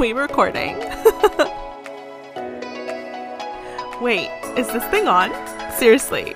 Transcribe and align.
we 0.08 0.14
recording? 0.14 0.78
Wait, 4.00 4.30
is 4.56 4.66
this 4.68 4.84
thing 4.84 5.06
on? 5.06 5.30
Seriously. 5.76 6.34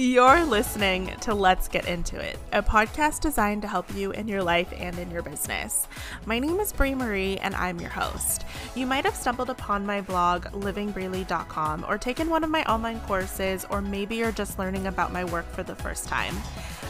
You're 0.00 0.46
listening 0.46 1.08
to 1.20 1.34
Let's 1.34 1.68
Get 1.68 1.86
Into 1.86 2.18
It, 2.18 2.38
a 2.54 2.62
podcast 2.62 3.20
designed 3.20 3.60
to 3.60 3.68
help 3.68 3.94
you 3.94 4.12
in 4.12 4.28
your 4.28 4.42
life 4.42 4.72
and 4.74 4.98
in 4.98 5.10
your 5.10 5.20
business. 5.20 5.86
My 6.24 6.38
name 6.38 6.58
is 6.58 6.72
Brie 6.72 6.94
Marie, 6.94 7.36
and 7.36 7.54
I'm 7.54 7.78
your 7.78 7.90
host. 7.90 8.46
You 8.74 8.86
might 8.86 9.04
have 9.04 9.14
stumbled 9.14 9.50
upon 9.50 9.84
my 9.84 10.00
blog, 10.00 10.46
livingbreely.com, 10.52 11.84
or 11.86 11.98
taken 11.98 12.30
one 12.30 12.42
of 12.42 12.48
my 12.48 12.64
online 12.64 12.98
courses, 13.00 13.66
or 13.68 13.82
maybe 13.82 14.16
you're 14.16 14.32
just 14.32 14.58
learning 14.58 14.86
about 14.86 15.12
my 15.12 15.22
work 15.26 15.46
for 15.52 15.62
the 15.64 15.76
first 15.76 16.08
time. 16.08 16.34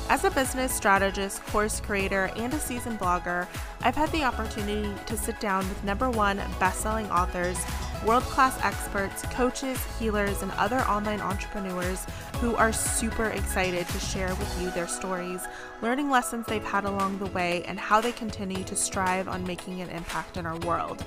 As 0.09 0.23
a 0.23 0.31
business 0.31 0.73
strategist, 0.73 1.45
course 1.47 1.81
creator, 1.81 2.31
and 2.37 2.55
a 2.55 2.61
seasoned 2.61 3.01
blogger, 3.01 3.49
I've 3.81 3.97
had 3.97 4.13
the 4.13 4.23
opportunity 4.23 4.89
to 5.07 5.17
sit 5.17 5.41
down 5.41 5.69
with 5.69 5.83
number 5.83 6.09
one 6.11 6.41
best-selling 6.61 7.11
authors 7.11 7.59
world 8.05 8.23
class 8.25 8.59
experts, 8.63 9.23
coaches, 9.35 9.79
healers, 9.99 10.43
and 10.43 10.51
other 10.53 10.81
online 10.83 11.21
entrepreneurs 11.21 12.05
who 12.41 12.55
are 12.57 12.73
super 12.73 13.27
excited 13.27 13.87
to 13.89 14.01
share 14.01 14.29
with 14.29 14.61
you 14.61 14.71
their 14.71 14.89
stories, 14.89 15.47
learning 15.83 16.11
lessons 16.11 16.47
they've 16.47 16.65
had 16.65 16.85
along 16.85 17.19
the 17.19 17.27
way, 17.27 17.63
and 17.65 17.79
how 17.79 18.01
they 18.01 18.13
continue 18.13 18.65
to 18.65 18.75
strive 18.75 19.29
on 19.29 19.47
making 19.47 19.81
an 19.81 19.91
impact 19.91 20.37
in 20.37 20.47
our 20.47 20.59
world. 20.61 21.05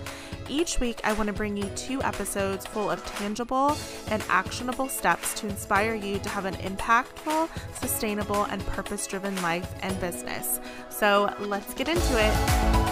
Each 0.50 0.80
week, 0.80 1.00
I 1.04 1.14
want 1.14 1.28
to 1.28 1.34
bring 1.34 1.58
you 1.58 1.70
two 1.76 2.02
episodes 2.04 2.66
full 2.66 2.92
of 2.92 3.04
tangible 3.06 3.76
and 4.10 4.24
actionable 4.30 4.90
steps 4.90 5.34
to 5.36 5.48
inspire 5.48 5.96
you 5.96 6.20
to 6.20 6.30
have 6.30 6.46
an 6.46 6.56
impactful, 6.56 7.50
sustainable, 7.80 8.44
and 8.46 8.64
purpose 8.68 9.08
driven 9.08 9.36
life 9.42 9.74
and 9.82 10.00
business. 10.00 10.60
So 10.90 11.34
let's 11.40 11.74
get 11.74 11.88
into 11.88 12.14
it. 12.20 12.83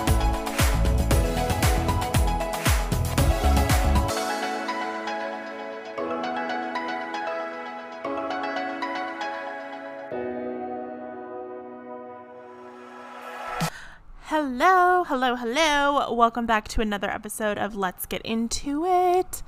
Hello, 15.05 15.35
hello. 15.35 16.13
Welcome 16.13 16.45
back 16.45 16.67
to 16.69 16.81
another 16.81 17.09
episode 17.09 17.57
of 17.57 17.75
Let's 17.75 18.05
Get 18.05 18.21
Into 18.21 18.85
It. 18.85 19.41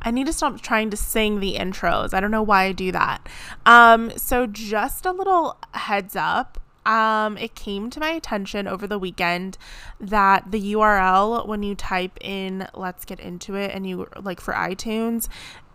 I 0.00 0.12
need 0.12 0.26
to 0.26 0.32
stop 0.32 0.60
trying 0.60 0.90
to 0.90 0.96
sing 0.96 1.40
the 1.40 1.56
intros. 1.56 2.14
I 2.14 2.20
don't 2.20 2.30
know 2.30 2.42
why 2.42 2.64
I 2.64 2.72
do 2.72 2.92
that. 2.92 3.28
Um, 3.66 4.12
so 4.16 4.46
just 4.46 5.04
a 5.04 5.10
little 5.10 5.58
heads 5.74 6.14
up. 6.14 6.60
Um, 6.86 7.36
it 7.36 7.56
came 7.56 7.90
to 7.90 7.98
my 7.98 8.10
attention 8.10 8.68
over 8.68 8.86
the 8.86 8.98
weekend 8.98 9.58
that 10.00 10.52
the 10.52 10.72
URL 10.72 11.48
when 11.48 11.64
you 11.64 11.74
type 11.74 12.16
in 12.20 12.68
Let's 12.72 13.04
Get 13.04 13.18
Into 13.18 13.56
It 13.56 13.72
and 13.74 13.84
you 13.84 14.06
like 14.20 14.40
for 14.40 14.54
iTunes 14.54 15.28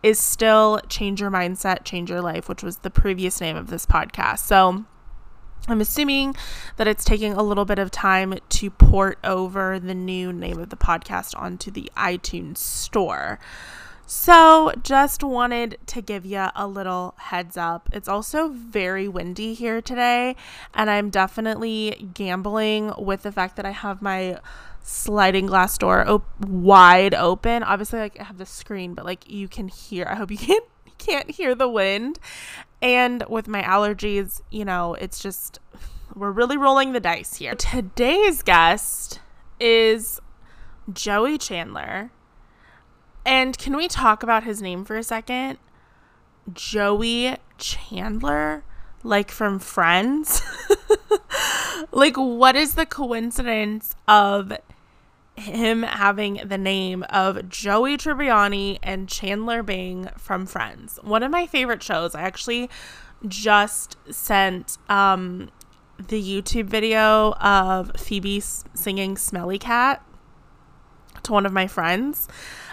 is 0.03 0.19
still 0.19 0.79
Change 0.87 1.19
Your 1.19 1.31
Mindset, 1.31 1.83
Change 1.83 2.09
Your 2.09 2.21
Life, 2.21 2.47
which 2.47 2.63
was 2.63 2.77
the 2.77 2.89
previous 2.89 3.41
name 3.41 3.57
of 3.57 3.67
this 3.67 3.85
podcast. 3.85 4.39
So 4.39 4.85
I'm 5.67 5.81
assuming 5.81 6.35
that 6.77 6.87
it's 6.87 7.03
taking 7.03 7.33
a 7.33 7.43
little 7.43 7.65
bit 7.65 7.77
of 7.77 7.91
time 7.91 8.35
to 8.47 8.69
port 8.69 9.19
over 9.23 9.79
the 9.79 9.93
new 9.93 10.31
name 10.31 10.59
of 10.59 10.69
the 10.69 10.77
podcast 10.77 11.37
onto 11.37 11.71
the 11.71 11.91
iTunes 11.97 12.57
store. 12.57 13.39
So, 14.09 14.71
just 14.83 15.21
wanted 15.21 15.77
to 15.87 16.01
give 16.01 16.25
you 16.25 16.47
a 16.55 16.65
little 16.65 17.15
heads 17.17 17.57
up. 17.57 17.89
It's 17.91 18.07
also 18.07 18.47
very 18.47 19.09
windy 19.09 19.53
here 19.53 19.81
today, 19.81 20.37
and 20.73 20.89
I'm 20.89 21.09
definitely 21.09 22.09
gambling 22.13 22.93
with 22.97 23.23
the 23.23 23.33
fact 23.33 23.57
that 23.57 23.65
I 23.65 23.71
have 23.71 24.01
my 24.01 24.39
sliding 24.81 25.47
glass 25.47 25.77
door 25.77 26.07
op- 26.07 26.39
wide 26.39 27.13
open. 27.13 27.63
Obviously, 27.63 27.99
like 27.99 28.17
I 28.17 28.23
have 28.23 28.37
the 28.37 28.45
screen, 28.45 28.93
but 28.93 29.03
like 29.03 29.29
you 29.29 29.49
can 29.49 29.67
hear. 29.67 30.07
I 30.09 30.15
hope 30.15 30.31
you 30.31 30.37
can't 30.37 30.63
can't 30.97 31.29
hear 31.29 31.53
the 31.53 31.67
wind. 31.67 32.19
And 32.81 33.23
with 33.27 33.47
my 33.47 33.61
allergies, 33.61 34.41
you 34.51 34.65
know, 34.65 34.93
it's 34.95 35.19
just, 35.19 35.59
we're 36.15 36.31
really 36.31 36.57
rolling 36.57 36.93
the 36.93 36.99
dice 36.99 37.35
here. 37.35 37.55
Today's 37.55 38.43
guest 38.43 39.19
is 39.59 40.19
Joey 40.91 41.37
Chandler. 41.37 42.11
And 43.25 43.57
can 43.57 43.75
we 43.75 43.87
talk 43.87 44.23
about 44.23 44.43
his 44.43 44.61
name 44.61 44.85
for 44.85 44.95
a 44.95 45.03
second? 45.03 45.57
Joey 46.53 47.35
Chandler, 47.57 48.63
like 49.03 49.31
from 49.31 49.59
Friends. 49.59 50.41
like, 51.91 52.15
what 52.15 52.55
is 52.55 52.75
the 52.75 52.85
coincidence 52.85 53.95
of 54.07 54.53
him 55.37 55.83
having 55.83 56.41
the 56.43 56.57
name 56.57 57.05
of 57.09 57.47
Joey 57.47 57.95
Tribbiani 57.95 58.79
and 58.81 59.07
Chandler 59.07 59.61
Bing 59.63 60.09
from 60.17 60.45
Friends. 60.45 60.99
One 61.03 61.23
of 61.23 61.31
my 61.31 61.45
favorite 61.45 61.83
shows. 61.83 62.15
I 62.15 62.21
actually 62.21 62.69
just 63.27 63.97
sent 64.09 64.77
um, 64.89 65.49
the 65.99 66.21
YouTube 66.21 66.65
video 66.65 67.33
of 67.33 67.91
Phoebe 67.97 68.39
singing 68.39 69.17
Smelly 69.17 69.59
Cat 69.59 70.03
to 71.23 71.31
one 71.31 71.45
of 71.45 71.53
my 71.53 71.67
friends 71.67 72.27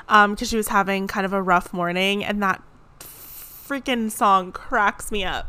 because 0.07 0.25
um, 0.25 0.37
she 0.37 0.57
was 0.57 0.69
having 0.69 1.07
kind 1.07 1.25
of 1.25 1.33
a 1.33 1.43
rough 1.43 1.73
morning, 1.73 2.25
and 2.25 2.43
that 2.43 2.63
freaking 2.99 4.11
song 4.11 4.53
cracks 4.53 5.11
me 5.11 5.25
up. 5.25 5.49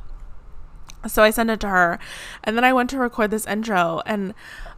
So 1.08 1.22
I 1.22 1.30
sent 1.30 1.50
it 1.50 1.60
to 1.60 1.68
her, 1.70 2.00
and 2.44 2.56
then 2.56 2.64
I 2.64 2.74
went 2.74 2.90
to 2.92 2.98
record 2.98 3.32
this 3.32 3.46
intro, 3.46 4.02
and 4.06 4.34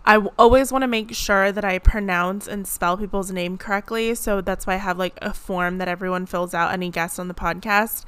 I 0.07 0.25
always 0.39 0.71
want 0.71 0.83
to 0.83 0.87
make 0.87 1.13
sure 1.13 1.51
that 1.51 1.65
I 1.65 1.79
pronounce 1.79 2.47
and 2.47 2.65
spell 2.65 2.95
people's 2.95 3.29
name 3.29 3.57
correctly. 3.57 4.15
So 4.15 4.39
that's 4.39 4.65
why 4.65 4.75
I 4.75 4.77
have 4.77 4.97
like 4.97 5.19
a 5.21 5.33
form 5.33 5.79
that 5.79 5.89
everyone 5.89 6.25
fills 6.25 6.53
out, 6.53 6.71
any 6.71 6.89
guest 6.89 7.19
on 7.19 7.27
the 7.27 7.33
podcast. 7.33 8.05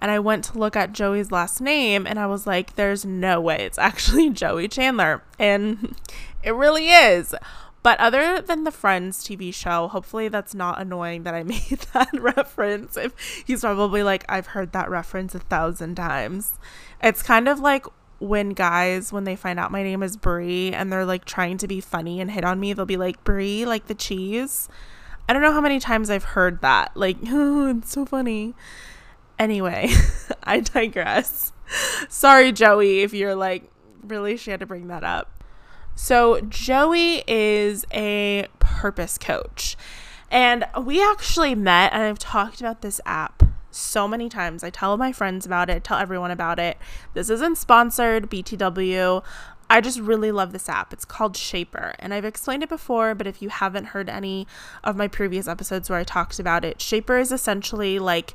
And 0.00 0.10
I 0.10 0.18
went 0.18 0.44
to 0.44 0.58
look 0.58 0.76
at 0.76 0.94
Joey's 0.94 1.30
last 1.30 1.60
name 1.60 2.06
and 2.06 2.18
I 2.18 2.24
was 2.24 2.46
like, 2.46 2.76
there's 2.76 3.04
no 3.04 3.38
way 3.38 3.58
it's 3.66 3.76
actually 3.76 4.30
Joey 4.42 4.66
Chandler. 4.66 5.22
And 5.38 5.94
it 6.42 6.54
really 6.54 6.88
is. 6.88 7.34
But 7.82 8.00
other 8.00 8.40
than 8.40 8.64
the 8.64 8.70
Friends 8.70 9.22
TV 9.22 9.52
show, 9.52 9.88
hopefully 9.88 10.28
that's 10.28 10.54
not 10.54 10.80
annoying 10.80 11.24
that 11.24 11.34
I 11.34 11.42
made 11.42 11.80
that 11.92 12.14
reference. 12.14 12.96
If 12.96 13.12
he's 13.46 13.60
probably 13.60 14.02
like, 14.02 14.24
I've 14.26 14.48
heard 14.48 14.72
that 14.72 14.88
reference 14.88 15.34
a 15.34 15.40
thousand 15.40 15.96
times. 15.96 16.54
It's 17.02 17.22
kind 17.22 17.46
of 17.46 17.60
like 17.60 17.84
when 18.22 18.50
guys 18.50 19.12
when 19.12 19.24
they 19.24 19.34
find 19.34 19.58
out 19.58 19.72
my 19.72 19.82
name 19.82 20.02
is 20.02 20.16
Brie 20.16 20.72
and 20.72 20.92
they're 20.92 21.04
like 21.04 21.24
trying 21.24 21.58
to 21.58 21.66
be 21.66 21.80
funny 21.80 22.20
and 22.20 22.30
hit 22.30 22.44
on 22.44 22.60
me, 22.60 22.72
they'll 22.72 22.86
be 22.86 22.96
like 22.96 23.22
Brie, 23.24 23.66
like 23.66 23.86
the 23.88 23.94
cheese. 23.94 24.68
I 25.28 25.32
don't 25.32 25.42
know 25.42 25.52
how 25.52 25.60
many 25.60 25.80
times 25.80 26.08
I've 26.08 26.24
heard 26.24 26.60
that. 26.62 26.96
Like, 26.96 27.16
oh, 27.28 27.68
it's 27.78 27.90
so 27.90 28.06
funny. 28.06 28.54
Anyway, 29.38 29.90
I 30.44 30.60
digress. 30.60 31.52
Sorry, 32.08 32.52
Joey, 32.52 33.00
if 33.00 33.12
you're 33.12 33.34
like, 33.34 33.64
really, 34.02 34.36
she 34.36 34.50
had 34.50 34.60
to 34.60 34.66
bring 34.66 34.88
that 34.88 35.04
up. 35.04 35.42
So, 35.94 36.40
Joey 36.40 37.22
is 37.26 37.84
a 37.92 38.46
purpose 38.58 39.18
coach. 39.18 39.76
And 40.30 40.64
we 40.80 41.02
actually 41.02 41.54
met, 41.54 41.92
and 41.92 42.02
I've 42.02 42.18
talked 42.18 42.60
about 42.60 42.80
this 42.80 43.00
app 43.04 43.41
so 43.72 44.06
many 44.06 44.28
times. 44.28 44.62
I 44.62 44.70
tell 44.70 44.96
my 44.96 45.12
friends 45.12 45.46
about 45.46 45.70
it, 45.70 45.84
tell 45.84 45.98
everyone 45.98 46.30
about 46.30 46.58
it. 46.58 46.78
This 47.14 47.30
isn't 47.30 47.58
sponsored, 47.58 48.30
BTW. 48.30 49.22
I 49.70 49.80
just 49.80 50.00
really 50.00 50.30
love 50.30 50.52
this 50.52 50.68
app. 50.68 50.92
It's 50.92 51.06
called 51.06 51.34
Shapr, 51.34 51.94
And 51.98 52.12
I've 52.12 52.26
explained 52.26 52.62
it 52.62 52.68
before, 52.68 53.14
but 53.14 53.26
if 53.26 53.40
you 53.40 53.48
haven't 53.48 53.86
heard 53.86 54.10
any 54.10 54.46
of 54.84 54.96
my 54.96 55.08
previous 55.08 55.48
episodes 55.48 55.88
where 55.88 55.98
I 55.98 56.04
talked 56.04 56.38
about 56.38 56.64
it, 56.64 56.78
Shapr 56.78 57.18
is 57.18 57.32
essentially 57.32 57.98
like 57.98 58.34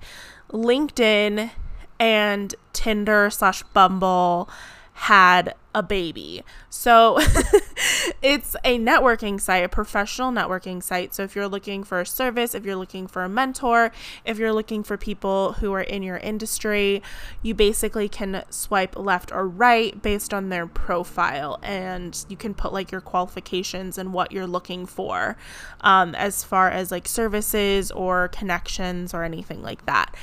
LinkedIn 0.52 1.52
and 2.00 2.56
Tinder 2.74 3.30
slash 3.30 3.62
Bumble 3.64 4.50
had 4.98 5.54
a 5.76 5.84
baby. 5.84 6.44
So 6.72 7.20
it's 8.24 8.56
a 8.64 8.80
networking 8.80 9.40
site, 9.40 9.64
a 9.64 9.70
professional 9.70 10.32
networking 10.32 10.82
site. 10.82 11.14
So 11.14 11.22
if 11.22 11.36
you're 11.36 11.48
looking 11.48 11.84
for 11.84 12.02
a 12.02 12.06
service, 12.06 12.56
if 12.56 12.66
you're 12.66 12.76
looking 12.76 13.06
for 13.06 13.24
a 13.24 13.30
mentor, 13.30 13.92
if 14.26 14.40
you're 14.40 14.52
looking 14.52 14.82
for 14.82 14.98
people 14.98 15.54
who 15.54 15.72
are 15.74 15.82
in 15.82 16.02
your 16.02 16.18
industry, 16.18 17.04
you 17.44 17.54
basically 17.54 18.10
can 18.10 18.44
swipe 18.50 18.98
left 18.98 19.32
or 19.32 19.48
right 19.48 20.02
based 20.02 20.34
on 20.34 20.50
their 20.50 20.66
profile. 20.66 21.60
And 21.62 22.26
you 22.28 22.36
can 22.36 22.56
put 22.56 22.74
like 22.74 22.92
your 22.92 23.02
qualifications 23.02 24.00
and 24.00 24.14
what 24.14 24.32
you're 24.32 24.48
looking 24.48 24.88
for 24.88 25.38
um, 25.82 26.16
as 26.16 26.44
far 26.44 26.72
as 26.72 26.90
like 26.90 27.08
services 27.08 27.92
or 27.92 28.30
connections 28.30 29.14
or 29.14 29.24
anything 29.24 29.62
like 29.62 29.86
that. 29.86 30.16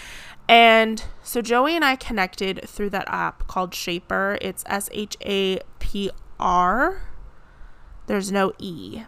And 0.49 1.03
so 1.23 1.41
Joey 1.41 1.75
and 1.75 1.85
I 1.85 1.97
connected 1.97 2.69
through 2.69 2.91
that 2.91 3.09
app 3.09 3.47
called 3.47 3.73
Shapr. 3.73 4.39
It's 4.41 4.63
S 4.67 4.89
H 4.93 5.17
A 5.25 5.61
P 5.79 6.11
R. 6.39 7.03
There's 8.07 8.31
no 8.31 8.53
E. 8.59 9.03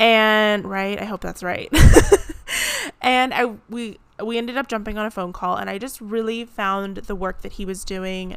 And 0.00 0.64
right, 0.64 1.00
I 1.00 1.04
hope 1.04 1.20
that's 1.20 1.42
right. 1.42 1.68
and 3.00 3.32
I 3.34 3.54
we 3.68 3.98
we 4.22 4.38
ended 4.38 4.56
up 4.56 4.68
jumping 4.68 4.98
on 4.98 5.06
a 5.06 5.10
phone 5.10 5.32
call 5.32 5.56
and 5.56 5.70
I 5.70 5.78
just 5.78 6.00
really 6.00 6.44
found 6.44 6.98
the 6.98 7.14
work 7.14 7.42
that 7.42 7.52
he 7.52 7.64
was 7.64 7.84
doing 7.84 8.36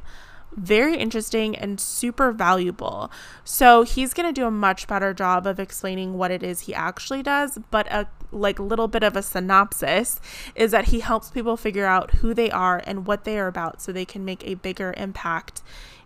very 0.55 0.97
interesting 0.97 1.55
and 1.55 1.79
super 1.79 2.31
valuable. 2.31 3.11
So 3.43 3.83
he's 3.83 4.13
going 4.13 4.27
to 4.27 4.33
do 4.33 4.45
a 4.45 4.51
much 4.51 4.87
better 4.87 5.13
job 5.13 5.47
of 5.47 5.59
explaining 5.59 6.17
what 6.17 6.29
it 6.29 6.43
is 6.43 6.61
he 6.61 6.73
actually 6.73 7.23
does, 7.23 7.57
but 7.71 7.87
a 7.91 8.07
like 8.31 8.59
little 8.59 8.87
bit 8.87 9.03
of 9.03 9.15
a 9.15 9.21
synopsis 9.21 10.19
is 10.55 10.71
that 10.71 10.85
he 10.85 11.01
helps 11.01 11.29
people 11.29 11.57
figure 11.57 11.85
out 11.85 12.15
who 12.15 12.33
they 12.33 12.49
are 12.49 12.81
and 12.85 13.05
what 13.05 13.23
they 13.23 13.37
are 13.37 13.47
about 13.47 13.81
so 13.81 13.91
they 13.91 14.05
can 14.05 14.23
make 14.23 14.45
a 14.45 14.55
bigger 14.55 14.93
impact 14.97 15.61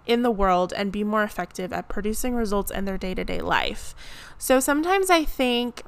in 0.05 0.21
the 0.21 0.31
world 0.31 0.73
and 0.75 0.91
be 0.91 1.03
more 1.03 1.23
effective 1.23 1.73
at 1.73 1.89
producing 1.89 2.35
results 2.35 2.71
in 2.71 2.85
their 2.85 2.97
day-to-day 2.97 3.41
life. 3.41 3.95
So 4.37 4.59
sometimes 4.59 5.09
I 5.09 5.23
think 5.25 5.83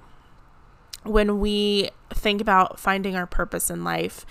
when 1.03 1.39
we 1.39 1.89
think 2.13 2.41
about 2.41 2.79
finding 2.79 3.15
our 3.15 3.27
purpose 3.27 3.69
in 3.69 3.83
life, 3.83 4.25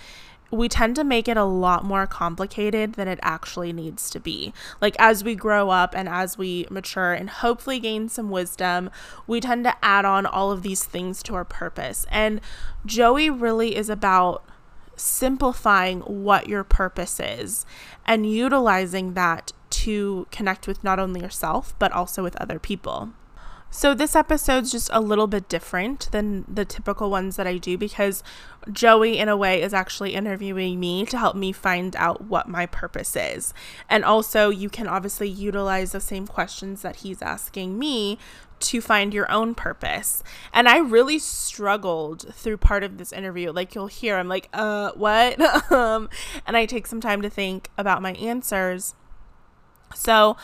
we 0.51 0.69
tend 0.69 0.95
to 0.95 1.03
make 1.03 1.27
it 1.27 1.37
a 1.37 1.43
lot 1.43 1.83
more 1.83 2.07
complicated 2.07 2.93
than 2.93 3.07
it 3.07 3.19
actually 3.21 3.73
needs 3.73 4.09
to 4.09 4.19
be. 4.19 4.53
Like, 4.81 4.95
as 4.99 5.23
we 5.23 5.35
grow 5.35 5.69
up 5.69 5.93
and 5.95 6.07
as 6.07 6.37
we 6.37 6.65
mature 6.69 7.13
and 7.13 7.29
hopefully 7.29 7.79
gain 7.79 8.09
some 8.09 8.29
wisdom, 8.29 8.89
we 9.25 9.41
tend 9.41 9.63
to 9.65 9.75
add 9.83 10.05
on 10.05 10.25
all 10.25 10.51
of 10.51 10.63
these 10.63 10.83
things 10.83 11.21
to 11.23 11.35
our 11.35 11.45
purpose. 11.45 12.05
And 12.09 12.41
Joey 12.85 13.29
really 13.29 13.75
is 13.75 13.89
about 13.89 14.43
simplifying 14.95 15.99
what 16.01 16.49
your 16.49 16.63
purpose 16.63 17.19
is 17.19 17.65
and 18.05 18.29
utilizing 18.29 19.13
that 19.13 19.51
to 19.69 20.27
connect 20.31 20.67
with 20.67 20.83
not 20.83 20.99
only 20.99 21.21
yourself, 21.21 21.75
but 21.77 21.91
also 21.91 22.23
with 22.23 22.35
other 22.37 22.57
people. 22.57 23.09
So, 23.69 23.93
this 23.93 24.15
episode's 24.15 24.71
just 24.71 24.89
a 24.93 25.01
little 25.01 25.27
bit 25.27 25.49
different 25.49 26.09
than 26.11 26.45
the 26.47 26.65
typical 26.65 27.09
ones 27.09 27.35
that 27.35 27.45
I 27.45 27.57
do 27.57 27.77
because 27.77 28.23
Joey, 28.71 29.17
in 29.17 29.27
a 29.27 29.35
way, 29.37 29.61
is 29.61 29.73
actually 29.73 30.13
interviewing 30.13 30.79
me 30.79 31.05
to 31.05 31.17
help 31.17 31.35
me 31.35 31.51
find 31.51 31.95
out 31.97 32.23
what 32.23 32.47
my 32.47 32.65
purpose 32.65 33.15
is. 33.15 33.53
And 33.89 34.05
also, 34.05 34.49
you 34.49 34.69
can 34.69 34.87
obviously 34.87 35.27
utilize 35.27 35.91
the 35.91 35.99
same 35.99 36.27
questions 36.27 36.81
that 36.81 36.97
he's 36.97 37.21
asking 37.21 37.77
me 37.77 38.17
to 38.59 38.81
find 38.81 39.13
your 39.13 39.31
own 39.31 39.53
purpose. 39.53 40.23
And 40.53 40.67
I 40.67 40.79
really 40.79 41.19
struggled 41.19 42.33
through 42.33 42.57
part 42.57 42.83
of 42.83 42.97
this 42.97 43.11
interview. 43.11 43.51
Like 43.51 43.75
you'll 43.75 43.87
hear, 43.87 44.17
I'm 44.17 44.29
like, 44.29 44.49
uh, 44.53 44.91
what? 44.95 45.39
um, 45.71 46.09
and 46.45 46.57
I 46.57 46.65
take 46.65 46.87
some 46.87 47.01
time 47.01 47.21
to 47.21 47.29
think 47.29 47.69
about 47.77 48.01
my 48.01 48.13
answers. 48.13 48.95
So, 49.95 50.37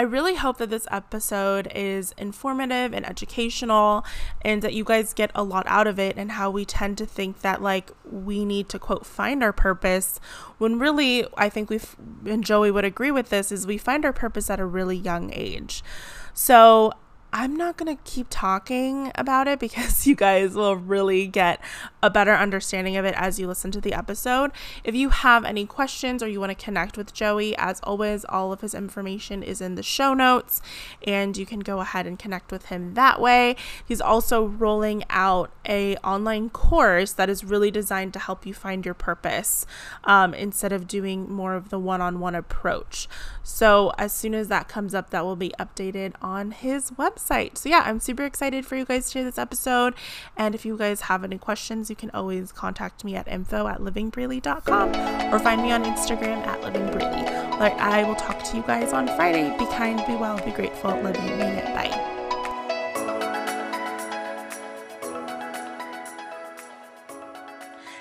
I 0.00 0.02
really 0.02 0.36
hope 0.36 0.56
that 0.58 0.70
this 0.70 0.86
episode 0.90 1.70
is 1.74 2.14
informative 2.16 2.94
and 2.94 3.06
educational 3.06 4.02
and 4.40 4.62
that 4.62 4.72
you 4.72 4.82
guys 4.82 5.12
get 5.12 5.30
a 5.34 5.42
lot 5.42 5.66
out 5.66 5.86
of 5.86 5.98
it 5.98 6.16
and 6.16 6.32
how 6.32 6.50
we 6.50 6.64
tend 6.64 6.96
to 6.98 7.04
think 7.04 7.42
that 7.42 7.60
like 7.60 7.90
we 8.10 8.46
need 8.46 8.70
to 8.70 8.78
quote 8.78 9.04
find 9.04 9.42
our 9.42 9.52
purpose 9.52 10.18
when 10.56 10.78
really 10.78 11.26
I 11.36 11.50
think 11.50 11.68
we've 11.68 11.96
and 12.24 12.42
Joey 12.42 12.70
would 12.70 12.86
agree 12.86 13.10
with 13.10 13.28
this 13.28 13.52
is 13.52 13.66
we 13.66 13.76
find 13.76 14.06
our 14.06 14.12
purpose 14.14 14.48
at 14.48 14.58
a 14.58 14.64
really 14.64 14.96
young 14.96 15.30
age. 15.34 15.84
So, 16.32 16.92
I'm 17.32 17.54
not 17.54 17.76
going 17.76 17.96
to 17.96 18.02
keep 18.02 18.26
talking 18.28 19.12
about 19.14 19.46
it 19.46 19.60
because 19.60 20.06
you 20.06 20.16
guys 20.16 20.54
will 20.54 20.76
really 20.76 21.26
get 21.28 21.60
a 22.02 22.10
better 22.10 22.34
understanding 22.34 22.96
of 22.96 23.04
it 23.04 23.14
as 23.16 23.38
you 23.38 23.46
listen 23.46 23.70
to 23.70 23.80
the 23.80 23.92
episode. 23.92 24.50
If 24.82 24.94
you 24.94 25.10
have 25.10 25.44
any 25.44 25.64
questions 25.64 26.22
or 26.22 26.28
you 26.28 26.40
want 26.40 26.56
to 26.56 26.64
connect 26.64 26.96
with 26.96 27.12
Joey, 27.12 27.56
as 27.56 27.80
always, 27.84 28.24
all 28.24 28.52
of 28.52 28.62
his 28.62 28.74
information 28.74 29.42
is 29.42 29.60
in 29.60 29.76
the 29.76 29.82
show 29.82 30.12
notes 30.12 30.60
and 31.06 31.36
you 31.36 31.46
can 31.46 31.60
go 31.60 31.80
ahead 31.80 32.06
and 32.06 32.18
connect 32.18 32.50
with 32.50 32.66
him 32.66 32.94
that 32.94 33.20
way. 33.20 33.54
He's 33.86 34.00
also 34.00 34.46
rolling 34.46 35.04
out 35.08 35.52
a 35.68 35.96
online 35.98 36.50
course 36.50 37.12
that 37.12 37.30
is 37.30 37.44
really 37.44 37.70
designed 37.70 38.12
to 38.14 38.18
help 38.18 38.44
you 38.44 38.54
find 38.54 38.84
your 38.84 38.94
purpose 38.94 39.66
um, 40.02 40.34
instead 40.34 40.72
of 40.72 40.88
doing 40.88 41.30
more 41.30 41.54
of 41.54 41.68
the 41.68 41.78
one-on-one 41.78 42.34
approach. 42.34 43.08
So 43.42 43.92
as 43.98 44.12
soon 44.12 44.34
as 44.34 44.48
that 44.48 44.68
comes 44.68 44.94
up, 44.94 45.10
that 45.10 45.24
will 45.24 45.36
be 45.36 45.52
updated 45.58 46.14
on 46.22 46.50
his 46.52 46.92
website 46.92 47.10
website. 47.30 47.56
So, 47.56 47.68
yeah, 47.68 47.82
I'm 47.84 48.00
super 48.00 48.24
excited 48.24 48.66
for 48.66 48.76
you 48.76 48.84
guys 48.84 49.10
to 49.10 49.18
hear 49.18 49.24
this 49.24 49.38
episode. 49.38 49.94
And 50.36 50.54
if 50.54 50.64
you 50.64 50.76
guys 50.76 51.02
have 51.02 51.24
any 51.24 51.38
questions, 51.38 51.90
you 51.90 51.96
can 51.96 52.10
always 52.10 52.52
contact 52.52 53.04
me 53.04 53.16
at 53.16 53.28
info 53.28 53.66
at 53.66 53.78
livingbreely.com 53.78 55.34
or 55.34 55.38
find 55.38 55.62
me 55.62 55.72
on 55.72 55.84
Instagram 55.84 56.46
at 56.46 56.60
livingbreely. 56.62 57.58
Like, 57.58 57.74
I 57.74 58.04
will 58.04 58.16
talk 58.16 58.42
to 58.44 58.56
you 58.56 58.62
guys 58.62 58.92
on 58.92 59.06
Friday. 59.06 59.56
Be 59.58 59.66
kind, 59.66 59.98
be 60.06 60.14
well, 60.14 60.42
be 60.44 60.50
grateful, 60.50 60.90
love 61.02 61.16
you, 61.16 61.30
mean 61.30 61.40
it. 61.40 61.66
Bye. 61.74 62.06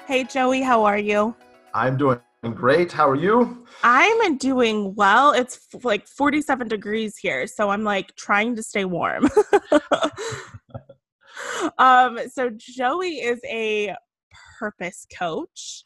Hey, 0.08 0.24
Joey, 0.24 0.62
how 0.62 0.86
are 0.86 0.98
you? 0.98 1.36
I'm 1.72 1.96
doing 1.96 2.20
great. 2.48 2.92
How 2.92 3.10
are 3.10 3.16
you? 3.16 3.66
I'm 3.84 4.38
doing 4.38 4.96
well. 4.96 5.32
It's 5.32 5.60
f- 5.74 5.84
like 5.84 6.08
47 6.08 6.68
degrees 6.68 7.18
here, 7.18 7.48
so 7.48 7.70
I'm 7.70 7.84
like 7.84 8.16
trying 8.16 8.56
to 8.56 8.64
stay 8.64 8.86
warm. 8.86 9.28
um, 11.78 12.20
so 12.32 12.50
Joey 12.56 13.16
is 13.16 13.40
a 13.46 13.94
purpose 14.60 15.06
coach. 15.18 15.84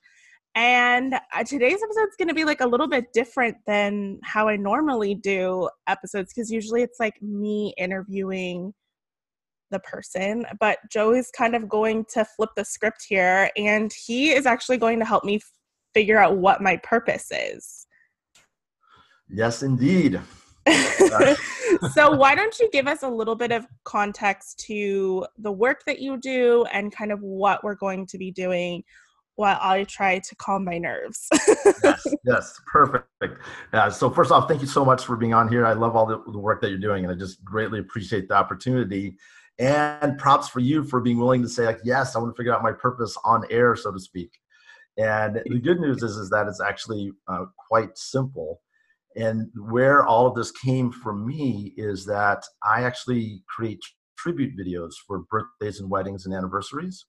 And 0.55 1.15
uh, 1.15 1.44
today's 1.44 1.79
episode 1.83 2.09
is 2.09 2.15
going 2.19 2.27
to 2.27 2.35
be 2.35 2.45
like 2.45 2.61
a 2.61 2.67
little 2.67 2.88
bit 2.88 3.05
different 3.11 3.57
than 3.65 4.19
how 4.23 4.47
I 4.47 4.55
normally 4.55 5.15
do 5.15 5.67
episodes 5.88 6.31
because 6.31 6.51
usually 6.51 6.83
it's 6.83 7.00
like 7.00 7.19
me 7.23 7.73
interviewing 7.79 8.71
the 9.71 9.79
person. 9.79 10.45
But 10.59 10.77
Joey's 10.91 11.31
kind 11.35 11.55
of 11.55 11.67
going 11.67 12.05
to 12.13 12.23
flip 12.23 12.51
the 12.55 12.63
script 12.63 13.03
here, 13.09 13.50
and 13.57 13.91
he 14.05 14.31
is 14.31 14.45
actually 14.45 14.77
going 14.77 15.00
to 15.00 15.05
help 15.05 15.23
me 15.23 15.39
figure 15.94 16.19
out 16.19 16.38
what 16.38 16.62
my 16.62 16.78
purpose 16.78 17.31
is. 17.31 17.88
Yes, 19.30 19.63
indeed. 19.63 20.19
so, 21.94 22.12
why 22.12 22.36
don't 22.36 22.57
you 22.60 22.69
give 22.72 22.88
us 22.88 23.04
a 23.04 23.10
little 23.10 23.36
bit 23.36 23.51
of 23.51 23.66
context 23.84 24.60
to 24.68 25.25
the 25.38 25.51
work 25.51 25.84
that 25.86 26.00
you 26.00 26.18
do 26.18 26.66
and 26.72 26.95
kind 26.95 27.12
of 27.12 27.19
what 27.22 27.63
we're 27.63 27.75
going 27.75 28.06
to 28.07 28.18
be 28.18 28.31
doing 28.31 28.84
while 29.36 29.57
I 29.60 29.84
try 29.86 30.19
to 30.19 30.36
calm 30.36 30.63
my 30.63 30.78
nerves? 30.78 31.28
yes, 31.84 32.06
yes, 32.24 32.62
perfect. 32.72 33.06
Yeah, 33.74 33.89
so, 33.89 34.10
first 34.10 34.31
off, 34.31 34.48
thank 34.48 34.62
you 34.62 34.68
so 34.68 34.86
much 34.86 35.04
for 35.04 35.18
being 35.18 35.34
on 35.34 35.50
here. 35.50 35.66
I 35.66 35.74
love 35.74 35.96
all 35.96 36.06
the, 36.06 36.22
the 36.31 36.39
work 36.39 36.62
that 36.62 36.69
you're 36.69 36.78
doing, 36.78 37.04
and 37.04 37.13
I 37.13 37.16
just 37.16 37.44
greatly 37.44 37.80
appreciate 37.80 38.28
the 38.30 38.36
opportunity. 38.36 39.18
And 39.60 40.18
props 40.18 40.50
for 40.50 40.62
you 40.62 40.84
for 40.84 41.00
being 41.00 41.19
willing 41.19 41.42
to 41.44 41.50
say, 41.50 41.66
like, 41.66 41.80
yes, 41.84 42.16
I 42.16 42.19
want 42.19 42.34
to 42.34 42.38
figure 42.38 42.56
out 42.56 42.63
my 42.63 42.72
purpose 42.72 43.16
on 43.24 43.44
air, 43.51 43.75
so 43.75 43.92
to 43.92 44.00
speak. 44.00 44.39
And 44.98 45.42
the 45.45 45.60
good 45.60 45.80
news 45.80 46.04
is, 46.04 46.18
is 46.18 46.30
that 46.30 46.48
it's 46.48 46.62
actually 46.62 47.12
uh, 47.27 47.46
quite 47.70 47.98
simple. 47.98 48.62
And 49.15 49.50
where 49.56 50.06
all 50.06 50.27
of 50.27 50.36
this 50.36 50.51
came 50.51 50.91
from 50.91 51.25
me 51.25 51.74
is 51.77 52.06
that 52.06 52.44
I 52.63 52.84
actually 52.84 53.44
create 53.48 53.79
tribute 54.17 54.53
videos 54.58 54.91
for 55.08 55.24
birthdays 55.29 55.79
and 55.79 55.89
weddings 55.89 56.25
and 56.25 56.34
anniversaries. 56.34 57.06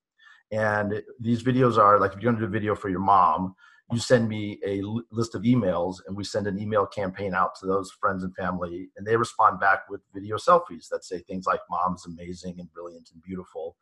And 0.51 1.03
these 1.21 1.43
videos 1.43 1.79
are 1.79 1.99
like 1.99 2.13
if 2.13 2.21
you're 2.21 2.33
going 2.33 2.41
to 2.41 2.47
do 2.47 2.51
a 2.51 2.51
video 2.51 2.75
for 2.75 2.89
your 2.89 3.01
mom, 3.01 3.55
you 3.93 3.99
send 3.99 4.29
me 4.29 4.59
a 4.67 4.83
list 5.11 5.35
of 5.35 5.43
emails 5.43 5.97
and 6.07 6.17
we 6.17 6.25
send 6.25 6.47
an 6.47 6.59
email 6.59 6.87
campaign 6.87 7.35
out 7.35 7.55
to 7.61 7.67
those 7.67 7.91
friends 8.01 8.25
and 8.25 8.35
family 8.35 8.89
and 8.97 9.07
they 9.07 9.17
respond 9.17 9.61
back 9.61 9.81
with 9.91 10.01
video 10.15 10.37
selfies 10.37 10.89
that 10.91 11.05
say 11.05 11.19
things 11.21 11.47
like 11.47 11.61
mom's 11.71 12.07
amazing 12.07 12.57
and 12.59 12.73
brilliant 12.73 13.11
and 13.13 13.23
beautiful 13.23 13.77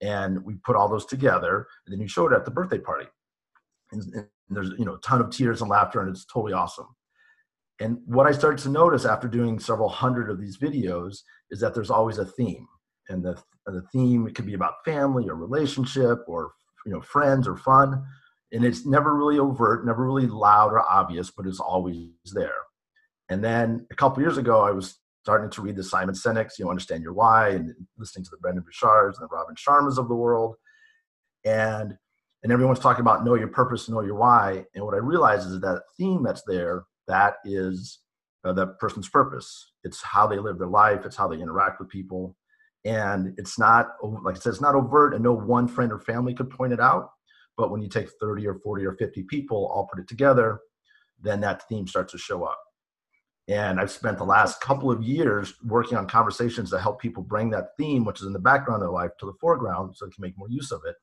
and 0.00 0.44
we 0.44 0.54
put 0.56 0.74
all 0.74 0.88
those 0.88 1.06
together 1.06 1.68
and 1.86 1.92
then 1.92 2.00
you 2.00 2.08
show 2.08 2.26
it 2.26 2.32
at 2.32 2.44
the 2.44 2.50
birthday 2.50 2.78
party 2.78 3.06
and, 3.94 4.14
and 4.14 4.26
there's 4.50 4.70
you 4.78 4.84
know 4.84 4.94
a 4.94 5.00
ton 5.00 5.20
of 5.20 5.30
tears 5.30 5.60
and 5.60 5.70
laughter 5.70 6.00
and 6.00 6.10
it's 6.10 6.26
totally 6.26 6.52
awesome. 6.52 6.88
And 7.80 7.98
what 8.06 8.26
i 8.26 8.32
started 8.32 8.62
to 8.64 8.68
notice 8.68 9.04
after 9.04 9.26
doing 9.26 9.58
several 9.58 9.88
hundred 9.88 10.30
of 10.30 10.40
these 10.40 10.58
videos 10.58 11.18
is 11.50 11.60
that 11.60 11.74
there's 11.74 11.90
always 11.90 12.18
a 12.18 12.24
theme 12.24 12.66
and 13.08 13.22
the, 13.24 13.40
the 13.66 13.82
theme 13.92 14.26
it 14.26 14.34
could 14.34 14.46
be 14.46 14.54
about 14.54 14.84
family 14.84 15.28
or 15.28 15.34
relationship 15.34 16.20
or 16.26 16.52
you 16.86 16.92
know 16.92 17.00
friends 17.00 17.48
or 17.48 17.56
fun 17.56 18.04
and 18.52 18.64
it's 18.64 18.86
never 18.86 19.16
really 19.16 19.38
overt 19.38 19.84
never 19.86 20.04
really 20.04 20.26
loud 20.26 20.72
or 20.72 20.80
obvious 20.80 21.30
but 21.30 21.46
it's 21.46 21.60
always 21.60 22.10
there. 22.32 22.52
And 23.30 23.42
then 23.42 23.86
a 23.90 23.94
couple 23.94 24.22
years 24.22 24.38
ago 24.38 24.60
i 24.60 24.70
was 24.70 24.98
starting 25.22 25.50
to 25.50 25.62
read 25.62 25.76
the 25.76 25.82
simon 25.82 26.14
sinek's 26.14 26.58
you 26.58 26.64
know 26.64 26.70
understand 26.70 27.02
your 27.02 27.14
why 27.14 27.48
and 27.48 27.74
listening 27.98 28.24
to 28.24 28.30
the 28.30 28.36
brendon 28.36 28.62
burchards 28.62 29.18
and 29.18 29.28
the 29.28 29.34
robin 29.34 29.54
sharmas 29.56 29.98
of 29.98 30.08
the 30.08 30.14
world. 30.14 30.54
And 31.44 31.96
and 32.44 32.52
everyone's 32.52 32.78
talking 32.78 33.00
about 33.00 33.24
know 33.24 33.34
your 33.34 33.48
purpose, 33.48 33.88
know 33.88 34.02
your 34.02 34.16
why. 34.16 34.66
And 34.74 34.84
what 34.84 34.94
I 34.94 34.98
realize 34.98 35.46
is 35.46 35.60
that 35.60 35.82
theme 35.96 36.22
that's 36.22 36.42
there, 36.46 36.84
that 37.08 37.36
is 37.44 38.00
uh, 38.44 38.52
that 38.52 38.78
person's 38.78 39.08
purpose. 39.08 39.72
It's 39.82 40.02
how 40.02 40.26
they 40.26 40.38
live 40.38 40.58
their 40.58 40.68
life. 40.68 41.06
It's 41.06 41.16
how 41.16 41.26
they 41.26 41.40
interact 41.40 41.80
with 41.80 41.88
people. 41.88 42.36
And 42.84 43.32
it's 43.38 43.58
not, 43.58 43.92
like 44.02 44.36
I 44.36 44.38
said, 44.38 44.50
it's 44.50 44.60
not 44.60 44.74
overt 44.74 45.14
and 45.14 45.24
no 45.24 45.32
one 45.32 45.66
friend 45.66 45.90
or 45.90 45.98
family 45.98 46.34
could 46.34 46.50
point 46.50 46.74
it 46.74 46.80
out. 46.80 47.08
But 47.56 47.70
when 47.70 47.80
you 47.80 47.88
take 47.88 48.10
30 48.20 48.46
or 48.46 48.56
40 48.56 48.84
or 48.84 48.92
50 48.92 49.22
people, 49.22 49.66
all 49.66 49.88
put 49.90 50.00
it 50.00 50.08
together, 50.08 50.60
then 51.18 51.40
that 51.40 51.66
theme 51.66 51.86
starts 51.86 52.12
to 52.12 52.18
show 52.18 52.44
up. 52.44 52.58
And 53.48 53.80
I've 53.80 53.90
spent 53.90 54.18
the 54.18 54.24
last 54.24 54.60
couple 54.60 54.90
of 54.90 55.02
years 55.02 55.54
working 55.64 55.96
on 55.96 56.06
conversations 56.06 56.70
to 56.70 56.80
help 56.80 57.00
people 57.00 57.22
bring 57.22 57.48
that 57.50 57.68
theme, 57.78 58.04
which 58.04 58.20
is 58.20 58.26
in 58.26 58.32
the 58.34 58.38
background 58.38 58.82
of 58.82 58.88
their 58.88 58.92
life, 58.92 59.12
to 59.20 59.26
the 59.26 59.34
foreground 59.40 59.96
so 59.96 60.04
they 60.04 60.12
can 60.12 60.22
make 60.22 60.36
more 60.36 60.50
use 60.50 60.70
of 60.70 60.82
it. 60.86 60.96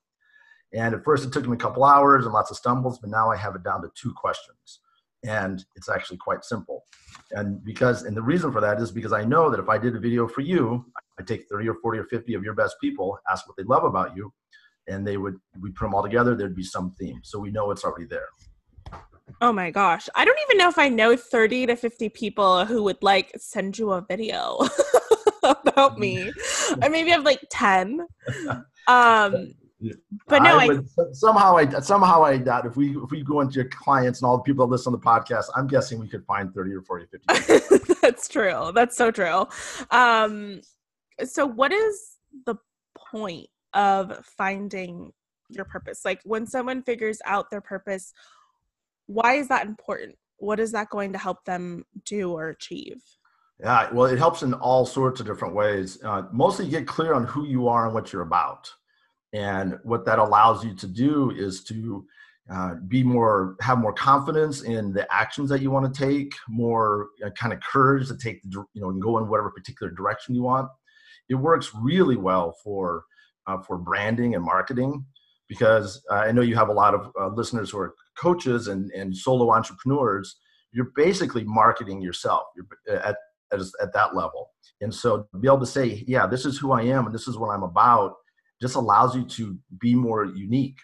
And 0.73 0.95
at 0.95 1.03
first, 1.03 1.25
it 1.25 1.33
took 1.33 1.47
me 1.47 1.53
a 1.53 1.59
couple 1.59 1.83
hours 1.83 2.25
and 2.25 2.33
lots 2.33 2.49
of 2.49 2.57
stumbles, 2.57 2.99
but 2.99 3.09
now 3.09 3.29
I 3.29 3.35
have 3.35 3.55
it 3.55 3.63
down 3.63 3.81
to 3.81 3.89
two 3.95 4.13
questions. 4.13 4.79
and 5.23 5.63
it's 5.75 5.87
actually 5.89 6.17
quite 6.17 6.43
simple. 6.43 6.83
And 7.31 7.63
because 7.63 8.03
and 8.03 8.15
the 8.17 8.21
reason 8.21 8.51
for 8.51 8.61
that 8.61 8.79
is 8.79 8.91
because 8.91 9.13
i 9.13 9.23
know 9.23 9.49
that 9.49 9.59
if 9.59 9.69
i 9.69 9.77
did 9.77 9.95
a 9.95 9.99
video 9.99 10.27
for 10.27 10.41
you 10.41 10.85
i 11.19 11.23
take 11.23 11.47
30 11.49 11.69
or 11.69 11.75
40 11.75 11.99
or 11.99 12.05
50 12.05 12.33
of 12.33 12.43
your 12.43 12.53
best 12.53 12.75
people 12.81 13.17
ask 13.29 13.47
what 13.47 13.55
they 13.55 13.63
love 13.63 13.83
about 13.83 14.15
you 14.15 14.33
and 14.87 15.05
they 15.07 15.17
would 15.17 15.37
we 15.61 15.69
put 15.71 15.85
them 15.85 15.93
all 15.93 16.03
together 16.03 16.35
there'd 16.35 16.55
be 16.55 16.63
some 16.63 16.91
theme. 16.99 17.19
So 17.23 17.39
we 17.39 17.51
know 17.51 17.71
it's 17.71 17.83
already 17.83 18.05
there. 18.07 18.27
Oh 19.39 19.53
my 19.53 19.71
gosh. 19.71 20.09
I 20.15 20.25
don't 20.25 20.39
even 20.45 20.57
know 20.57 20.69
if 20.69 20.77
i 20.77 20.89
know 20.89 21.15
30 21.15 21.67
to 21.67 21.75
50 21.75 22.09
people 22.09 22.65
who 22.65 22.83
would 22.83 23.01
like 23.01 23.31
send 23.37 23.77
you 23.77 23.91
a 23.91 24.01
video 24.01 24.59
about 25.43 25.97
me. 25.99 26.31
I 26.81 26.89
maybe 26.89 27.11
have 27.11 27.23
like 27.23 27.43
10 27.51 28.05
um 28.87 29.53
but 30.27 30.43
no, 30.43 30.57
I, 30.57 30.65
I 30.65 30.79
somehow 31.13 31.57
I 31.57 31.79
somehow 31.79 32.23
I 32.23 32.37
doubt 32.37 32.65
if 32.65 32.75
we 32.75 32.97
if 32.97 33.11
we 33.11 33.23
go 33.23 33.41
into 33.41 33.55
your 33.55 33.69
clients 33.69 34.21
and 34.21 34.27
all 34.27 34.37
the 34.37 34.43
people 34.43 34.65
that 34.65 34.71
listen 34.71 34.91
to 34.93 34.97
the 34.97 35.03
podcast, 35.03 35.45
I'm 35.55 35.67
guessing 35.67 35.99
we 35.99 36.07
could 36.07 36.25
find 36.25 36.53
30 36.53 36.73
or 36.73 36.81
40 36.81 37.05
50. 37.27 37.93
That's 38.01 38.27
true. 38.27 38.71
That's 38.73 38.95
so 38.95 39.11
true. 39.11 39.47
Um 39.89 40.61
so 41.23 41.45
what 41.45 41.71
is 41.71 42.17
the 42.45 42.55
point 42.97 43.47
of 43.73 44.25
finding 44.25 45.11
your 45.49 45.65
purpose? 45.65 46.05
Like 46.05 46.21
when 46.23 46.45
someone 46.45 46.83
figures 46.83 47.19
out 47.25 47.49
their 47.49 47.61
purpose, 47.61 48.13
why 49.07 49.35
is 49.35 49.47
that 49.47 49.65
important? 49.65 50.15
What 50.37 50.59
is 50.59 50.71
that 50.71 50.89
going 50.89 51.13
to 51.13 51.19
help 51.19 51.45
them 51.45 51.85
do 52.05 52.31
or 52.31 52.49
achieve? 52.49 53.01
Yeah, 53.59 53.91
well, 53.93 54.07
it 54.07 54.17
helps 54.17 54.41
in 54.41 54.55
all 54.55 54.87
sorts 54.87 55.19
of 55.19 55.27
different 55.27 55.53
ways. 55.53 56.01
Uh, 56.03 56.23
mostly, 56.31 56.67
get 56.67 56.87
clear 56.87 57.13
on 57.13 57.25
who 57.25 57.45
you 57.45 57.67
are 57.67 57.85
and 57.85 57.93
what 57.93 58.11
you're 58.11 58.23
about. 58.23 58.73
And 59.33 59.79
what 59.83 60.05
that 60.05 60.19
allows 60.19 60.63
you 60.63 60.73
to 60.75 60.87
do 60.87 61.31
is 61.31 61.63
to 61.65 62.05
uh, 62.51 62.75
be 62.87 63.03
more, 63.03 63.55
have 63.61 63.77
more 63.77 63.93
confidence 63.93 64.63
in 64.63 64.91
the 64.91 65.07
actions 65.13 65.49
that 65.49 65.61
you 65.61 65.71
want 65.71 65.93
to 65.93 66.05
take, 66.05 66.33
more 66.49 67.09
uh, 67.25 67.29
kind 67.31 67.53
of 67.53 67.59
courage 67.61 68.07
to 68.09 68.17
take, 68.17 68.41
the, 68.43 68.65
you 68.73 68.81
know, 68.81 68.89
and 68.89 69.01
go 69.01 69.17
in 69.19 69.27
whatever 69.27 69.51
particular 69.51 69.91
direction 69.91 70.35
you 70.35 70.43
want. 70.43 70.67
It 71.29 71.35
works 71.35 71.71
really 71.73 72.17
well 72.17 72.57
for 72.63 73.05
uh, 73.47 73.57
for 73.61 73.77
branding 73.77 74.35
and 74.35 74.43
marketing 74.43 75.05
because 75.47 76.03
uh, 76.11 76.15
I 76.15 76.31
know 76.31 76.41
you 76.41 76.55
have 76.55 76.69
a 76.69 76.73
lot 76.73 76.93
of 76.93 77.11
uh, 77.19 77.27
listeners 77.27 77.71
who 77.71 77.79
are 77.79 77.95
coaches 78.17 78.67
and, 78.67 78.91
and 78.91 79.15
solo 79.15 79.51
entrepreneurs. 79.53 80.37
You're 80.71 80.91
basically 80.95 81.43
marketing 81.43 82.01
yourself. 82.01 82.43
You're 82.55 82.67
uh, 82.89 83.09
at, 83.09 83.15
at, 83.51 83.59
at 83.81 83.93
that 83.93 84.15
level. 84.15 84.51
And 84.81 84.93
so 84.93 85.27
to 85.33 85.39
be 85.39 85.47
able 85.47 85.59
to 85.59 85.65
say, 85.65 86.03
yeah, 86.07 86.25
this 86.25 86.45
is 86.45 86.57
who 86.57 86.71
I 86.71 86.83
am 86.83 87.05
and 87.05 87.13
this 87.13 87.27
is 87.27 87.37
what 87.37 87.49
I'm 87.49 87.63
about 87.63 88.15
just 88.61 88.75
allows 88.75 89.15
you 89.15 89.25
to 89.25 89.57
be 89.79 89.95
more 89.95 90.25
unique. 90.25 90.77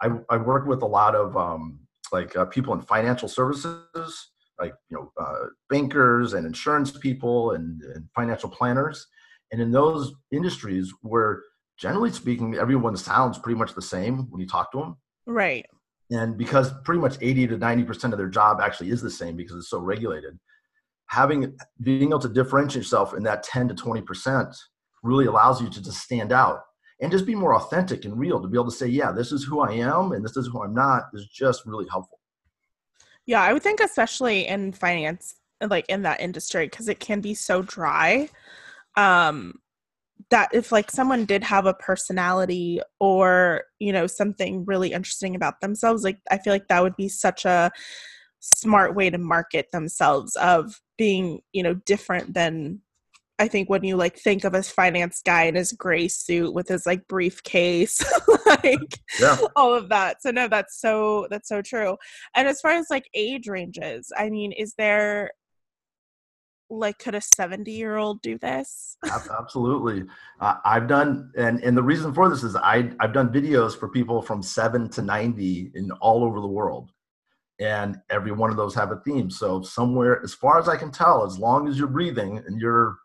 I, 0.00 0.10
I 0.30 0.36
work 0.36 0.66
with 0.66 0.82
a 0.82 0.86
lot 0.86 1.14
of 1.14 1.36
um, 1.36 1.80
like 2.12 2.36
uh, 2.36 2.44
people 2.44 2.72
in 2.74 2.80
financial 2.80 3.28
services, 3.28 4.30
like 4.58 4.74
you 4.90 4.96
know 4.96 5.12
uh, 5.20 5.46
bankers 5.68 6.34
and 6.34 6.46
insurance 6.46 6.96
people 6.96 7.52
and, 7.52 7.82
and 7.82 8.06
financial 8.14 8.48
planners, 8.48 9.06
and 9.52 9.60
in 9.60 9.72
those 9.72 10.12
industries 10.30 10.92
where 11.02 11.42
generally 11.78 12.10
speaking 12.10 12.54
everyone 12.54 12.96
sounds 12.96 13.38
pretty 13.38 13.58
much 13.58 13.74
the 13.74 13.82
same 13.82 14.30
when 14.30 14.40
you 14.40 14.46
talk 14.46 14.70
to 14.72 14.78
them. 14.78 14.96
Right. 15.26 15.66
And 16.10 16.38
because 16.38 16.72
pretty 16.84 17.00
much 17.00 17.16
80 17.20 17.48
to 17.48 17.58
90% 17.58 18.12
of 18.12 18.18
their 18.18 18.28
job 18.28 18.60
actually 18.60 18.90
is 18.90 19.02
the 19.02 19.10
same 19.10 19.36
because 19.36 19.56
it's 19.56 19.70
so 19.70 19.80
regulated, 19.80 20.38
having 21.08 21.56
being 21.82 22.10
able 22.10 22.20
to 22.20 22.28
differentiate 22.28 22.84
yourself 22.84 23.14
in 23.14 23.24
that 23.24 23.42
10 23.42 23.68
to 23.68 23.74
20% 23.74 24.56
really 25.02 25.26
allows 25.26 25.60
you 25.60 25.68
to 25.68 25.82
just 25.82 25.98
stand 25.98 26.32
out 26.32 26.60
and 27.00 27.12
just 27.12 27.26
be 27.26 27.34
more 27.34 27.54
authentic 27.54 28.04
and 28.04 28.18
real 28.18 28.40
to 28.40 28.48
be 28.48 28.56
able 28.56 28.70
to 28.70 28.76
say, 28.76 28.86
yeah, 28.86 29.12
this 29.12 29.32
is 29.32 29.44
who 29.44 29.60
I 29.60 29.72
am 29.72 30.12
and 30.12 30.24
this 30.24 30.36
is 30.36 30.48
who 30.48 30.62
I'm 30.62 30.74
not 30.74 31.04
is 31.12 31.26
just 31.26 31.66
really 31.66 31.86
helpful. 31.90 32.20
Yeah, 33.26 33.42
I 33.42 33.52
would 33.52 33.62
think 33.62 33.80
especially 33.80 34.46
in 34.46 34.72
finance, 34.72 35.34
like 35.60 35.86
in 35.88 36.02
that 36.02 36.20
industry, 36.20 36.66
because 36.66 36.88
it 36.88 37.00
can 37.00 37.20
be 37.20 37.34
so 37.34 37.62
dry. 37.62 38.28
Um, 38.96 39.60
that 40.30 40.48
if 40.52 40.72
like 40.72 40.90
someone 40.90 41.24
did 41.24 41.44
have 41.44 41.66
a 41.66 41.74
personality 41.74 42.80
or 42.98 43.64
you 43.78 43.92
know 43.92 44.06
something 44.06 44.64
really 44.64 44.92
interesting 44.92 45.36
about 45.36 45.60
themselves 45.60 46.02
like 46.02 46.18
i 46.30 46.38
feel 46.38 46.52
like 46.52 46.66
that 46.68 46.82
would 46.82 46.96
be 46.96 47.08
such 47.08 47.44
a 47.44 47.70
smart 48.40 48.94
way 48.94 49.10
to 49.10 49.18
market 49.18 49.70
themselves 49.72 50.34
of 50.36 50.80
being 50.98 51.40
you 51.52 51.62
know 51.62 51.74
different 51.74 52.34
than 52.34 52.80
I 53.38 53.48
think 53.48 53.68
when 53.68 53.84
you 53.84 53.96
like 53.96 54.16
think 54.16 54.44
of 54.44 54.54
a 54.54 54.62
finance 54.62 55.20
guy 55.24 55.44
in 55.44 55.54
his 55.54 55.72
gray 55.72 56.08
suit 56.08 56.54
with 56.54 56.68
his 56.68 56.86
like 56.86 57.06
briefcase, 57.06 58.02
like 58.46 58.98
yeah. 59.20 59.36
all 59.54 59.74
of 59.74 59.90
that. 59.90 60.22
So 60.22 60.30
no, 60.30 60.48
that's 60.48 60.80
so 60.80 61.26
that's 61.30 61.48
so 61.48 61.60
true. 61.60 61.96
And 62.34 62.48
as 62.48 62.60
far 62.60 62.72
as 62.72 62.86
like 62.88 63.08
age 63.14 63.46
ranges, 63.46 64.10
I 64.16 64.30
mean, 64.30 64.52
is 64.52 64.74
there 64.78 65.32
like 66.68 66.98
could 66.98 67.14
a 67.14 67.20
70 67.20 67.70
year 67.70 67.96
old 67.96 68.20
do 68.22 68.36
this 68.38 68.96
absolutely 69.38 70.04
uh, 70.40 70.56
i've 70.64 70.88
done 70.88 71.30
and 71.36 71.62
and 71.62 71.76
the 71.76 71.82
reason 71.82 72.12
for 72.12 72.28
this 72.28 72.42
is 72.42 72.56
i 72.56 72.90
i've 72.98 73.12
done 73.12 73.32
videos 73.32 73.78
for 73.78 73.88
people 73.88 74.20
from 74.20 74.42
7 74.42 74.88
to 74.90 75.00
90 75.00 75.70
in 75.76 75.92
all 76.00 76.24
over 76.24 76.40
the 76.40 76.46
world 76.48 76.90
and 77.60 77.98
every 78.10 78.32
one 78.32 78.50
of 78.50 78.56
those 78.56 78.74
have 78.74 78.90
a 78.90 79.00
theme 79.06 79.30
so 79.30 79.62
somewhere 79.62 80.20
as 80.24 80.34
far 80.34 80.58
as 80.58 80.68
i 80.68 80.76
can 80.76 80.90
tell 80.90 81.24
as 81.24 81.38
long 81.38 81.68
as 81.68 81.78
you're 81.78 81.86
breathing 81.86 82.42
and 82.46 82.60
you're 82.60 82.96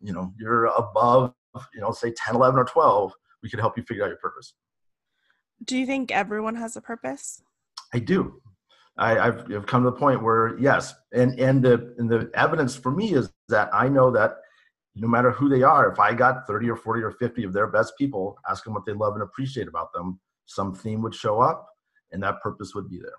you 0.00 0.12
know 0.12 0.32
you're 0.38 0.66
above 0.66 1.32
you 1.74 1.80
know 1.80 1.92
say 1.92 2.12
10 2.12 2.36
11 2.36 2.58
or 2.58 2.64
12 2.64 3.12
we 3.42 3.50
could 3.50 3.60
help 3.60 3.76
you 3.76 3.82
figure 3.82 4.04
out 4.04 4.08
your 4.08 4.18
purpose. 4.18 4.54
Do 5.64 5.76
you 5.76 5.86
think 5.86 6.10
everyone 6.10 6.56
has 6.56 6.76
a 6.76 6.80
purpose? 6.80 7.42
I 7.92 7.98
do. 7.98 8.40
I, 8.96 9.14
have 9.14 9.50
I've 9.50 9.66
come 9.66 9.82
to 9.84 9.90
the 9.90 9.96
point 9.96 10.22
where 10.22 10.58
yes 10.58 10.94
and 11.12 11.38
and 11.40 11.62
the 11.62 11.94
and 11.98 12.10
the 12.10 12.30
evidence 12.34 12.76
for 12.76 12.90
me 12.90 13.14
is 13.14 13.32
that 13.48 13.70
i 13.72 13.88
know 13.88 14.10
that 14.10 14.32
no 14.94 15.08
matter 15.08 15.30
who 15.30 15.48
they 15.48 15.62
are 15.62 15.90
if 15.90 15.98
i 15.98 16.12
got 16.12 16.46
30 16.46 16.68
or 16.68 16.76
40 16.76 17.02
or 17.02 17.12
50 17.12 17.44
of 17.44 17.52
their 17.52 17.68
best 17.68 17.94
people 17.96 18.36
ask 18.50 18.64
them 18.64 18.74
what 18.74 18.84
they 18.84 18.92
love 18.92 19.14
and 19.14 19.22
appreciate 19.22 19.68
about 19.68 19.92
them 19.94 20.20
some 20.44 20.74
theme 20.74 21.00
would 21.02 21.14
show 21.14 21.40
up 21.40 21.66
and 22.12 22.22
that 22.22 22.40
purpose 22.42 22.74
would 22.74 22.90
be 22.90 22.98
there 22.98 23.14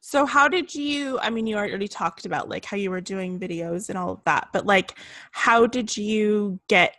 so 0.00 0.26
how 0.26 0.48
did 0.48 0.74
you 0.74 1.18
I 1.20 1.30
mean 1.30 1.46
you 1.46 1.56
already 1.56 1.88
talked 1.88 2.26
about 2.26 2.48
like 2.48 2.64
how 2.64 2.76
you 2.76 2.90
were 2.90 3.00
doing 3.00 3.38
videos 3.38 3.88
and 3.88 3.98
all 3.98 4.10
of 4.10 4.24
that, 4.24 4.48
but 4.52 4.66
like 4.66 4.98
how 5.30 5.66
did 5.66 5.96
you 5.96 6.60
get 6.68 6.96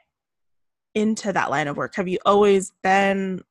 into 0.95 1.33
that 1.33 1.49
line 1.49 1.67
of 1.67 1.77
work? 1.77 1.95
Have 1.95 2.07
you 2.07 2.19
always 2.25 2.71
been 2.83 3.41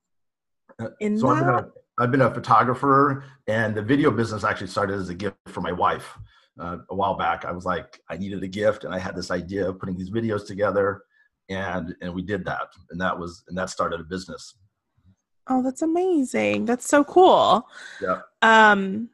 uh, 0.79 0.89
in 1.01 1.19
so 1.19 1.29
that? 1.29 1.43
I've 1.43 1.47
been, 1.47 1.55
a, 1.55 1.71
I've 1.99 2.11
been 2.11 2.23
a 2.23 2.35
photographer 2.35 3.25
and 3.47 3.75
the 3.75 3.83
video 3.83 4.11
business 4.11 4.45
actually 4.45 4.69
started 4.69 4.99
as 4.99 5.09
a 5.09 5.15
gift 5.15 5.37
for 5.49 5.61
my 5.61 5.73
wife. 5.73 6.17
Uh, 6.61 6.79
a 6.91 6.95
while 6.95 7.15
back, 7.15 7.47
I 7.47 7.53
was 7.53 7.65
like, 7.65 7.99
I 8.11 8.19
needed 8.19 8.43
a 8.43 8.47
gift, 8.47 8.85
and 8.85 8.95
I 8.95 8.99
had 8.99 9.17
this 9.17 9.31
idea 9.31 9.67
of 9.67 9.79
putting 9.79 9.97
these 9.97 10.11
videos 10.11 10.47
together, 10.47 11.03
and 11.49 11.97
and 12.03 12.15
we 12.15 12.21
did 12.21 12.45
that, 12.45 12.69
and 12.91 13.01
that 13.01 13.19
was 13.19 13.43
and 13.49 13.57
that 13.57 13.71
started 13.71 14.01
a 14.01 14.05
business. 14.05 14.55
Oh, 15.49 15.63
that's 15.63 15.83
amazing. 15.83 16.65
That's 16.67 16.87
so 16.89 17.05
cool. 17.05 17.69
Yeah. 18.01 18.21
Um 18.43 19.11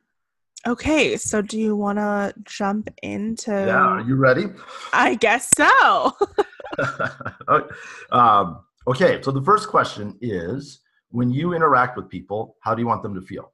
okay, 0.66 1.16
so 1.16 1.40
do 1.40 1.58
you 1.58 1.76
want 1.76 1.98
to 1.98 2.34
jump 2.44 2.90
into 3.02 3.50
Yeah, 3.50 3.76
are 3.76 4.00
you 4.00 4.16
ready? 4.16 4.46
I 4.92 5.14
guess 5.14 5.50
so. 5.56 6.16
um, 8.12 8.60
okay, 8.86 9.20
so 9.22 9.30
the 9.30 9.42
first 9.42 9.68
question 9.68 10.16
is 10.20 10.80
when 11.10 11.30
you 11.30 11.54
interact 11.54 11.96
with 11.96 12.08
people, 12.08 12.56
how 12.60 12.74
do 12.74 12.82
you 12.82 12.86
want 12.86 13.02
them 13.02 13.14
to 13.14 13.22
feel? 13.22 13.52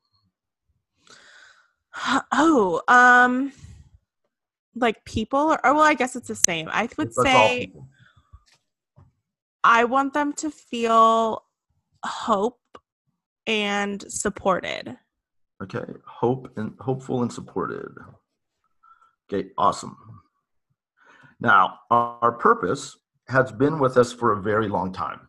Oh, 2.33 2.83
um 2.89 3.53
like 4.77 5.05
people 5.05 5.39
or, 5.39 5.65
or 5.65 5.75
well, 5.75 5.85
I 5.85 5.95
guess 5.95 6.17
it's 6.17 6.29
the 6.29 6.35
same. 6.35 6.69
I 6.71 6.89
would 6.99 7.15
That's 7.15 7.23
say 7.23 7.73
I 9.63 9.85
want 9.85 10.13
them 10.13 10.33
to 10.35 10.51
feel 10.51 11.45
hope 12.05 12.59
and 13.47 14.05
supported. 14.11 14.97
Okay, 15.63 15.85
hope 16.07 16.53
and 16.57 16.75
hopeful 16.81 17.23
and 17.23 17.33
supported. 17.33 17.93
Okay, 19.33 19.51
awesome. 19.57 19.97
Now, 21.41 21.79
our 21.91 22.33
purpose 22.33 22.97
has 23.29 23.53
been 23.53 23.79
with 23.79 23.97
us 23.97 24.13
for 24.13 24.33
a 24.33 24.43
very 24.43 24.69
long 24.69 24.93
time. 24.93 25.21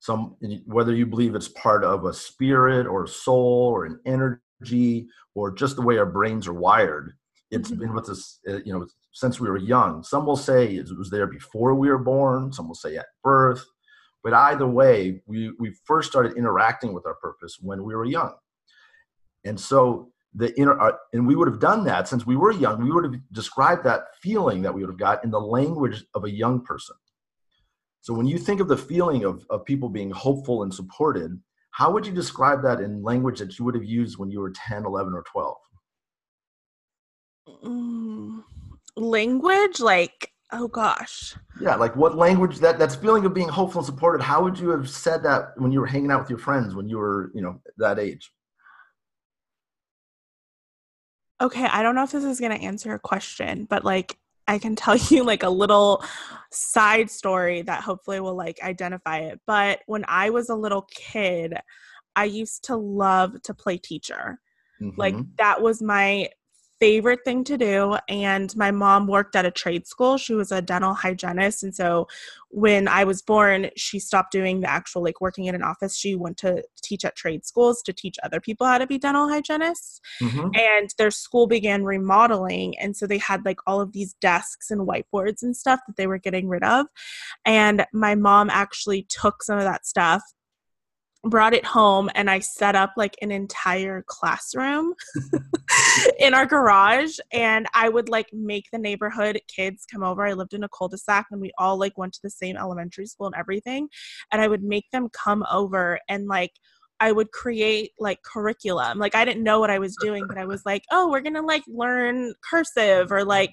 Some, 0.00 0.36
whether 0.66 0.94
you 0.94 1.06
believe 1.06 1.34
it's 1.34 1.48
part 1.48 1.84
of 1.84 2.04
a 2.04 2.12
spirit 2.12 2.86
or 2.86 3.04
a 3.04 3.08
soul 3.08 3.70
or 3.72 3.86
an 3.86 4.00
energy 4.04 5.08
or 5.34 5.50
just 5.50 5.76
the 5.76 5.82
way 5.82 5.96
our 5.98 6.06
brains 6.06 6.46
are 6.46 6.52
wired, 6.52 7.14
it's 7.50 7.70
mm-hmm. 7.70 7.80
been 7.80 7.94
with 7.94 8.08
us, 8.08 8.38
uh, 8.48 8.58
you 8.64 8.72
know, 8.72 8.86
since 9.12 9.40
we 9.40 9.48
were 9.48 9.58
young. 9.58 10.02
Some 10.02 10.26
will 10.26 10.36
say 10.36 10.74
it 10.74 10.88
was 10.96 11.10
there 11.10 11.26
before 11.26 11.74
we 11.74 11.88
were 11.88 11.98
born. 11.98 12.52
Some 12.52 12.68
will 12.68 12.74
say 12.74 12.96
at 12.96 13.06
birth. 13.22 13.64
But 14.24 14.32
either 14.32 14.66
way, 14.66 15.20
we, 15.26 15.52
we 15.58 15.74
first 15.84 16.10
started 16.10 16.36
interacting 16.36 16.94
with 16.94 17.06
our 17.06 17.14
purpose 17.14 17.58
when 17.60 17.84
we 17.84 17.94
were 17.94 18.06
young. 18.06 18.32
And 19.44 19.60
so 19.60 20.10
the 20.34 20.58
inner, 20.58 20.80
uh, 20.80 20.92
and 21.12 21.26
we 21.26 21.36
would 21.36 21.46
have 21.46 21.60
done 21.60 21.84
that 21.84 22.08
since 22.08 22.26
we 22.26 22.34
were 22.34 22.50
young, 22.50 22.82
we 22.82 22.90
would 22.90 23.04
have 23.04 23.20
described 23.32 23.84
that 23.84 24.06
feeling 24.22 24.62
that 24.62 24.72
we 24.72 24.80
would 24.80 24.90
have 24.90 24.98
got 24.98 25.22
in 25.22 25.30
the 25.30 25.40
language 25.40 26.04
of 26.14 26.24
a 26.24 26.30
young 26.30 26.62
person. 26.62 26.96
So 28.00 28.14
when 28.14 28.26
you 28.26 28.38
think 28.38 28.60
of 28.60 28.68
the 28.68 28.76
feeling 28.76 29.24
of, 29.24 29.44
of 29.50 29.64
people 29.66 29.90
being 29.90 30.10
hopeful 30.10 30.62
and 30.62 30.72
supported, 30.72 31.38
how 31.70 31.92
would 31.92 32.06
you 32.06 32.12
describe 32.12 32.62
that 32.62 32.80
in 32.80 33.02
language 33.02 33.38
that 33.40 33.58
you 33.58 33.64
would 33.66 33.74
have 33.74 33.84
used 33.84 34.18
when 34.18 34.30
you 34.30 34.40
were 34.40 34.52
10, 34.52 34.86
11, 34.86 35.12
or 35.12 35.24
12? 35.30 35.56
Mm, 37.64 38.42
language, 38.96 39.80
like 39.80 40.33
oh 40.54 40.68
gosh. 40.68 41.34
Yeah, 41.60 41.74
like 41.76 41.94
what 41.96 42.16
language 42.16 42.58
that 42.58 42.78
that's 42.78 42.94
feeling 42.94 43.24
of 43.24 43.34
being 43.34 43.48
hopeful 43.48 43.80
and 43.80 43.86
supported. 43.86 44.22
How 44.22 44.42
would 44.42 44.58
you 44.58 44.70
have 44.70 44.88
said 44.88 45.22
that 45.24 45.52
when 45.56 45.72
you 45.72 45.80
were 45.80 45.86
hanging 45.86 46.10
out 46.10 46.20
with 46.20 46.30
your 46.30 46.38
friends 46.38 46.74
when 46.74 46.88
you 46.88 46.98
were, 46.98 47.30
you 47.34 47.42
know, 47.42 47.60
that 47.76 47.98
age? 47.98 48.32
Okay, 51.40 51.66
I 51.66 51.82
don't 51.82 51.94
know 51.94 52.04
if 52.04 52.12
this 52.12 52.24
is 52.24 52.40
going 52.40 52.56
to 52.56 52.64
answer 52.64 52.88
your 52.88 52.98
question, 52.98 53.66
but 53.68 53.84
like 53.84 54.16
I 54.46 54.58
can 54.58 54.76
tell 54.76 54.96
you 55.10 55.24
like 55.24 55.42
a 55.42 55.48
little 55.48 56.04
side 56.50 57.10
story 57.10 57.62
that 57.62 57.82
hopefully 57.82 58.20
will 58.20 58.36
like 58.36 58.58
identify 58.62 59.18
it. 59.18 59.40
But 59.46 59.80
when 59.86 60.04
I 60.08 60.30
was 60.30 60.48
a 60.48 60.54
little 60.54 60.82
kid, 60.90 61.54
I 62.16 62.24
used 62.24 62.64
to 62.64 62.76
love 62.76 63.42
to 63.42 63.54
play 63.54 63.78
teacher. 63.78 64.38
Mm-hmm. 64.80 65.00
Like 65.00 65.16
that 65.38 65.60
was 65.60 65.82
my 65.82 66.28
favorite 66.84 67.20
thing 67.24 67.42
to 67.44 67.56
do. 67.56 67.96
And 68.10 68.54
my 68.56 68.70
mom 68.70 69.06
worked 69.06 69.34
at 69.36 69.46
a 69.46 69.50
trade 69.50 69.86
school. 69.86 70.18
She 70.18 70.34
was 70.34 70.52
a 70.52 70.60
dental 70.60 70.92
hygienist. 70.92 71.62
And 71.62 71.74
so 71.74 72.06
when 72.50 72.88
I 72.88 73.04
was 73.04 73.22
born, 73.22 73.70
she 73.74 73.98
stopped 73.98 74.32
doing 74.32 74.60
the 74.60 74.70
actual 74.70 75.02
like 75.02 75.18
working 75.18 75.46
in 75.46 75.54
an 75.54 75.62
office. 75.62 75.96
She 75.96 76.14
went 76.14 76.36
to 76.38 76.62
teach 76.82 77.06
at 77.06 77.16
trade 77.16 77.46
schools 77.46 77.80
to 77.84 77.94
teach 77.94 78.18
other 78.22 78.38
people 78.38 78.66
how 78.66 78.76
to 78.76 78.86
be 78.86 78.98
dental 78.98 79.30
hygienists. 79.30 80.02
Mm-hmm. 80.20 80.48
And 80.54 80.90
their 80.98 81.10
school 81.10 81.46
began 81.46 81.84
remodeling. 81.84 82.78
And 82.78 82.94
so 82.94 83.06
they 83.06 83.18
had 83.18 83.46
like 83.46 83.60
all 83.66 83.80
of 83.80 83.92
these 83.92 84.12
desks 84.20 84.70
and 84.70 84.86
whiteboards 84.86 85.42
and 85.42 85.56
stuff 85.56 85.80
that 85.86 85.96
they 85.96 86.06
were 86.06 86.18
getting 86.18 86.48
rid 86.48 86.64
of. 86.64 86.84
And 87.46 87.86
my 87.94 88.14
mom 88.14 88.50
actually 88.50 89.06
took 89.08 89.42
some 89.42 89.56
of 89.56 89.64
that 89.64 89.86
stuff 89.86 90.22
brought 91.24 91.54
it 91.54 91.64
home 91.64 92.10
and 92.14 92.30
I 92.30 92.38
set 92.40 92.76
up 92.76 92.92
like 92.96 93.16
an 93.22 93.30
entire 93.30 94.04
classroom 94.06 94.94
in 96.18 96.34
our 96.34 96.46
garage 96.46 97.18
and 97.32 97.66
I 97.74 97.88
would 97.88 98.08
like 98.08 98.28
make 98.32 98.66
the 98.70 98.78
neighborhood 98.78 99.40
kids 99.48 99.86
come 99.90 100.02
over. 100.02 100.24
I 100.24 100.34
lived 100.34 100.54
in 100.54 100.64
a 100.64 100.68
cul-de-sac 100.68 101.26
and 101.30 101.40
we 101.40 101.52
all 101.58 101.78
like 101.78 101.96
went 101.96 102.12
to 102.14 102.20
the 102.22 102.30
same 102.30 102.56
elementary 102.56 103.06
school 103.06 103.26
and 103.26 103.36
everything 103.36 103.88
and 104.32 104.42
I 104.42 104.48
would 104.48 104.62
make 104.62 104.90
them 104.92 105.08
come 105.10 105.44
over 105.50 105.98
and 106.08 106.26
like 106.26 106.52
I 107.00 107.10
would 107.12 107.32
create 107.32 107.90
like 107.98 108.22
curriculum. 108.22 108.98
Like 108.98 109.14
I 109.14 109.24
didn't 109.24 109.42
know 109.42 109.58
what 109.60 109.70
I 109.70 109.78
was 109.78 109.96
doing, 110.00 110.26
but 110.28 110.38
I 110.38 110.46
was 110.46 110.62
like, 110.64 110.84
"Oh, 110.92 111.10
we're 111.10 111.20
going 111.20 111.34
to 111.34 111.42
like 111.42 111.64
learn 111.66 112.34
cursive 112.48 113.10
or 113.10 113.24
like 113.24 113.50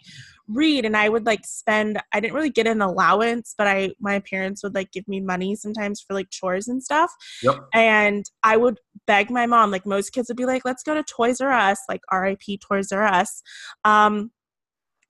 read 0.54 0.86
and 0.86 0.96
I 0.98 1.10
would 1.10 1.26
like 1.26 1.46
spend 1.46 2.02
I 2.14 2.20
didn't 2.20 2.34
really 2.34 2.50
get 2.50 2.68
an 2.68 2.82
allowance, 2.82 3.54
but 3.58 3.68
I 3.68 3.92
my 4.00 4.20
parents 4.20 4.64
would 4.64 4.76
like 4.76 4.92
give 4.92 5.08
me 5.08 5.20
money 5.20 5.56
sometimes 5.56 6.02
for 6.02 6.14
like 6.14 6.30
chores 6.30 6.68
and 6.68 6.84
stuff. 6.84 7.12
Yep. 7.44 7.56
And 7.74 8.26
I 8.44 8.58
would 8.58 8.80
beg 9.08 9.30
my 9.30 9.46
mom, 9.46 9.72
like 9.72 9.86
most 9.86 10.12
kids 10.12 10.30
would 10.30 10.38
be 10.38 10.46
like, 10.46 10.66
let's 10.66 10.84
go 10.84 10.94
to 10.94 11.04
Toys 11.04 11.42
R 11.42 11.52
Us, 11.52 11.80
like 11.90 12.02
RIP 12.12 12.60
Toys 12.62 12.92
R 12.92 13.06
Us. 13.06 13.42
Um, 13.86 14.32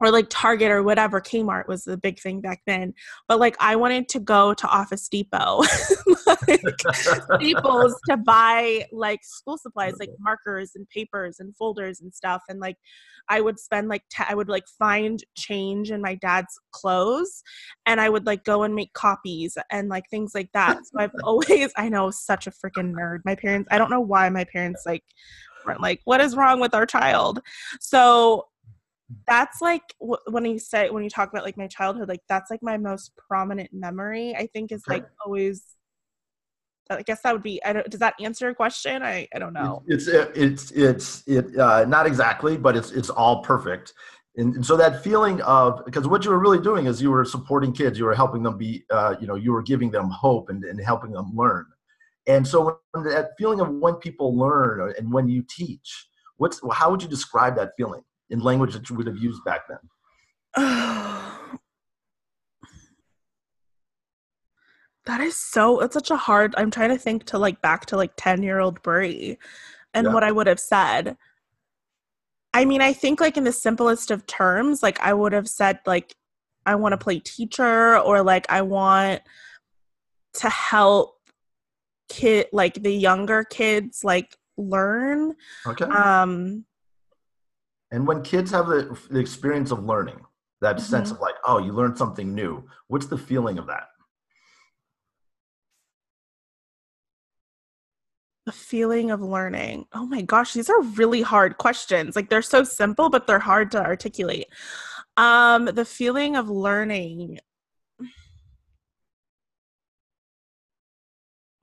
or 0.01 0.11
like 0.11 0.27
Target 0.29 0.71
or 0.71 0.83
whatever. 0.83 1.21
Kmart 1.21 1.67
was 1.67 1.83
the 1.83 1.95
big 1.95 2.19
thing 2.19 2.41
back 2.41 2.61
then. 2.65 2.93
But 3.27 3.39
like 3.39 3.55
I 3.59 3.75
wanted 3.75 4.09
to 4.09 4.19
go 4.19 4.53
to 4.55 4.67
Office 4.67 5.07
Depot, 5.07 5.61
like 6.25 6.81
Staples 7.35 7.95
to 8.09 8.17
buy 8.17 8.87
like 8.91 9.23
school 9.23 9.57
supplies, 9.57 9.93
like 9.99 10.09
mm-hmm. 10.09 10.23
markers 10.23 10.71
and 10.75 10.89
papers 10.89 11.39
and 11.39 11.55
folders 11.55 12.01
and 12.01 12.13
stuff. 12.13 12.41
And 12.49 12.59
like 12.59 12.77
I 13.29 13.41
would 13.41 13.59
spend 13.59 13.87
like 13.87 14.03
t- 14.09 14.23
I 14.27 14.33
would 14.33 14.49
like 14.49 14.65
find 14.79 15.23
change 15.37 15.91
in 15.91 16.01
my 16.01 16.15
dad's 16.15 16.59
clothes, 16.71 17.43
and 17.85 18.01
I 18.01 18.09
would 18.09 18.25
like 18.25 18.43
go 18.43 18.63
and 18.63 18.73
make 18.73 18.93
copies 18.93 19.55
and 19.71 19.87
like 19.87 20.05
things 20.09 20.31
like 20.33 20.49
that. 20.53 20.79
So 20.85 20.99
I've 20.99 21.11
always 21.23 21.71
I 21.77 21.89
know 21.89 22.09
such 22.09 22.47
a 22.47 22.51
freaking 22.51 22.93
nerd. 22.93 23.19
My 23.23 23.35
parents 23.35 23.67
I 23.71 23.77
don't 23.77 23.91
know 23.91 24.01
why 24.01 24.27
my 24.29 24.45
parents 24.45 24.83
like 24.85 25.03
weren't 25.65 25.81
like 25.81 26.01
what 26.05 26.21
is 26.21 26.35
wrong 26.35 26.59
with 26.59 26.73
our 26.73 26.87
child. 26.87 27.39
So 27.79 28.47
that's 29.27 29.61
like 29.61 29.83
when 29.99 30.45
you 30.45 30.59
say 30.59 30.89
when 30.89 31.03
you 31.03 31.09
talk 31.09 31.29
about 31.29 31.43
like 31.43 31.57
my 31.57 31.67
childhood 31.67 32.07
like 32.09 32.21
that's 32.27 32.51
like 32.51 32.61
my 32.61 32.77
most 32.77 33.11
prominent 33.15 33.69
memory 33.71 34.35
i 34.35 34.47
think 34.47 34.71
is 34.71 34.83
like 34.87 35.05
always 35.25 35.63
i 36.89 37.01
guess 37.01 37.21
that 37.21 37.33
would 37.33 37.43
be 37.43 37.63
i 37.63 37.73
don't 37.73 37.89
does 37.89 37.99
that 37.99 38.13
answer 38.19 38.45
your 38.45 38.53
question? 38.53 39.01
I 39.03 39.27
i 39.33 39.39
don't 39.39 39.53
know. 39.53 39.83
It's 39.87 40.07
it's 40.07 40.71
it's 40.71 41.23
it 41.27 41.57
uh 41.57 41.85
not 41.85 42.05
exactly 42.05 42.57
but 42.57 42.75
it's 42.75 42.91
it's 42.91 43.09
all 43.09 43.41
perfect. 43.41 43.93
And, 44.37 44.55
and 44.55 44.65
so 44.65 44.77
that 44.77 45.03
feeling 45.03 45.41
of 45.41 45.83
because 45.85 46.07
what 46.07 46.23
you 46.23 46.31
were 46.31 46.39
really 46.39 46.59
doing 46.59 46.85
is 46.85 47.01
you 47.01 47.11
were 47.11 47.25
supporting 47.25 47.73
kids 47.73 47.99
you 47.99 48.05
were 48.05 48.15
helping 48.15 48.43
them 48.43 48.57
be 48.57 48.83
uh 48.89 49.15
you 49.19 49.27
know 49.27 49.35
you 49.35 49.51
were 49.51 49.61
giving 49.61 49.91
them 49.91 50.09
hope 50.09 50.49
and, 50.49 50.63
and 50.63 50.79
helping 50.83 51.11
them 51.11 51.31
learn. 51.35 51.65
And 52.27 52.47
so 52.47 52.79
that 52.93 53.31
feeling 53.37 53.59
of 53.61 53.69
when 53.69 53.95
people 53.95 54.37
learn 54.37 54.93
and 54.97 55.11
when 55.11 55.27
you 55.27 55.43
teach 55.49 56.07
what's 56.37 56.61
how 56.71 56.91
would 56.91 57.01
you 57.03 57.09
describe 57.09 57.55
that 57.55 57.71
feeling 57.77 58.03
in 58.31 58.39
language 58.39 58.73
that 58.73 58.89
you 58.89 58.95
would 58.95 59.07
have 59.07 59.17
used 59.17 59.43
back 59.43 59.61
then? 59.67 59.77
that 65.05 65.21
is 65.21 65.37
so 65.37 65.79
it's 65.79 65.93
such 65.93 66.11
a 66.11 66.17
hard 66.17 66.53
i'm 66.57 66.69
trying 66.69 66.89
to 66.89 66.97
think 66.97 67.23
to 67.25 67.37
like 67.37 67.61
back 67.61 67.85
to 67.85 67.95
like 67.95 68.11
10 68.17 68.43
year 68.43 68.59
old 68.59 68.81
brie 68.81 69.37
and 69.93 70.07
yeah. 70.07 70.13
what 70.13 70.23
i 70.23 70.31
would 70.31 70.47
have 70.47 70.59
said 70.59 71.17
i 72.53 72.65
mean 72.65 72.81
i 72.81 72.93
think 72.93 73.19
like 73.19 73.37
in 73.37 73.43
the 73.43 73.51
simplest 73.51 74.11
of 74.11 74.25
terms 74.27 74.83
like 74.83 74.99
i 74.99 75.13
would 75.13 75.33
have 75.33 75.47
said 75.47 75.79
like 75.85 76.15
i 76.65 76.75
want 76.75 76.93
to 76.93 76.97
play 76.97 77.19
teacher 77.19 77.97
or 77.97 78.21
like 78.21 78.45
i 78.49 78.61
want 78.61 79.21
to 80.33 80.49
help 80.49 81.15
kid 82.09 82.47
like 82.51 82.75
the 82.75 82.93
younger 82.93 83.43
kids 83.43 84.03
like 84.03 84.35
learn 84.57 85.33
okay 85.65 85.85
um 85.85 86.65
and 87.91 88.07
when 88.07 88.23
kids 88.23 88.51
have 88.51 88.67
the, 88.67 88.97
the 89.09 89.19
experience 89.19 89.71
of 89.71 89.83
learning, 89.83 90.21
that 90.61 90.77
mm-hmm. 90.77 90.85
sense 90.85 91.11
of 91.11 91.19
like, 91.19 91.35
oh, 91.45 91.57
you 91.57 91.73
learned 91.73 91.97
something 91.97 92.33
new, 92.33 92.63
what's 92.87 93.07
the 93.07 93.17
feeling 93.17 93.57
of 93.57 93.67
that? 93.67 93.87
The 98.45 98.51
feeling 98.53 99.11
of 99.11 99.21
learning. 99.21 99.85
Oh 99.93 100.05
my 100.05 100.21
gosh, 100.21 100.53
these 100.53 100.69
are 100.69 100.81
really 100.81 101.21
hard 101.21 101.57
questions. 101.57 102.15
Like 102.15 102.29
they're 102.29 102.41
so 102.41 102.63
simple, 102.63 103.09
but 103.09 103.27
they're 103.27 103.39
hard 103.39 103.71
to 103.71 103.83
articulate. 103.83 104.47
Um, 105.15 105.65
the 105.65 105.85
feeling 105.85 106.35
of 106.35 106.49
learning. 106.49 107.39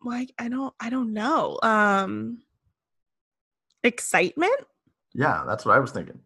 Like 0.01 0.33
I 0.38 0.49
don't 0.49 0.73
I 0.79 0.91
don't 0.91 1.12
know. 1.12 1.59
Um 1.62 2.43
excitement? 3.83 4.61
Yeah, 5.18 5.42
that's 5.48 5.64
what 5.64 5.74
I 5.74 5.81
was 5.81 5.90
thinking. 5.90 6.20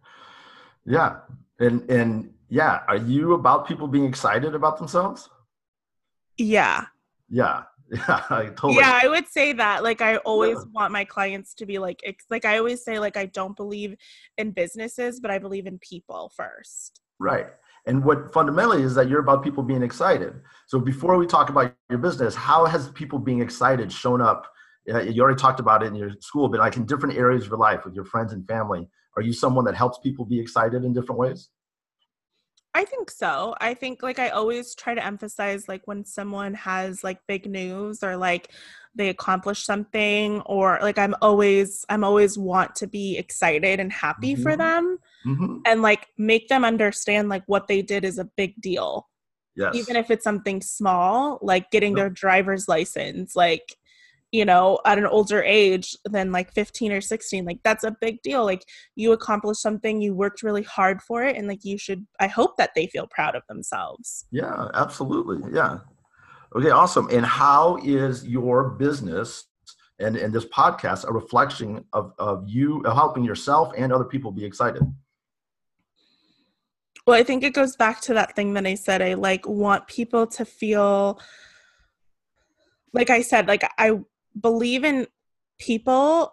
Yeah. 0.85 1.21
And 1.59 1.89
and 1.91 2.35
yeah, 2.51 2.81
are 2.87 2.99
you 2.99 3.33
about 3.33 3.67
people 3.67 3.89
being 3.89 4.05
excited 4.05 4.55
about 4.55 4.77
themselves? 4.77 5.31
Yeah. 6.37 6.87
Yeah. 7.29 7.63
Yeah, 7.95 8.23
I 8.31 8.47
totally. 8.47 8.77
Yeah, 8.77 9.01
I 9.03 9.07
would 9.07 9.29
say 9.29 9.53
that. 9.53 9.83
Like, 9.83 10.01
I 10.01 10.17
always 10.19 10.57
yeah. 10.57 10.73
want 10.73 10.93
my 10.95 11.05
clients 11.05 11.53
to 11.57 11.67
be 11.67 11.79
like, 11.79 12.01
ex- 12.07 12.25
like 12.31 12.47
I 12.47 12.57
always 12.57 12.83
say, 12.83 12.99
like 12.99 13.19
I 13.19 13.27
don't 13.27 13.55
believe 13.55 13.97
in 14.39 14.53
businesses, 14.53 15.21
but 15.21 15.31
I 15.31 15.39
believe 15.39 15.67
in 15.67 15.79
people 15.79 16.33
first. 16.35 17.03
Right. 17.19 17.49
And 17.85 18.03
what 18.03 18.33
fundamentally 18.33 18.83
is 18.83 18.95
that 18.95 19.11
you're 19.11 19.21
about 19.21 19.45
people 19.45 19.63
being 19.63 19.83
excited. 19.83 20.41
So 20.69 20.79
before 20.79 21.19
we 21.19 21.27
talk 21.27 21.51
about 21.51 21.75
your 21.91 21.99
business, 21.99 22.35
how 22.35 22.65
has 22.65 22.89
people 22.93 23.19
being 23.19 23.43
excited 23.43 23.93
shown 23.93 24.23
up 24.23 24.51
you 24.87 25.23
already 25.23 25.39
talked 25.39 25.61
about 25.61 25.83
it 25.83 25.87
in 25.87 25.95
your 25.95 26.11
school, 26.21 26.49
but 26.49 26.61
like 26.61 26.77
in 26.77 26.87
different 26.87 27.17
areas 27.17 27.45
of 27.45 27.51
your 27.51 27.59
life 27.59 27.85
with 27.85 27.95
your 27.95 28.05
friends 28.05 28.33
and 28.33 28.47
family, 28.47 28.89
are 29.17 29.23
you 29.23 29.33
someone 29.33 29.65
that 29.67 29.75
helps 29.75 29.99
people 29.99 30.25
be 30.25 30.41
excited 30.41 30.85
in 30.85 30.93
different 30.93 31.19
ways? 31.19 31.51
I 32.75 32.85
think 32.87 33.11
so. 33.11 33.55
I 33.61 33.75
think 33.75 34.03
like 34.03 34.19
I 34.19 34.31
always 34.31 34.75
try 34.75 34.95
to 34.95 35.05
emphasize 35.05 35.69
like 35.69 35.83
when 35.85 36.05
someone 36.05 36.55
has 36.55 37.05
like 37.05 37.19
big 37.29 37.47
news 37.47 38.03
or 38.03 38.17
like 38.17 38.51
they 38.95 39.11
accomplish 39.11 39.65
something 39.65 40.41
or 40.43 40.79
like 40.81 40.97
I'm 40.97 41.15
always 41.21 41.85
I'm 41.91 42.03
always 42.03 42.39
want 42.39 42.75
to 42.77 42.87
be 42.87 43.19
excited 43.19 43.79
and 43.79 43.93
happy 43.93 44.35
mm-hmm. 44.35 44.43
for 44.43 44.57
them 44.57 44.99
mm-hmm. 45.27 45.59
and 45.67 45.83
like 45.83 46.09
make 46.17 46.49
them 46.49 46.65
understand 46.65 47.29
like 47.29 47.43
what 47.47 47.69
they 47.69 47.83
did 47.83 48.05
is 48.07 48.19
a 48.19 48.31
big 48.37 48.59
deal. 48.61 49.09
Yes. 49.55 49.75
Even 49.75 49.97
if 49.97 50.11
it's 50.11 50.25
something 50.25 50.63
small, 50.63 51.39
like 51.43 51.71
getting 51.71 51.93
yep. 51.93 51.97
their 51.97 52.11
driver's 52.11 52.69
license, 52.69 53.37
like 53.37 53.77
you 54.33 54.47
know 54.47 54.81
at 54.87 54.99
an 54.99 55.07
older 55.07 55.43
age 55.43 55.95
than 56.07 56.33
like 56.33 56.53
15 56.53 56.91
or 56.91 57.01
16 57.01 57.45
like 57.45 57.61
that's 57.63 57.85
a 57.85 57.95
big 58.01 58.21
deal. 58.23 58.45
Like 58.45 58.65
you 58.97 59.13
accomplished 59.13 59.61
something 59.61 60.01
you 60.01 60.15
worked 60.15 60.43
really 60.43 60.63
hard 60.63 61.03
for 61.03 61.23
it 61.23 61.37
and 61.37 61.47
like 61.47 61.65
you 61.65 61.79
should 61.79 62.07
i 62.19 62.27
hope 62.27 62.57
that 62.57 62.71
they 62.75 62.87
feel 62.87 63.07
proud 63.07 63.37
of 63.37 63.43
themselves. 63.49 64.27
Yeah 64.33 64.69
absolutely 64.75 65.53
yeah. 65.53 65.79
Okay 66.57 66.71
awesome. 66.71 67.09
And 67.11 67.25
how 67.25 67.79
is 67.85 68.27
your 68.27 68.71
business 68.71 69.45
and 69.99 70.17
and 70.17 70.33
this 70.33 70.47
podcast 70.47 71.07
a 71.07 71.13
reflection 71.13 71.85
of 71.93 72.13
of 72.19 72.49
you 72.49 72.83
helping 72.85 73.25
yourself 73.25 73.73
and 73.77 73.93
other 73.93 74.05
people 74.05 74.33
be 74.33 74.45
excited? 74.45 74.83
Well 77.07 77.19
i 77.19 77.23
think 77.23 77.45
it 77.45 77.53
goes 77.53 77.77
back 77.77 78.01
to 78.03 78.15
that 78.15 78.35
thing 78.35 78.55
that 78.55 78.67
i 78.67 78.75
said 78.75 79.03
i 79.03 79.15
like 79.15 79.47
want 79.47 79.89
people 79.89 80.27
to 80.29 80.45
feel 80.45 81.21
like 82.93 83.11
i 83.11 83.23
said 83.23 83.49
like 83.49 83.65
i 83.77 83.99
believe 84.41 84.85
in 84.85 85.07
people 85.59 86.33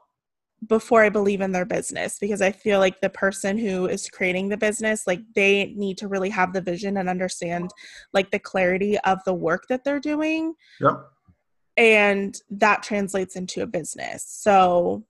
before 0.67 1.03
I 1.03 1.09
believe 1.09 1.41
in 1.41 1.51
their 1.51 1.65
business 1.65 2.17
because 2.19 2.41
I 2.41 2.51
feel 2.51 2.79
like 2.79 2.99
the 2.99 3.09
person 3.09 3.57
who 3.57 3.87
is 3.87 4.09
creating 4.09 4.49
the 4.49 4.57
business, 4.57 5.07
like 5.07 5.21
they 5.33 5.73
need 5.77 5.97
to 5.99 6.07
really 6.07 6.29
have 6.29 6.51
the 6.51 6.61
vision 6.61 6.97
and 6.97 7.07
understand 7.07 7.71
like 8.11 8.31
the 8.31 8.39
clarity 8.39 8.97
of 8.99 9.23
the 9.25 9.33
work 9.33 9.67
that 9.69 9.83
they're 9.83 10.01
doing. 10.01 10.55
Yep. 10.81 11.05
And 11.77 12.37
that 12.49 12.83
translates 12.83 13.37
into 13.37 13.61
a 13.61 13.67
business. 13.67 14.25
So 14.27 15.05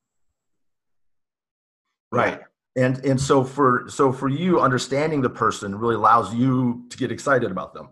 Right. 2.12 2.41
And 2.75 3.04
and 3.06 3.19
so 3.19 3.43
for 3.43 3.86
so 3.88 4.12
for 4.12 4.30
you 4.30 4.60
understanding 4.60 5.21
the 5.21 5.30
person 5.30 5.75
really 5.78 5.95
allows 5.95 6.34
you 6.34 6.86
to 6.89 6.97
get 6.97 7.12
excited 7.12 7.52
about 7.52 7.73
them. 7.73 7.89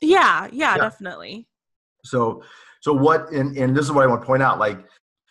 Yeah, 0.00 0.48
yeah, 0.52 0.76
yeah. 0.76 0.76
definitely. 0.76 1.48
So 2.04 2.42
so 2.80 2.92
what 2.92 3.30
and, 3.30 3.56
and 3.56 3.76
this 3.76 3.84
is 3.84 3.92
what 3.92 4.04
I 4.04 4.06
want 4.06 4.22
to 4.22 4.26
point 4.26 4.42
out, 4.42 4.58
like 4.58 4.78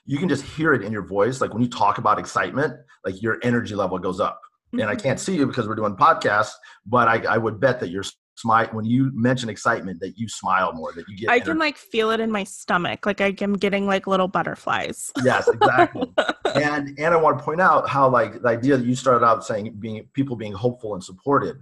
you 0.06 0.18
can 0.18 0.30
just 0.30 0.44
hear 0.44 0.74
it 0.74 0.82
in 0.82 0.92
your 0.92 1.04
voice. 1.04 1.42
Like 1.42 1.54
when 1.54 1.62
you 1.62 1.70
talk 1.70 1.98
about 1.98 2.18
excitement, 2.18 2.74
like 3.06 3.22
your 3.22 3.38
energy 3.44 3.76
level 3.76 4.00
goes 4.00 4.20
up. 4.20 4.40
Mm-hmm. 4.68 4.82
And 4.82 4.90
I 4.90 4.94
mm-hmm. 4.94 5.04
can't 5.04 5.20
see 5.20 5.36
you 5.36 5.46
because 5.46 5.68
we're 5.68 5.76
doing 5.76 5.96
podcasts, 5.96 6.54
but 6.86 7.08
I, 7.08 7.34
I 7.34 7.38
would 7.38 7.60
bet 7.60 7.80
that 7.80 7.90
you're 7.90 8.04
smile 8.40 8.68
when 8.72 8.86
you 8.86 9.12
mention 9.14 9.50
excitement 9.50 10.00
that 10.00 10.18
you 10.18 10.28
smile 10.30 10.72
more 10.74 10.94
that 10.94 11.06
you 11.10 11.18
get 11.18 11.30
i 11.30 11.34
energy. 11.34 11.46
can 11.46 11.58
like 11.58 11.78
feel 11.78 12.10
it 12.10 12.22
in 12.22 12.32
my 12.32 12.44
stomach 12.44 13.06
like 13.06 13.20
i'm 13.20 13.54
getting 13.54 13.86
like 13.86 14.08
little 14.08 14.30
butterflies 14.30 15.12
yes 15.24 15.48
exactly 15.50 16.10
and 16.56 16.98
and 16.98 17.14
i 17.14 17.18
want 17.18 17.38
to 17.38 17.44
point 17.44 17.60
out 17.60 17.90
how 17.90 18.08
like 18.08 18.42
the 18.42 18.48
idea 18.48 18.78
that 18.78 18.86
you 18.86 18.96
started 18.96 19.26
out 19.26 19.44
saying 19.44 19.76
being 19.80 20.08
people 20.14 20.38
being 20.38 20.54
hopeful 20.54 20.94
and 20.94 21.04
supported 21.04 21.58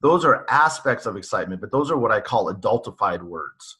those 0.00 0.24
are 0.24 0.44
aspects 0.50 1.06
of 1.06 1.16
excitement 1.16 1.60
but 1.60 1.70
those 1.70 1.92
are 1.92 1.96
what 1.96 2.10
i 2.10 2.20
call 2.20 2.52
adultified 2.52 3.22
words 3.22 3.78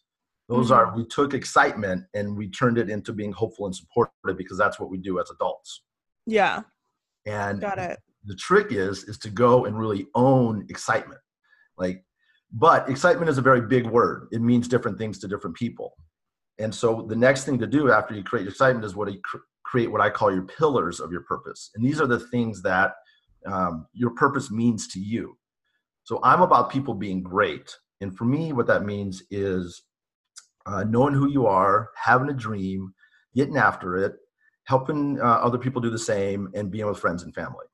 those 0.49 0.71
mm-hmm. 0.71 0.75
are 0.75 0.97
we 0.97 1.05
took 1.07 1.35
excitement 1.35 2.05
and 2.15 2.37
we 2.37 2.49
turned 2.49 2.79
it 2.79 2.89
into 2.89 3.13
being 3.13 3.33
hopeful 3.33 3.67
and 3.67 3.75
supportive 3.75 4.37
because 4.37 4.59
that's 4.59 4.79
what 4.79 4.91
we 4.91 4.99
do 4.99 5.21
as 5.21 5.31
adults. 5.31 5.83
Yeah. 6.27 6.63
And 7.27 7.61
got 7.61 7.79
it. 7.79 7.99
The 8.25 8.37
trick 8.37 8.69
is 8.71 9.05
is 9.05 9.19
to 9.19 9.31
go 9.31 9.65
and 9.65 9.79
really 9.79 10.07
own 10.15 10.67
excitement. 10.69 11.21
Like 11.77 12.05
but 12.53 12.89
excitement 12.89 13.29
is 13.29 13.39
a 13.39 13.43
very 13.43 13.61
big 13.61 13.87
word. 13.87 14.29
It 14.33 14.41
means 14.41 14.69
different 14.69 14.99
things 14.99 15.19
to 15.19 15.29
different 15.29 15.57
people. 15.57 15.95
And 16.59 16.75
so 16.75 17.03
the 17.03 17.17
next 17.17 17.45
thing 17.45 17.59
to 17.59 17.67
do 17.67 17.91
after 17.91 18.15
you 18.15 18.23
create 18.23 18.45
your 18.45 18.53
excitement 18.53 18.85
is 18.85 18.95
what 18.95 19.13
you 19.13 19.21
cr- 19.23 19.39
create 19.65 19.91
what 19.91 20.01
I 20.01 20.11
call 20.11 20.33
your 20.33 20.45
pillars 20.45 21.01
of 21.01 21.11
your 21.11 21.23
purpose. 21.23 21.71
And 21.75 21.85
these 21.85 22.01
are 22.01 22.07
the 22.07 22.21
things 22.21 22.63
that 22.63 22.95
um, 23.47 23.87
your 23.93 24.11
purpose 24.11 24.51
means 24.51 24.89
to 24.89 25.01
you. 25.01 25.37
So 26.05 26.21
I'm 26.23 26.41
about 26.41 26.71
people 26.71 26.95
being 26.95 27.23
great. 27.23 27.77
And 28.01 28.17
for 28.17 28.25
me, 28.25 28.53
what 28.53 28.67
that 28.69 28.85
means 28.85 29.23
is 29.31 29.83
uh, 30.67 30.85
knowing 30.85 31.15
who 31.15 31.31
you 31.31 31.47
are, 31.47 31.91
having 31.97 32.29
a 32.29 32.35
dream, 32.35 32.93
getting 33.35 33.57
after 33.57 33.97
it, 33.97 34.17
helping 34.65 35.21
uh, 35.21 35.25
other 35.25 35.59
people 35.59 35.81
do 35.81 35.91
the 35.91 35.99
same, 35.99 36.51
and 36.55 36.71
being 36.71 36.87
with 36.87 36.99
friends 36.99 37.23
and 37.23 37.35
family. 37.35 37.67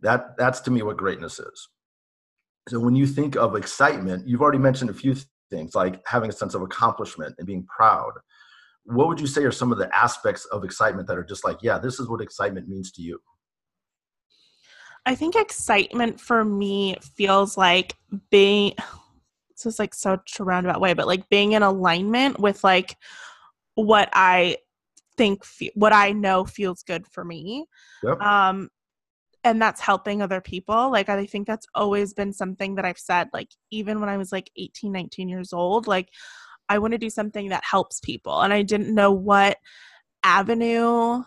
That 0.00 0.36
that's 0.36 0.60
to 0.60 0.70
me 0.70 0.82
what 0.82 0.96
greatness 0.96 1.40
is. 1.40 1.68
So 2.68 2.78
when 2.78 2.94
you 2.94 3.06
think 3.06 3.36
of 3.36 3.56
excitement, 3.56 4.28
you've 4.28 4.42
already 4.42 4.58
mentioned 4.58 4.90
a 4.90 4.94
few 4.94 5.16
things 5.50 5.74
like 5.74 6.02
having 6.06 6.28
a 6.28 6.32
sense 6.32 6.54
of 6.54 6.62
accomplishment 6.62 7.34
and 7.38 7.46
being 7.46 7.64
proud. 7.64 8.12
What 8.84 9.08
would 9.08 9.20
you 9.20 9.26
say 9.26 9.42
are 9.44 9.52
some 9.52 9.72
of 9.72 9.78
the 9.78 9.94
aspects 9.96 10.44
of 10.46 10.64
excitement 10.64 11.08
that 11.08 11.16
are 11.16 11.24
just 11.24 11.44
like, 11.44 11.58
yeah, 11.62 11.78
this 11.78 11.98
is 11.98 12.08
what 12.08 12.20
excitement 12.20 12.68
means 12.68 12.92
to 12.92 13.02
you? 13.02 13.18
I 15.06 15.14
think 15.14 15.36
excitement 15.36 16.20
for 16.20 16.44
me 16.44 16.96
feels 17.16 17.56
like 17.56 17.96
being 18.30 18.74
this 19.58 19.74
is 19.74 19.78
like 19.78 19.94
such 19.94 20.38
a 20.40 20.44
roundabout 20.44 20.80
way, 20.80 20.94
but 20.94 21.06
like 21.06 21.28
being 21.28 21.52
in 21.52 21.62
alignment 21.62 22.38
with 22.38 22.62
like 22.64 22.96
what 23.74 24.08
I 24.12 24.58
think, 25.16 25.44
fe- 25.44 25.72
what 25.74 25.92
I 25.92 26.12
know 26.12 26.44
feels 26.44 26.82
good 26.82 27.06
for 27.06 27.24
me. 27.24 27.66
Yep. 28.02 28.20
Um, 28.20 28.68
and 29.44 29.62
that's 29.62 29.80
helping 29.80 30.20
other 30.20 30.40
people. 30.40 30.90
Like, 30.90 31.08
I 31.08 31.24
think 31.24 31.46
that's 31.46 31.66
always 31.74 32.12
been 32.12 32.32
something 32.32 32.74
that 32.74 32.84
I've 32.84 32.98
said, 32.98 33.28
like, 33.32 33.48
even 33.70 34.00
when 34.00 34.08
I 34.08 34.16
was 34.16 34.32
like 34.32 34.50
18, 34.56 34.90
19 34.90 35.28
years 35.28 35.52
old, 35.52 35.86
like, 35.86 36.08
I 36.68 36.78
want 36.78 36.92
to 36.92 36.98
do 36.98 37.08
something 37.08 37.48
that 37.48 37.64
helps 37.64 38.00
people. 38.00 38.40
And 38.42 38.52
I 38.52 38.62
didn't 38.62 38.94
know 38.94 39.12
what 39.12 39.56
avenue 40.24 41.22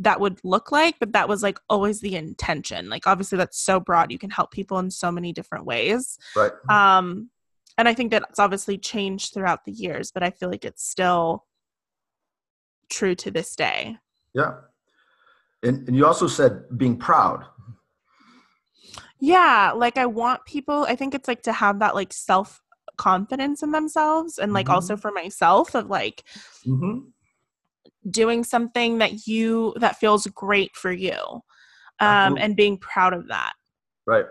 that 0.00 0.20
would 0.20 0.38
look 0.44 0.70
like 0.70 0.96
but 1.00 1.12
that 1.12 1.28
was 1.28 1.42
like 1.42 1.58
always 1.68 2.00
the 2.00 2.14
intention 2.14 2.88
like 2.88 3.06
obviously 3.06 3.36
that's 3.36 3.60
so 3.60 3.80
broad 3.80 4.12
you 4.12 4.18
can 4.18 4.30
help 4.30 4.50
people 4.52 4.78
in 4.78 4.90
so 4.90 5.10
many 5.10 5.32
different 5.32 5.64
ways 5.64 6.18
right 6.36 6.52
um 6.68 7.30
and 7.78 7.88
I 7.88 7.94
think 7.94 8.10
that's 8.10 8.40
obviously 8.40 8.76
changed 8.76 9.32
throughout 9.32 9.64
the 9.64 9.70
years, 9.70 10.10
but 10.10 10.24
I 10.24 10.30
feel 10.30 10.50
like 10.50 10.64
it's 10.64 10.86
still 10.86 11.46
true 12.90 13.14
to 13.14 13.30
this 13.30 13.54
day. 13.54 13.96
Yeah. 14.34 14.54
And, 15.62 15.86
and 15.86 15.96
you 15.96 16.04
also 16.04 16.26
said 16.26 16.64
being 16.76 16.96
proud. 16.96 17.44
Yeah. 19.20 19.72
Like 19.76 19.96
I 19.96 20.06
want 20.06 20.44
people, 20.44 20.86
I 20.88 20.96
think 20.96 21.14
it's 21.14 21.28
like 21.28 21.42
to 21.42 21.52
have 21.52 21.78
that 21.78 21.94
like 21.94 22.12
self 22.12 22.60
confidence 22.96 23.62
in 23.62 23.70
themselves 23.70 24.38
and 24.38 24.52
like 24.52 24.66
mm-hmm. 24.66 24.74
also 24.74 24.96
for 24.96 25.12
myself 25.12 25.76
of 25.76 25.88
like 25.88 26.24
mm-hmm. 26.66 26.98
doing 28.10 28.42
something 28.42 28.98
that 28.98 29.28
you, 29.28 29.72
that 29.76 30.00
feels 30.00 30.26
great 30.26 30.74
for 30.74 30.90
you 30.90 31.14
um, 32.00 32.36
and 32.38 32.56
being 32.56 32.76
proud 32.76 33.12
of 33.12 33.28
that. 33.28 33.52
Right 34.04 34.24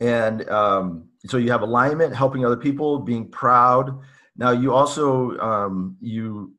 and 0.00 0.48
um, 0.48 1.08
so 1.26 1.36
you 1.36 1.50
have 1.50 1.62
alignment 1.62 2.14
helping 2.14 2.44
other 2.44 2.56
people 2.56 3.00
being 3.00 3.28
proud. 3.30 3.98
Now 4.36 4.50
you 4.50 4.72
also 4.72 5.36
um, 5.38 5.96
you 6.00 6.54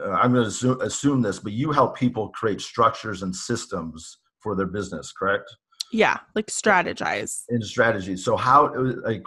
uh, 0.00 0.12
i'm 0.12 0.32
going 0.32 0.44
to 0.44 0.48
assume, 0.48 0.80
assume 0.80 1.22
this 1.22 1.40
but 1.40 1.52
you 1.52 1.72
help 1.72 1.96
people 1.96 2.28
create 2.28 2.60
structures 2.60 3.22
and 3.22 3.34
systems 3.34 4.18
for 4.40 4.54
their 4.54 4.66
business 4.66 5.12
correct? 5.12 5.50
Yeah 5.92 6.18
like 6.34 6.46
strategize. 6.46 7.42
In 7.48 7.62
strategy. 7.62 8.16
So 8.16 8.36
how 8.36 8.72
like 9.04 9.24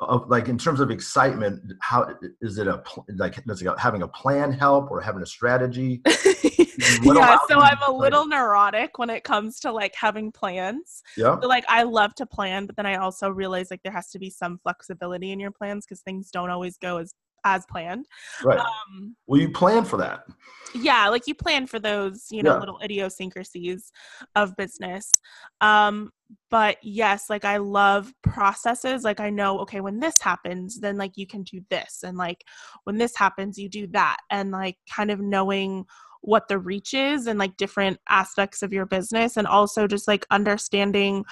like 0.00 0.48
in 0.48 0.56
terms 0.56 0.78
of 0.78 0.90
excitement 0.90 1.60
how 1.80 2.08
is 2.40 2.58
it 2.58 2.68
a 2.68 2.82
like 3.16 3.42
does 3.44 3.60
it 3.60 3.68
having 3.78 4.02
a 4.02 4.08
plan 4.08 4.52
help 4.52 4.90
or 4.90 5.00
having 5.00 5.22
a 5.22 5.26
strategy 5.26 6.00
yeah 7.02 7.36
so 7.48 7.58
i'm 7.58 7.82
a 7.86 7.90
little 7.90 8.24
neurotic 8.26 8.96
when 8.98 9.10
it 9.10 9.24
comes 9.24 9.58
to 9.58 9.72
like 9.72 9.94
having 9.96 10.30
plans 10.30 11.02
yeah 11.16 11.38
so, 11.40 11.48
like 11.48 11.64
i 11.68 11.82
love 11.82 12.14
to 12.14 12.24
plan 12.24 12.64
but 12.64 12.76
then 12.76 12.86
i 12.86 12.94
also 12.94 13.28
realize 13.28 13.72
like 13.72 13.82
there 13.82 13.92
has 13.92 14.08
to 14.08 14.20
be 14.20 14.30
some 14.30 14.56
flexibility 14.58 15.32
in 15.32 15.40
your 15.40 15.50
plans 15.50 15.84
because 15.84 16.00
things 16.00 16.30
don't 16.30 16.50
always 16.50 16.76
go 16.76 16.98
as 16.98 17.12
as 17.44 17.64
planned. 17.66 18.06
Right. 18.44 18.58
Um, 18.58 19.16
well, 19.26 19.40
you 19.40 19.50
plan 19.50 19.84
for 19.84 19.96
that. 19.98 20.24
Yeah, 20.74 21.08
like 21.08 21.26
you 21.26 21.34
plan 21.34 21.66
for 21.66 21.78
those, 21.78 22.26
you 22.30 22.42
know, 22.42 22.54
yeah. 22.54 22.58
little 22.58 22.80
idiosyncrasies 22.82 23.92
of 24.34 24.56
business. 24.56 25.10
Um, 25.60 26.10
but 26.50 26.76
yes, 26.82 27.30
like 27.30 27.44
I 27.44 27.58
love 27.58 28.12
processes. 28.22 29.04
Like 29.04 29.20
I 29.20 29.30
know, 29.30 29.58
okay, 29.60 29.80
when 29.80 30.00
this 30.00 30.20
happens, 30.20 30.80
then 30.80 30.96
like 30.96 31.12
you 31.16 31.26
can 31.26 31.42
do 31.42 31.60
this, 31.70 32.02
and 32.02 32.16
like 32.16 32.44
when 32.84 32.98
this 32.98 33.16
happens, 33.16 33.58
you 33.58 33.68
do 33.68 33.86
that, 33.88 34.18
and 34.30 34.50
like 34.50 34.76
kind 34.90 35.10
of 35.10 35.20
knowing 35.20 35.84
what 36.20 36.48
the 36.48 36.58
reach 36.58 36.94
is 36.94 37.26
and 37.28 37.38
like 37.38 37.56
different 37.56 37.98
aspects 38.08 38.62
of 38.62 38.72
your 38.72 38.86
business, 38.86 39.36
and 39.36 39.46
also 39.46 39.86
just 39.86 40.08
like 40.08 40.26
understanding 40.30 41.24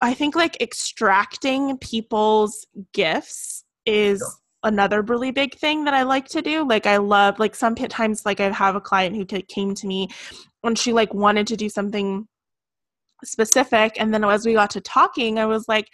I 0.00 0.14
think 0.14 0.36
like 0.36 0.60
extracting 0.60 1.76
people's 1.78 2.66
gifts 2.92 3.64
is 3.84 4.20
yeah. 4.20 4.68
another 4.68 5.02
really 5.02 5.32
big 5.32 5.56
thing 5.56 5.84
that 5.84 5.94
I 5.94 6.04
like 6.04 6.28
to 6.28 6.42
do. 6.42 6.66
Like 6.66 6.86
I 6.86 6.98
love 6.98 7.38
like 7.38 7.56
sometimes 7.56 8.24
like 8.24 8.40
I 8.40 8.50
have 8.50 8.76
a 8.76 8.80
client 8.80 9.16
who 9.16 9.24
came 9.24 9.74
to 9.74 9.86
me 9.86 10.08
and 10.62 10.78
she 10.78 10.92
like 10.92 11.12
wanted 11.14 11.46
to 11.48 11.56
do 11.56 11.68
something 11.68 12.28
specific 13.24 13.96
and 13.98 14.12
then 14.12 14.24
as 14.24 14.46
we 14.46 14.52
got 14.52 14.70
to 14.70 14.80
talking 14.80 15.38
I 15.38 15.46
was 15.46 15.66
like 15.68 15.88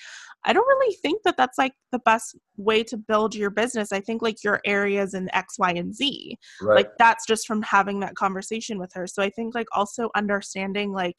I 0.47 0.53
don't 0.53 0.67
really 0.67 0.95
think 0.97 1.23
that 1.23 1.37
that's 1.39 1.57
like 1.57 1.73
the 1.91 2.01
best 2.01 2.37
way 2.59 2.85
to 2.85 2.99
build 2.99 3.35
your 3.35 3.49
business. 3.49 3.93
I 3.93 4.01
think 4.01 4.21
like 4.21 4.45
your 4.45 4.61
areas 4.67 5.15
in 5.15 5.35
X, 5.35 5.59
Y, 5.59 5.71
and 5.71 5.95
Z. 5.95 6.37
Right. 6.61 6.75
Like 6.75 6.91
that's 6.99 7.25
just 7.25 7.47
from 7.47 7.63
having 7.63 8.01
that 8.01 8.15
conversation 8.15 8.79
with 8.79 8.91
her. 8.93 9.07
So 9.07 9.23
I 9.23 9.31
think 9.31 9.55
like 9.55 9.69
also 9.73 10.11
understanding 10.15 10.93
like 10.93 11.17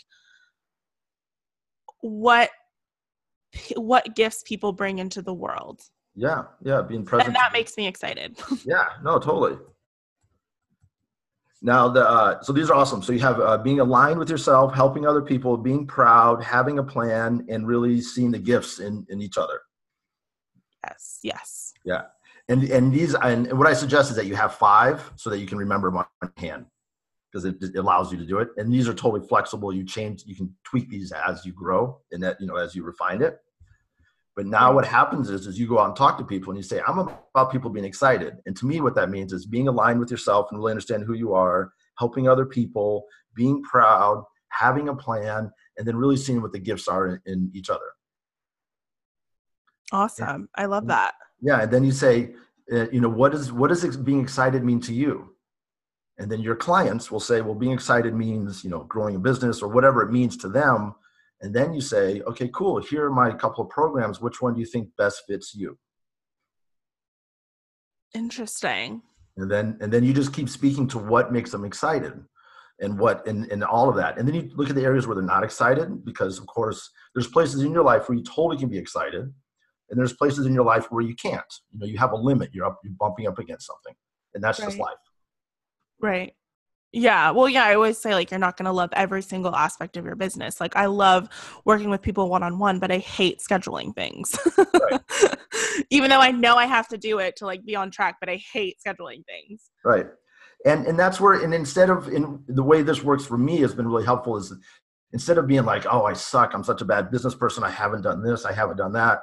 what 2.01 2.51
what 3.77 4.15
gifts 4.15 4.43
people 4.45 4.73
bring 4.73 4.99
into 4.99 5.23
the 5.23 5.33
world 5.33 5.81
yeah, 6.15 6.43
yeah, 6.63 6.81
being 6.81 7.03
present. 7.03 7.27
And 7.27 7.35
that 7.35 7.51
makes 7.51 7.75
me 7.77 7.87
excited. 7.87 8.37
yeah, 8.65 8.85
no, 9.03 9.19
totally. 9.19 9.57
Now, 11.65 11.89
the 11.89 12.07
uh, 12.07 12.43
so 12.43 12.53
these 12.53 12.69
are 12.69 12.75
awesome. 12.75 13.01
So 13.01 13.11
you 13.11 13.21
have 13.21 13.39
uh, 13.39 13.57
being 13.57 13.79
aligned 13.79 14.19
with 14.19 14.29
yourself, 14.29 14.75
helping 14.75 15.07
other 15.07 15.23
people, 15.23 15.57
being 15.57 15.87
proud, 15.87 16.43
having 16.43 16.77
a 16.77 16.83
plan, 16.83 17.43
and 17.49 17.65
really 17.65 18.01
seeing 18.01 18.29
the 18.29 18.37
gifts 18.37 18.77
in 18.77 19.03
in 19.09 19.19
each 19.19 19.35
other. 19.35 19.61
Yes. 20.85 21.19
Yes. 21.23 21.73
Yeah, 21.83 22.03
and 22.49 22.63
and 22.65 22.93
these 22.93 23.15
and 23.15 23.51
what 23.57 23.67
I 23.67 23.73
suggest 23.73 24.11
is 24.11 24.15
that 24.15 24.27
you 24.27 24.35
have 24.35 24.53
five 24.53 25.11
so 25.15 25.31
that 25.31 25.39
you 25.39 25.47
can 25.47 25.57
remember 25.57 25.89
them 25.89 25.97
on 25.97 26.31
hand 26.37 26.67
because 27.31 27.45
it, 27.45 27.55
it 27.59 27.75
allows 27.75 28.11
you 28.11 28.19
to 28.19 28.25
do 28.27 28.37
it. 28.37 28.49
And 28.57 28.71
these 28.71 28.87
are 28.87 28.93
totally 28.93 29.27
flexible. 29.27 29.73
You 29.73 29.83
change, 29.83 30.23
you 30.27 30.35
can 30.35 30.55
tweak 30.65 30.87
these 30.87 31.11
as 31.11 31.47
you 31.47 31.51
grow 31.51 31.99
and 32.11 32.21
that 32.21 32.39
you 32.39 32.45
know 32.45 32.57
as 32.57 32.75
you 32.75 32.83
refine 32.83 33.23
it. 33.23 33.39
But 34.35 34.45
now 34.45 34.73
what 34.73 34.85
happens 34.85 35.29
is, 35.29 35.47
is 35.47 35.57
you 35.57 35.67
go 35.67 35.79
out 35.79 35.87
and 35.87 35.95
talk 35.95 36.17
to 36.17 36.25
people 36.25 36.51
and 36.51 36.57
you 36.57 36.63
say, 36.63 36.81
I'm 36.85 36.99
about 36.99 37.51
people 37.51 37.69
being 37.69 37.85
excited. 37.85 38.35
And 38.45 38.55
to 38.57 38.65
me, 38.65 38.81
what 38.81 38.95
that 38.95 39.09
means 39.09 39.31
is 39.31 39.45
being 39.45 39.69
aligned 39.69 39.99
with 39.99 40.11
yourself 40.11 40.47
and 40.51 40.59
really 40.59 40.71
understand 40.71 41.05
who 41.05 41.13
you 41.13 41.33
are, 41.33 41.71
helping 41.97 42.27
other 42.27 42.45
people, 42.45 43.05
being 43.33 43.63
proud, 43.63 44.25
having 44.49 44.89
a 44.89 44.95
plan, 44.95 45.51
and 45.77 45.87
then 45.87 45.95
really 45.95 46.17
seeing 46.17 46.41
what 46.41 46.51
the 46.51 46.59
gifts 46.59 46.89
are 46.89 47.07
in, 47.07 47.21
in 47.25 47.51
each 47.53 47.69
other. 47.69 47.85
Awesome. 49.91 50.49
I 50.55 50.65
love 50.65 50.87
that. 50.87 51.13
Yeah, 51.41 51.61
and 51.61 51.71
then 51.71 51.83
you 51.83 51.91
say, 51.91 52.33
uh, 52.71 52.89
you 52.89 52.99
know, 52.99 53.09
what 53.09 53.33
is 53.33 53.51
what 53.51 53.67
does 53.67 53.95
being 53.97 54.21
excited 54.21 54.63
mean 54.63 54.81
to 54.81 54.93
you? 54.93 55.35
And 56.17 56.31
then 56.31 56.41
your 56.41 56.55
clients 56.55 57.11
will 57.11 57.19
say, 57.19 57.41
well, 57.41 57.55
being 57.55 57.73
excited 57.73 58.15
means, 58.15 58.63
you 58.63 58.69
know, 58.69 58.83
growing 58.83 59.15
a 59.15 59.19
business 59.19 59.61
or 59.61 59.69
whatever 59.69 60.01
it 60.01 60.11
means 60.11 60.37
to 60.37 60.49
them. 60.49 60.95
And 61.45 61.53
then 61.53 61.75
you 61.75 61.79
say, 61.79 62.21
okay, 62.21 62.49
cool. 62.51 62.81
Here 62.81 63.05
are 63.05 63.11
my 63.11 63.31
couple 63.31 63.63
of 63.63 63.69
programs. 63.69 64.19
Which 64.19 64.41
one 64.41 64.55
do 64.55 64.59
you 64.59 64.65
think 64.65 64.89
best 64.97 65.21
fits 65.27 65.53
you? 65.53 65.77
Interesting. 68.15 69.03
And 69.37 69.51
then 69.51 69.77
and 69.79 69.93
then 69.93 70.03
you 70.03 70.11
just 70.11 70.33
keep 70.33 70.49
speaking 70.49 70.87
to 70.87 70.97
what 70.97 71.31
makes 71.31 71.51
them 71.51 71.63
excited 71.63 72.13
and 72.79 72.97
what 72.97 73.27
and, 73.27 73.45
and 73.51 73.63
all 73.63 73.87
of 73.89 73.95
that. 73.97 74.17
And 74.17 74.27
then 74.27 74.33
you 74.33 74.49
look 74.55 74.71
at 74.71 74.75
the 74.75 74.85
areas 74.85 75.05
where 75.05 75.13
they're 75.13 75.23
not 75.23 75.43
excited, 75.43 76.03
because 76.03 76.39
of 76.39 76.47
course 76.47 76.89
there's 77.13 77.27
places 77.27 77.61
in 77.61 77.71
your 77.71 77.83
life 77.83 78.09
where 78.09 78.17
you 78.17 78.23
totally 78.23 78.57
can 78.57 78.69
be 78.69 78.79
excited. 78.79 79.31
And 79.91 79.99
there's 79.99 80.13
places 80.13 80.47
in 80.47 80.53
your 80.55 80.65
life 80.65 80.87
where 80.89 81.03
you 81.03 81.13
can't. 81.13 81.53
You 81.71 81.79
know, 81.79 81.85
you 81.85 81.99
have 81.99 82.11
a 82.11 82.17
limit. 82.17 82.49
You're 82.53 82.65
up, 82.65 82.79
you're 82.83 82.93
bumping 82.99 83.27
up 83.27 83.37
against 83.37 83.67
something. 83.67 83.93
And 84.33 84.43
that's 84.43 84.59
right. 84.59 84.65
just 84.65 84.79
life. 84.79 84.97
Right. 86.01 86.33
Yeah. 86.95 87.31
Well, 87.31 87.49
yeah, 87.49 87.65
I 87.65 87.75
always 87.75 87.97
say 87.97 88.13
like 88.13 88.31
you're 88.31 88.39
not 88.39 88.55
going 88.55 88.67
to 88.67 88.71
love 88.71 88.89
every 88.93 89.21
single 89.21 89.53
aspect 89.53 89.97
of 89.97 90.05
your 90.05 90.15
business. 90.15 90.61
Like 90.61 90.77
I 90.77 90.85
love 90.85 91.27
working 91.65 91.89
with 91.89 92.01
people 92.01 92.29
one 92.29 92.41
on 92.41 92.57
one, 92.57 92.79
but 92.79 92.89
I 92.89 92.99
hate 92.99 93.39
scheduling 93.39 93.93
things. 93.93 94.39
Right. 94.57 95.01
Even 95.89 96.09
though 96.09 96.21
I 96.21 96.31
know 96.31 96.55
I 96.55 96.67
have 96.67 96.87
to 96.89 96.97
do 96.97 97.19
it 97.19 97.35
to 97.37 97.45
like 97.45 97.65
be 97.65 97.75
on 97.75 97.91
track, 97.91 98.15
but 98.21 98.29
I 98.29 98.37
hate 98.37 98.77
scheduling 98.85 99.25
things. 99.25 99.71
Right. 99.83 100.05
And 100.65 100.87
and 100.87 100.97
that's 100.97 101.19
where 101.19 101.33
and 101.33 101.53
instead 101.53 101.89
of 101.89 102.07
in 102.07 102.41
the 102.47 102.63
way 102.63 102.81
this 102.81 103.03
works 103.03 103.25
for 103.25 103.37
me 103.37 103.59
has 103.59 103.75
been 103.75 103.87
really 103.87 104.05
helpful 104.05 104.37
is 104.37 104.53
instead 105.11 105.37
of 105.37 105.47
being 105.47 105.65
like, 105.65 105.85
"Oh, 105.91 106.05
I 106.05 106.13
suck. 106.13 106.53
I'm 106.53 106.63
such 106.63 106.81
a 106.81 106.85
bad 106.85 107.11
business 107.11 107.35
person. 107.35 107.65
I 107.65 107.71
haven't 107.71 108.03
done 108.03 108.23
this. 108.23 108.45
I 108.45 108.53
haven't 108.53 108.77
done 108.77 108.93
that." 108.93 109.19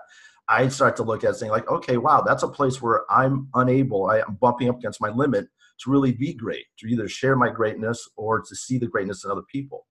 I 0.47 0.69
start 0.69 0.95
to 0.97 1.05
look 1.05 1.25
at 1.25 1.37
saying 1.37 1.53
like, 1.53 1.71
"Okay, 1.71 1.97
wow, 1.97 2.21
that's 2.21 2.43
a 2.43 2.49
place 2.49 2.83
where 2.83 3.11
I'm 3.11 3.49
unable. 3.55 4.11
I 4.11 4.19
am 4.19 4.37
bumping 4.41 4.69
up 4.69 4.79
against 4.79 5.01
my 5.01 5.09
limit 5.09 5.49
to 5.83 5.91
really 5.91 6.13
be 6.13 6.33
great, 6.33 6.67
to 6.79 6.87
either 6.87 7.09
share 7.09 7.37
my 7.37 7.49
greatness 7.49 8.09
or 8.17 8.41
to 8.41 8.57
see 8.57 8.79
the 8.79 8.87
greatness 8.87 9.25
in 9.25 9.31
other 9.31 9.43
people. 9.51 9.87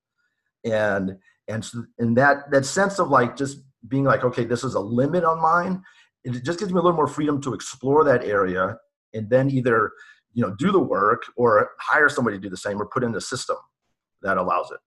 And 0.64 1.16
and 1.48 1.64
so 1.64 1.84
in 1.98 2.14
that 2.14 2.50
that 2.50 2.64
sense 2.64 2.98
of 2.98 3.08
like 3.08 3.36
just 3.36 3.58
being 3.88 4.04
like, 4.04 4.24
okay, 4.24 4.44
this 4.44 4.64
is 4.64 4.74
a 4.74 4.80
limit 4.80 5.24
on 5.24 5.40
mine, 5.40 5.82
it 6.24 6.44
just 6.44 6.58
gives 6.58 6.72
me 6.72 6.78
a 6.78 6.82
little 6.82 6.96
more 6.96 7.08
freedom 7.08 7.40
to 7.42 7.54
explore 7.54 8.04
that 8.04 8.24
area 8.24 8.76
and 9.14 9.28
then 9.28 9.50
either 9.50 9.92
you 10.34 10.42
know 10.42 10.54
do 10.56 10.72
the 10.72 10.80
work 10.80 11.24
or 11.36 11.70
hire 11.80 12.08
somebody 12.08 12.36
to 12.36 12.40
do 12.40 12.48
the 12.48 12.56
same 12.56 12.80
or 12.80 12.86
put 12.86 13.04
in 13.04 13.14
a 13.14 13.20
system 13.20 13.56
that 14.22 14.36
allows 14.36 14.70
it. 14.70 14.78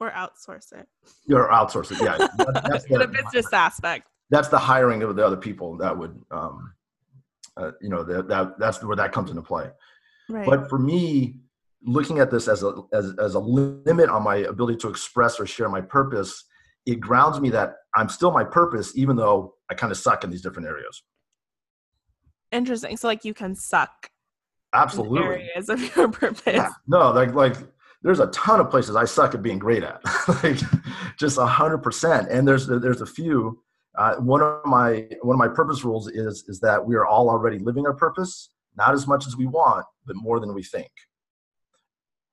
Or 0.00 0.10
outsource 0.10 0.72
it. 0.72 0.88
Or 1.32 1.48
outsource 1.50 1.92
it 1.92 2.02
yeah. 2.02 2.16
That's 2.68 2.84
the, 2.86 2.98
the 2.98 3.06
business 3.06 3.52
aspect. 3.52 4.08
That's 4.30 4.48
the 4.48 4.58
hiring 4.58 5.02
of 5.02 5.14
the 5.14 5.24
other 5.24 5.36
people 5.36 5.76
that 5.76 5.96
would 5.96 6.20
um, 6.32 6.72
uh, 7.56 7.72
you 7.80 7.88
know 7.88 8.02
that, 8.02 8.28
that 8.28 8.58
that's 8.58 8.82
where 8.82 8.96
that 8.96 9.12
comes 9.12 9.30
into 9.30 9.42
play. 9.42 9.68
Right. 10.28 10.46
but 10.46 10.68
for 10.68 10.78
me 10.78 11.40
looking 11.84 12.20
at 12.20 12.30
this 12.30 12.48
as 12.48 12.62
a 12.62 12.72
as, 12.92 13.12
as 13.18 13.34
a 13.34 13.38
limit 13.38 14.08
on 14.08 14.22
my 14.22 14.36
ability 14.36 14.78
to 14.78 14.88
express 14.88 15.38
or 15.40 15.46
share 15.46 15.68
my 15.68 15.80
purpose 15.80 16.44
it 16.86 17.00
grounds 17.00 17.40
me 17.40 17.50
that 17.50 17.74
i'm 17.94 18.08
still 18.08 18.30
my 18.30 18.44
purpose 18.44 18.96
even 18.96 19.16
though 19.16 19.54
i 19.68 19.74
kind 19.74 19.90
of 19.90 19.98
suck 19.98 20.24
in 20.24 20.30
these 20.30 20.42
different 20.42 20.68
areas. 20.68 21.02
Interesting. 22.52 22.96
So 22.96 23.08
like 23.08 23.24
you 23.24 23.34
can 23.34 23.54
suck 23.54 24.10
absolutely. 24.74 25.22
areas 25.22 25.68
of 25.68 25.96
your 25.96 26.08
purpose. 26.08 26.42
Yeah. 26.46 26.70
no 26.86 27.10
like 27.10 27.34
like 27.34 27.56
there's 28.02 28.20
a 28.20 28.26
ton 28.28 28.58
of 28.60 28.68
places 28.68 28.96
i 28.96 29.04
suck 29.04 29.34
at 29.34 29.42
being 29.42 29.58
great 29.58 29.82
at. 29.82 30.00
Like 30.42 30.58
just 31.18 31.38
a 31.38 31.46
hundred 31.46 31.78
percent. 31.78 32.28
And 32.30 32.46
there's 32.46 32.66
there's 32.66 33.00
a 33.00 33.06
few 33.06 33.62
uh, 34.02 34.16
one 34.16 34.42
of 34.42 34.64
my 34.64 35.06
one 35.20 35.36
of 35.36 35.38
my 35.38 35.46
purpose 35.46 35.84
rules 35.84 36.08
is 36.08 36.44
is 36.48 36.58
that 36.58 36.84
we 36.84 36.96
are 36.96 37.06
all 37.06 37.30
already 37.30 37.58
living 37.60 37.86
our 37.86 37.94
purpose, 37.94 38.50
not 38.76 38.94
as 38.94 39.06
much 39.06 39.28
as 39.28 39.36
we 39.36 39.46
want, 39.46 39.86
but 40.06 40.16
more 40.16 40.40
than 40.40 40.52
we 40.52 40.62
think. 40.64 40.90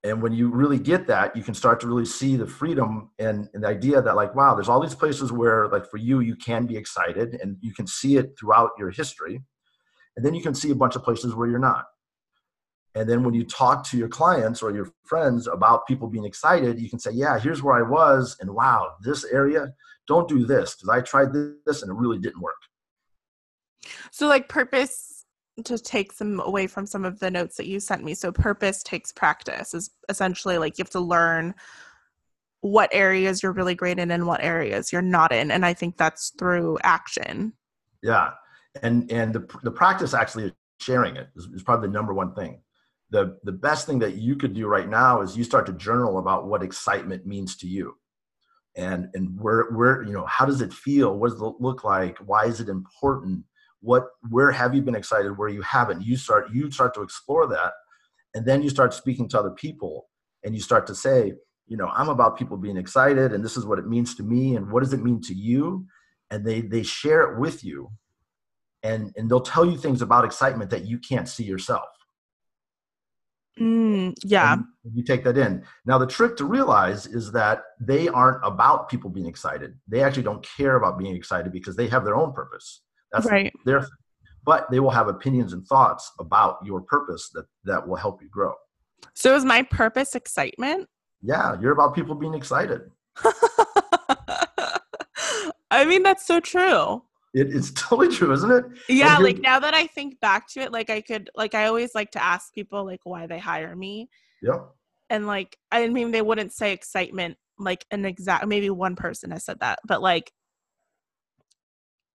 And 0.02 0.20
when 0.20 0.32
you 0.32 0.48
really 0.48 0.80
get 0.80 1.06
that, 1.06 1.36
you 1.36 1.44
can 1.44 1.54
start 1.54 1.78
to 1.80 1.86
really 1.86 2.06
see 2.06 2.34
the 2.34 2.46
freedom 2.46 3.10
and, 3.20 3.48
and 3.54 3.62
the 3.62 3.68
idea 3.68 4.02
that 4.02 4.16
like, 4.16 4.34
wow, 4.34 4.54
there's 4.54 4.68
all 4.68 4.80
these 4.80 4.96
places 4.96 5.30
where 5.30 5.68
like 5.68 5.88
for 5.88 5.98
you, 5.98 6.20
you 6.20 6.34
can 6.34 6.66
be 6.66 6.76
excited 6.76 7.38
and 7.40 7.56
you 7.60 7.72
can 7.72 7.86
see 7.86 8.16
it 8.16 8.32
throughout 8.36 8.70
your 8.76 8.90
history. 8.90 9.40
And 10.16 10.26
then 10.26 10.34
you 10.34 10.42
can 10.42 10.54
see 10.54 10.70
a 10.70 10.74
bunch 10.74 10.96
of 10.96 11.04
places 11.04 11.36
where 11.36 11.48
you're 11.48 11.58
not. 11.58 11.84
And 12.94 13.08
then 13.08 13.22
when 13.22 13.34
you 13.34 13.44
talk 13.44 13.84
to 13.88 13.96
your 13.96 14.08
clients 14.08 14.62
or 14.62 14.72
your 14.72 14.90
friends 15.04 15.46
about 15.46 15.86
people 15.86 16.08
being 16.08 16.24
excited, 16.24 16.80
you 16.80 16.90
can 16.90 16.98
say, 16.98 17.12
yeah, 17.12 17.38
here's 17.38 17.62
where 17.62 17.74
I 17.74 17.88
was. 17.88 18.36
And 18.40 18.50
wow, 18.50 18.94
this 19.02 19.24
area, 19.24 19.72
don't 20.08 20.28
do 20.28 20.44
this 20.44 20.74
because 20.74 20.88
I 20.88 21.00
tried 21.00 21.32
this 21.32 21.82
and 21.82 21.90
it 21.90 21.94
really 21.94 22.18
didn't 22.18 22.40
work. 22.40 22.56
So, 24.10 24.26
like, 24.26 24.48
purpose 24.48 25.24
to 25.64 25.78
take 25.78 26.12
some 26.12 26.40
away 26.40 26.66
from 26.66 26.86
some 26.86 27.04
of 27.04 27.20
the 27.20 27.30
notes 27.30 27.56
that 27.56 27.66
you 27.66 27.78
sent 27.78 28.02
me. 28.02 28.14
So, 28.14 28.32
purpose 28.32 28.82
takes 28.82 29.12
practice, 29.12 29.72
is 29.72 29.90
essentially 30.08 30.58
like 30.58 30.76
you 30.76 30.82
have 30.82 30.90
to 30.90 31.00
learn 31.00 31.54
what 32.62 32.90
areas 32.92 33.42
you're 33.42 33.52
really 33.52 33.74
great 33.74 33.98
in 33.98 34.10
and 34.10 34.26
what 34.26 34.42
areas 34.42 34.92
you're 34.92 35.00
not 35.00 35.32
in. 35.32 35.50
And 35.50 35.64
I 35.64 35.72
think 35.72 35.96
that's 35.96 36.32
through 36.38 36.78
action. 36.82 37.52
Yeah. 38.02 38.32
And, 38.82 39.10
and 39.10 39.32
the, 39.32 39.46
the 39.62 39.70
practice 39.70 40.12
actually 40.12 40.44
is 40.44 40.52
sharing 40.80 41.16
it 41.16 41.28
is, 41.36 41.46
is 41.54 41.62
probably 41.62 41.88
the 41.88 41.92
number 41.92 42.12
one 42.12 42.34
thing 42.34 42.60
the 43.10 43.38
the 43.44 43.52
best 43.52 43.86
thing 43.86 43.98
that 44.00 44.16
you 44.16 44.36
could 44.36 44.54
do 44.54 44.66
right 44.66 44.88
now 44.88 45.20
is 45.20 45.36
you 45.36 45.44
start 45.44 45.66
to 45.66 45.72
journal 45.72 46.18
about 46.18 46.46
what 46.46 46.62
excitement 46.62 47.26
means 47.26 47.56
to 47.58 47.66
you. 47.66 47.96
And 48.76 49.08
and 49.14 49.38
where 49.40 49.70
where 49.72 50.02
you 50.02 50.12
know 50.12 50.26
how 50.26 50.46
does 50.46 50.60
it 50.60 50.72
feel? 50.72 51.18
What 51.18 51.30
does 51.30 51.40
it 51.40 51.54
look 51.60 51.84
like? 51.84 52.18
Why 52.18 52.44
is 52.44 52.60
it 52.60 52.68
important? 52.68 53.44
What 53.80 54.04
where 54.28 54.52
have 54.52 54.74
you 54.74 54.82
been 54.82 54.94
excited? 54.94 55.36
Where 55.36 55.48
you 55.48 55.62
haven't? 55.62 56.02
You 56.02 56.16
start 56.16 56.50
you 56.52 56.70
start 56.70 56.94
to 56.94 57.02
explore 57.02 57.48
that 57.48 57.72
and 58.34 58.46
then 58.46 58.62
you 58.62 58.70
start 58.70 58.94
speaking 58.94 59.28
to 59.28 59.38
other 59.38 59.50
people 59.50 60.08
and 60.44 60.54
you 60.54 60.60
start 60.60 60.86
to 60.86 60.94
say 60.94 61.32
you 61.66 61.76
know 61.76 61.88
i'm 61.88 62.08
about 62.08 62.38
people 62.38 62.56
being 62.56 62.76
excited 62.76 63.32
and 63.32 63.44
this 63.44 63.56
is 63.56 63.66
what 63.66 63.78
it 63.78 63.86
means 63.86 64.14
to 64.14 64.22
me 64.22 64.56
and 64.56 64.70
what 64.70 64.82
does 64.82 64.92
it 64.92 65.02
mean 65.02 65.20
to 65.22 65.34
you? 65.34 65.86
And 66.30 66.46
they 66.46 66.60
they 66.60 66.84
share 66.84 67.22
it 67.22 67.40
with 67.40 67.64
you 67.64 67.90
and 68.84 69.12
and 69.16 69.28
they'll 69.28 69.40
tell 69.40 69.64
you 69.64 69.76
things 69.76 70.00
about 70.00 70.24
excitement 70.24 70.70
that 70.70 70.86
you 70.86 70.98
can't 70.98 71.28
see 71.28 71.44
yourself 71.44 71.88
Mm, 73.58 74.14
yeah. 74.24 74.54
And 74.54 74.64
you 74.94 75.02
take 75.02 75.24
that 75.24 75.36
in. 75.36 75.64
Now, 75.84 75.98
the 75.98 76.06
trick 76.06 76.36
to 76.36 76.44
realize 76.44 77.06
is 77.06 77.32
that 77.32 77.62
they 77.80 78.08
aren't 78.08 78.44
about 78.44 78.88
people 78.88 79.10
being 79.10 79.26
excited. 79.26 79.78
They 79.88 80.02
actually 80.02 80.22
don't 80.22 80.46
care 80.56 80.76
about 80.76 80.98
being 80.98 81.14
excited 81.14 81.52
because 81.52 81.76
they 81.76 81.88
have 81.88 82.04
their 82.04 82.16
own 82.16 82.32
purpose. 82.32 82.82
That's 83.12 83.26
right. 83.26 83.52
their 83.64 83.80
thing. 83.82 83.90
But 84.44 84.70
they 84.70 84.80
will 84.80 84.90
have 84.90 85.08
opinions 85.08 85.52
and 85.52 85.66
thoughts 85.66 86.10
about 86.18 86.58
your 86.64 86.80
purpose 86.80 87.28
that, 87.34 87.44
that 87.64 87.86
will 87.86 87.96
help 87.96 88.22
you 88.22 88.28
grow. 88.30 88.54
So, 89.14 89.34
is 89.34 89.44
my 89.44 89.62
purpose 89.62 90.14
excitement? 90.14 90.88
Yeah, 91.22 91.56
you're 91.60 91.72
about 91.72 91.94
people 91.94 92.14
being 92.14 92.32
excited. 92.34 92.82
I 95.70 95.84
mean, 95.84 96.02
that's 96.02 96.26
so 96.26 96.40
true. 96.40 97.02
It, 97.34 97.54
it's 97.54 97.70
totally 97.74 98.14
true, 98.14 98.32
isn't 98.32 98.50
it? 98.50 98.64
Yeah, 98.88 99.18
like 99.18 99.38
now 99.38 99.60
that 99.60 99.74
I 99.74 99.86
think 99.86 100.20
back 100.20 100.48
to 100.52 100.60
it, 100.60 100.72
like 100.72 100.90
I 100.90 101.00
could, 101.00 101.30
like 101.36 101.54
I 101.54 101.66
always 101.66 101.94
like 101.94 102.10
to 102.12 102.22
ask 102.22 102.52
people 102.52 102.84
like 102.84 103.00
why 103.04 103.26
they 103.26 103.38
hire 103.38 103.74
me. 103.76 104.08
Yeah. 104.42 104.58
And 105.08 105.26
like 105.26 105.56
I 105.70 105.88
mean, 105.88 106.10
they 106.10 106.22
wouldn't 106.22 106.52
say 106.52 106.72
excitement 106.72 107.36
like 107.58 107.84
an 107.90 108.04
exact. 108.04 108.46
Maybe 108.46 108.70
one 108.70 108.96
person 108.96 109.30
has 109.32 109.44
said 109.44 109.60
that, 109.60 109.80
but 109.86 110.02
like 110.02 110.32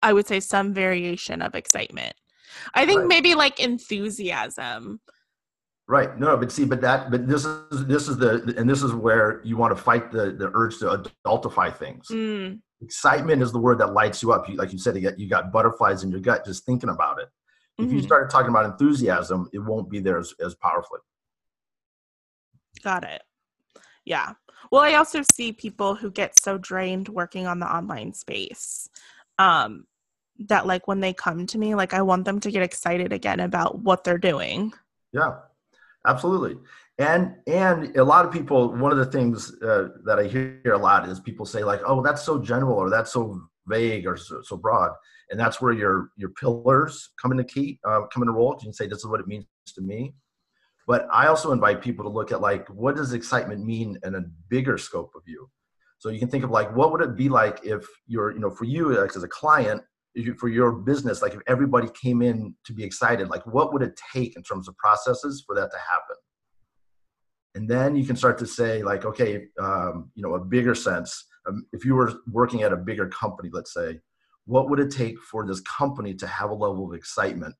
I 0.01 0.13
would 0.13 0.27
say 0.27 0.39
some 0.39 0.73
variation 0.73 1.41
of 1.41 1.55
excitement. 1.55 2.13
I 2.73 2.85
think 2.85 2.99
right. 3.01 3.07
maybe 3.07 3.35
like 3.35 3.59
enthusiasm. 3.59 5.01
Right. 5.87 6.17
No, 6.17 6.35
but 6.35 6.51
see, 6.51 6.65
but 6.65 6.81
that, 6.81 7.11
but 7.11 7.27
this 7.27 7.45
is 7.45 7.85
this 7.85 8.07
is 8.07 8.17
the, 8.17 8.55
and 8.57 8.67
this 8.69 8.81
is 8.81 8.93
where 8.93 9.41
you 9.43 9.55
want 9.57 9.75
to 9.75 9.81
fight 9.81 10.11
the 10.11 10.31
the 10.31 10.51
urge 10.53 10.79
to 10.79 11.05
adultify 11.25 11.75
things. 11.75 12.07
Mm 12.09 12.59
excitement 12.81 13.41
is 13.41 13.51
the 13.51 13.59
word 13.59 13.79
that 13.79 13.93
lights 13.93 14.21
you 14.21 14.31
up. 14.31 14.47
You, 14.49 14.55
like 14.55 14.71
you 14.71 14.79
said, 14.79 14.95
you 14.95 15.01
got, 15.01 15.19
you 15.19 15.29
got 15.29 15.51
butterflies 15.51 16.03
in 16.03 16.11
your 16.11 16.19
gut 16.19 16.45
just 16.45 16.65
thinking 16.65 16.89
about 16.89 17.19
it. 17.19 17.29
If 17.77 17.85
mm-hmm. 17.85 17.95
you 17.95 18.01
started 18.01 18.29
talking 18.29 18.49
about 18.49 18.65
enthusiasm, 18.65 19.49
it 19.53 19.59
won't 19.59 19.89
be 19.89 19.99
there 19.99 20.17
as, 20.17 20.33
as 20.43 20.55
powerfully. 20.55 20.99
Got 22.83 23.03
it. 23.03 23.21
Yeah. 24.05 24.33
Well, 24.71 24.81
I 24.81 24.93
also 24.93 25.21
see 25.33 25.51
people 25.51 25.95
who 25.95 26.11
get 26.11 26.39
so 26.39 26.57
drained 26.57 27.09
working 27.09 27.47
on 27.47 27.59
the 27.59 27.73
online 27.73 28.13
space 28.13 28.89
um, 29.39 29.85
that, 30.47 30.67
like, 30.67 30.87
when 30.87 30.99
they 30.99 31.13
come 31.13 31.47
to 31.47 31.57
me, 31.57 31.75
like, 31.75 31.93
I 31.93 32.01
want 32.01 32.25
them 32.25 32.39
to 32.41 32.51
get 32.51 32.63
excited 32.63 33.11
again 33.13 33.39
about 33.39 33.79
what 33.79 34.03
they're 34.03 34.17
doing. 34.17 34.73
Yeah, 35.11 35.35
absolutely 36.05 36.57
and 36.97 37.35
and 37.47 37.95
a 37.97 38.03
lot 38.03 38.25
of 38.25 38.31
people 38.31 38.69
one 38.73 38.91
of 38.91 38.97
the 38.97 39.05
things 39.05 39.53
uh, 39.61 39.89
that 40.05 40.19
i 40.19 40.25
hear 40.25 40.61
a 40.73 40.77
lot 40.77 41.07
is 41.09 41.19
people 41.19 41.45
say 41.45 41.63
like 41.63 41.81
oh 41.85 42.01
that's 42.01 42.23
so 42.23 42.41
general 42.41 42.77
or 42.77 42.89
that's 42.89 43.11
so 43.11 43.39
vague 43.67 44.07
or 44.07 44.15
so, 44.17 44.41
so 44.43 44.55
broad 44.55 44.91
and 45.29 45.39
that's 45.39 45.61
where 45.61 45.73
your 45.73 46.09
your 46.15 46.29
pillars 46.29 47.11
come 47.21 47.31
into 47.31 47.43
key 47.43 47.79
uh, 47.87 48.01
come 48.13 48.23
into 48.23 48.33
role 48.33 48.53
you 48.59 48.65
can 48.65 48.73
say 48.73 48.87
this 48.87 48.99
is 48.99 49.07
what 49.07 49.19
it 49.19 49.27
means 49.27 49.45
to 49.67 49.81
me 49.81 50.13
But 50.87 51.07
I 51.11 51.27
also 51.27 51.51
invite 51.51 51.81
people 51.81 52.03
to 52.03 52.09
look 52.09 52.31
at 52.31 52.41
like 52.41 52.67
what 52.69 52.95
does 52.95 53.13
excitement 53.13 53.65
mean 53.65 53.97
in 54.03 54.15
a 54.15 54.21
bigger 54.49 54.77
scope 54.77 55.11
of 55.15 55.25
view. 55.25 55.49
So 55.97 56.09
you 56.09 56.19
can 56.19 56.29
think 56.29 56.43
of 56.43 56.51
like 56.51 56.75
what 56.75 56.91
would 56.91 57.01
it 57.01 57.15
be 57.15 57.29
like 57.29 57.59
if 57.63 57.85
you're, 58.07 58.31
you 58.31 58.39
know, 58.39 58.51
for 58.51 58.65
you 58.65 58.93
like 58.99 59.15
as 59.15 59.23
a 59.23 59.27
client, 59.27 59.81
for 60.37 60.47
your 60.47 60.71
business, 60.71 61.21
like 61.21 61.33
if 61.33 61.41
everybody 61.47 61.87
came 62.01 62.21
in 62.21 62.55
to 62.65 62.73
be 62.73 62.83
excited, 62.83 63.29
like 63.29 63.45
what 63.47 63.73
would 63.73 63.81
it 63.81 63.99
take 64.13 64.35
in 64.35 64.43
terms 64.43 64.67
of 64.67 64.77
processes 64.77 65.43
for 65.45 65.55
that 65.55 65.71
to 65.71 65.77
happen? 65.77 66.15
And 67.55 67.69
then 67.69 67.95
you 67.95 68.05
can 68.05 68.15
start 68.15 68.37
to 68.39 68.45
say 68.45 68.83
like, 68.83 69.05
okay, 69.05 69.47
um, 69.59 70.11
you 70.13 70.21
know, 70.21 70.35
a 70.35 70.39
bigger 70.39 70.75
sense. 70.75 71.25
Um, 71.47 71.65
if 71.71 71.85
you 71.85 71.95
were 71.95 72.13
working 72.31 72.63
at 72.63 72.73
a 72.73 72.77
bigger 72.77 73.07
company, 73.07 73.49
let's 73.51 73.73
say, 73.73 73.99
what 74.45 74.69
would 74.69 74.79
it 74.79 74.91
take 74.91 75.19
for 75.19 75.45
this 75.45 75.61
company 75.61 76.13
to 76.15 76.27
have 76.27 76.49
a 76.49 76.53
level 76.53 76.87
of 76.87 76.93
excitement 76.93 77.55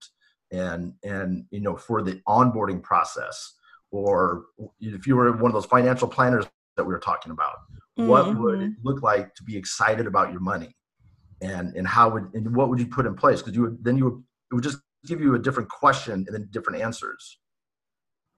and 0.51 0.93
and 1.03 1.45
you 1.49 1.60
know 1.60 1.75
for 1.75 2.01
the 2.01 2.21
onboarding 2.27 2.81
process 2.81 3.55
or 3.91 4.45
if 4.79 5.08
you 5.08 5.15
were 5.15 5.31
one 5.31 5.45
of 5.45 5.53
those 5.53 5.65
financial 5.65 6.08
planners 6.08 6.45
that 6.77 6.84
we 6.84 6.93
were 6.93 6.99
talking 6.99 7.31
about 7.31 7.55
mm-hmm. 7.97 8.08
what 8.08 8.38
would 8.38 8.62
it 8.62 8.71
mm-hmm. 8.71 8.88
look 8.88 9.01
like 9.01 9.34
to 9.34 9.43
be 9.43 9.58
excited 9.58 10.05
about 10.05 10.31
your 10.31 10.41
money 10.41 10.75
and 11.41 11.75
and 11.75 11.88
how 11.88 12.10
would 12.10 12.31
and 12.34 12.55
what 12.55 12.69
would 12.69 12.79
you 12.79 12.86
put 12.86 13.05
in 13.05 13.15
place 13.15 13.41
because 13.41 13.55
you 13.55 13.63
would 13.63 13.84
then 13.84 13.97
you 13.97 14.05
would 14.05 14.23
it 14.51 14.55
would 14.55 14.63
just 14.63 14.77
give 15.05 15.19
you 15.19 15.36
a 15.36 15.39
different 15.39 15.69
question 15.69 16.13
and 16.13 16.27
then 16.27 16.47
different 16.51 16.81
answers 16.81 17.39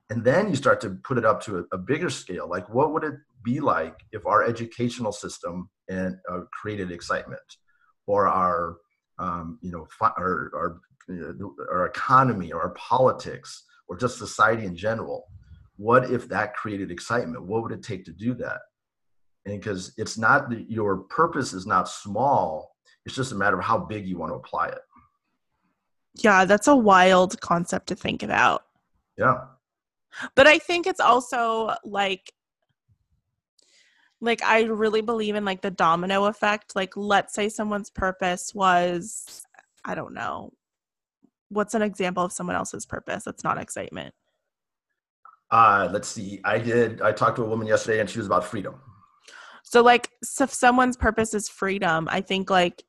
and 0.10 0.24
then 0.24 0.50
you 0.50 0.56
start 0.56 0.80
to 0.82 0.92
put 1.04 1.18
it 1.18 1.26
up 1.26 1.42
to 1.44 1.60
a, 1.60 1.64
a 1.76 1.78
bigger 1.78 2.10
scale 2.10 2.48
like 2.50 2.68
what 2.70 2.94
would 2.94 3.04
it 3.04 3.16
be 3.44 3.60
like 3.60 3.96
if 4.12 4.26
our 4.26 4.44
educational 4.44 5.12
system 5.12 5.70
and 5.90 6.18
uh, 6.32 6.42
created 6.52 6.92
excitement 6.92 7.42
or 8.06 8.28
our 8.28 8.78
um, 9.20 9.60
you 9.62 9.72
know 9.72 9.88
fi- 10.00 10.14
our, 10.18 10.52
our, 10.56 10.82
our 11.72 11.86
economy 11.86 12.52
or 12.52 12.62
our 12.62 12.72
politics 12.72 13.64
or 13.88 13.98
just 13.98 14.18
society 14.18 14.66
in 14.66 14.76
general 14.76 15.26
what 15.78 16.10
if 16.12 16.28
that 16.28 16.56
created 16.56 16.92
excitement 16.92 17.46
what 17.46 17.64
would 17.64 17.72
it 17.72 17.84
take 17.84 18.04
to 18.06 18.12
do 18.12 18.34
that 18.34 18.60
and 19.46 19.60
because 19.60 19.94
it's 19.98 20.18
not 20.18 20.50
that 20.50 20.70
your 20.70 20.98
purpose 20.98 21.54
is 21.54 21.66
not 21.66 21.88
small 21.88 22.72
it's 23.08 23.16
just 23.16 23.32
a 23.32 23.36
matter 23.36 23.58
of 23.58 23.64
how 23.64 23.78
big 23.78 24.06
you 24.06 24.18
want 24.18 24.32
to 24.32 24.36
apply 24.36 24.68
it. 24.68 24.82
Yeah, 26.16 26.44
that's 26.44 26.68
a 26.68 26.76
wild 26.76 27.40
concept 27.40 27.88
to 27.88 27.96
think 27.96 28.22
about. 28.22 28.66
Yeah. 29.18 29.46
But 30.36 30.48
I 30.48 30.58
think 30.58 30.88
it's 30.88 31.00
also 31.00 31.76
like 31.84 32.34
like 34.20 34.44
I 34.44 34.64
really 34.64 35.02
believe 35.02 35.36
in 35.36 35.46
like 35.46 35.62
the 35.62 35.72
domino 35.72 36.26
effect. 36.26 36.76
Like 36.76 36.96
let's 36.96 37.34
say 37.34 37.50
someone's 37.50 37.90
purpose 37.90 38.54
was 38.54 39.44
I 39.86 39.96
don't 39.96 40.14
know. 40.14 40.54
What's 41.50 41.76
an 41.76 41.82
example 41.82 42.24
of 42.24 42.34
someone 42.34 42.56
else's 42.56 42.86
purpose 42.86 43.24
that's 43.24 43.44
not 43.44 43.58
excitement? 43.58 44.14
Uh 45.52 45.90
let's 45.92 46.08
see. 46.08 46.42
I 46.44 46.58
did 46.58 47.02
I 47.02 47.12
talked 47.12 47.38
to 47.38 47.44
a 47.44 47.48
woman 47.48 47.68
yesterday 47.68 48.00
and 48.00 48.10
she 48.10 48.20
was 48.20 48.28
about 48.28 48.44
freedom. 48.44 48.76
So 49.64 49.82
like 49.82 50.10
so 50.24 50.46
if 50.46 50.54
someone's 50.54 50.98
purpose 50.98 51.34
is 51.34 51.48
freedom, 51.48 52.08
I 52.10 52.22
think 52.22 52.50
like 52.50 52.84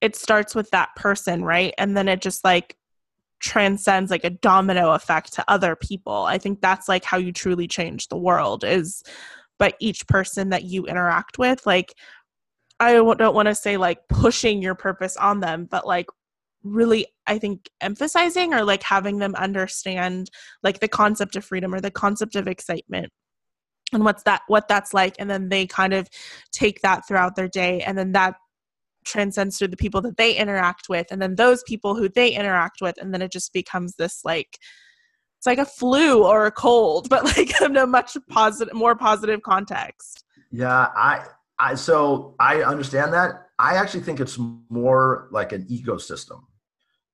it 0.00 0.16
starts 0.16 0.54
with 0.54 0.70
that 0.70 0.94
person, 0.96 1.44
right? 1.44 1.74
And 1.78 1.96
then 1.96 2.08
it 2.08 2.20
just 2.20 2.44
like 2.44 2.76
transcends 3.40 4.10
like 4.10 4.24
a 4.24 4.30
domino 4.30 4.92
effect 4.92 5.32
to 5.34 5.44
other 5.48 5.76
people. 5.76 6.24
I 6.24 6.38
think 6.38 6.60
that's 6.60 6.88
like 6.88 7.04
how 7.04 7.18
you 7.18 7.32
truly 7.32 7.68
change 7.68 8.08
the 8.08 8.16
world 8.16 8.64
is 8.64 9.02
by 9.58 9.72
each 9.80 10.06
person 10.06 10.50
that 10.50 10.64
you 10.64 10.86
interact 10.86 11.38
with. 11.38 11.66
Like, 11.66 11.94
I 12.78 12.92
don't 12.92 13.34
want 13.34 13.48
to 13.48 13.54
say 13.54 13.76
like 13.76 13.98
pushing 14.08 14.60
your 14.60 14.74
purpose 14.74 15.16
on 15.16 15.40
them, 15.40 15.66
but 15.70 15.86
like 15.86 16.06
really, 16.62 17.06
I 17.26 17.38
think 17.38 17.70
emphasizing 17.80 18.52
or 18.52 18.64
like 18.64 18.82
having 18.82 19.18
them 19.18 19.34
understand 19.34 20.30
like 20.62 20.80
the 20.80 20.88
concept 20.88 21.36
of 21.36 21.44
freedom 21.44 21.74
or 21.74 21.80
the 21.80 21.90
concept 21.90 22.36
of 22.36 22.48
excitement 22.48 23.10
and 23.92 24.04
what's 24.04 24.22
that 24.24 24.42
what 24.48 24.68
that's 24.68 24.92
like 24.92 25.14
and 25.18 25.30
then 25.30 25.48
they 25.48 25.66
kind 25.66 25.94
of 25.94 26.08
take 26.52 26.80
that 26.82 27.06
throughout 27.06 27.36
their 27.36 27.48
day 27.48 27.80
and 27.82 27.96
then 27.96 28.12
that 28.12 28.34
transcends 29.06 29.58
to 29.58 29.68
the 29.68 29.76
people 29.76 30.00
that 30.02 30.16
they 30.16 30.34
interact 30.34 30.88
with 30.88 31.06
and 31.10 31.22
then 31.22 31.36
those 31.36 31.62
people 31.62 31.94
who 31.94 32.08
they 32.08 32.30
interact 32.30 32.80
with 32.80 32.96
and 33.00 33.14
then 33.14 33.22
it 33.22 33.32
just 33.32 33.52
becomes 33.52 33.94
this 33.94 34.24
like 34.24 34.58
it's 35.38 35.46
like 35.46 35.58
a 35.58 35.64
flu 35.64 36.24
or 36.24 36.46
a 36.46 36.50
cold 36.50 37.08
but 37.10 37.24
like 37.24 37.60
in 37.62 37.76
a 37.76 37.86
much 37.86 38.16
positive 38.28 38.74
more 38.74 38.94
positive 38.94 39.42
context. 39.42 40.24
Yeah 40.50 40.88
i 40.96 41.24
i 41.58 41.74
so 41.74 42.34
i 42.38 42.62
understand 42.62 43.12
that. 43.14 43.42
I 43.58 43.76
actually 43.76 44.00
think 44.00 44.20
it's 44.20 44.38
more 44.68 45.28
like 45.30 45.52
an 45.52 45.64
ecosystem. 45.68 46.40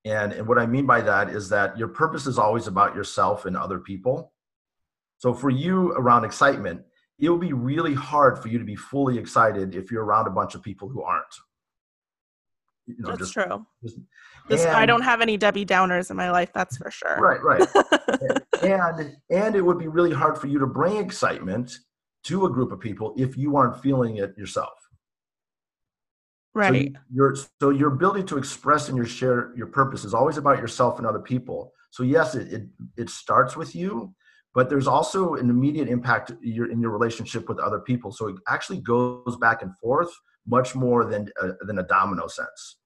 And, 0.05 0.33
and 0.33 0.49
what 0.49 0.59
i 0.59 0.67
mean 0.67 0.87
by 0.87 1.01
that 1.03 1.29
is 1.29 1.49
that 1.51 1.79
your 1.79 1.89
purpose 1.89 2.27
is 2.27 2.39
always 2.39 2.67
about 2.67 2.97
yourself 2.97 3.45
and 3.45 3.57
other 3.57 3.79
people. 3.79 4.33
So 5.19 5.33
for 5.33 5.51
you 5.51 5.93
around 5.93 6.25
excitement 6.25 6.83
it 7.23 7.29
will 7.29 7.39
be 7.39 7.53
really 7.53 7.95
hard 7.95 8.39
for 8.39 8.49
you 8.49 8.59
to 8.59 8.65
be 8.65 8.75
fully 8.75 9.17
excited 9.17 9.77
if 9.77 9.93
you're 9.93 10.05
around 10.05 10.27
a 10.27 10.31
bunch 10.31 10.57
of 10.57 10.63
people 10.63 10.89
who 10.89 11.03
aren't 11.03 11.35
you 12.87 12.97
know, 12.99 13.11
that's 13.11 13.21
just, 13.21 13.33
true. 13.33 13.67
Just, 13.83 13.99
and, 14.67 14.77
I 14.77 14.87
don't 14.87 15.03
have 15.03 15.21
any 15.21 15.37
Debbie 15.37 15.65
Downers 15.65 16.11
in 16.11 16.17
my 16.17 16.31
life, 16.31 16.51
that's 16.53 16.77
for 16.77 16.91
sure. 16.91 17.17
Right, 17.21 17.43
right. 17.43 18.43
and 18.63 19.17
and 19.31 19.55
it 19.55 19.63
would 19.63 19.79
be 19.79 19.89
really 19.89 20.13
hard 20.13 20.39
for 20.39 20.49
you 20.49 20.59
to 20.59 20.67
bring 20.67 20.97
excitement 20.97 21.73
to 22.25 22.47
a 22.47 22.51
group 22.51 22.73
of 22.73 22.81
people 22.81 23.15
if 23.17 23.37
you 23.37 23.57
aren't 23.57 23.81
feeling 23.83 24.17
it 24.17 24.37
yourself. 24.37 24.73
Right. 26.55 26.93
So 26.93 27.01
your 27.13 27.37
so 27.61 27.71
your 27.71 27.95
ability 27.95 28.25
to 28.25 28.39
express 28.39 28.89
and 28.89 28.97
your 28.97 29.07
share 29.07 29.53
your 29.57 29.69
purpose 29.69 30.05
is 30.05 30.13
always 30.13 30.37
about 30.37 30.59
yourself 30.59 30.99
and 30.99 31.07
other 31.07 31.21
people. 31.21 31.73
So 31.91 32.03
yes, 32.03 32.35
it 32.35 32.53
it, 32.53 32.63
it 32.97 33.11
starts 33.11 33.57
with 33.57 33.75
you, 33.75 34.15
but 34.55 34.69
there's 34.69 34.87
also 34.87 35.35
an 35.35 35.49
immediate 35.49 35.89
impact 35.89 36.31
in 36.31 36.81
your 36.81 36.91
relationship 36.91 37.49
with 37.49 37.59
other 37.59 37.81
people. 37.81 38.13
So 38.13 38.29
it 38.29 38.37
actually 38.49 38.81
goes 38.81 39.37
back 39.41 39.63
and 39.63 39.75
forth 39.79 40.11
much 40.47 40.75
more 40.75 41.05
than 41.05 41.29
a, 41.41 41.65
than 41.65 41.79
a 41.79 41.83
domino 41.83 42.27
sense. 42.27 42.77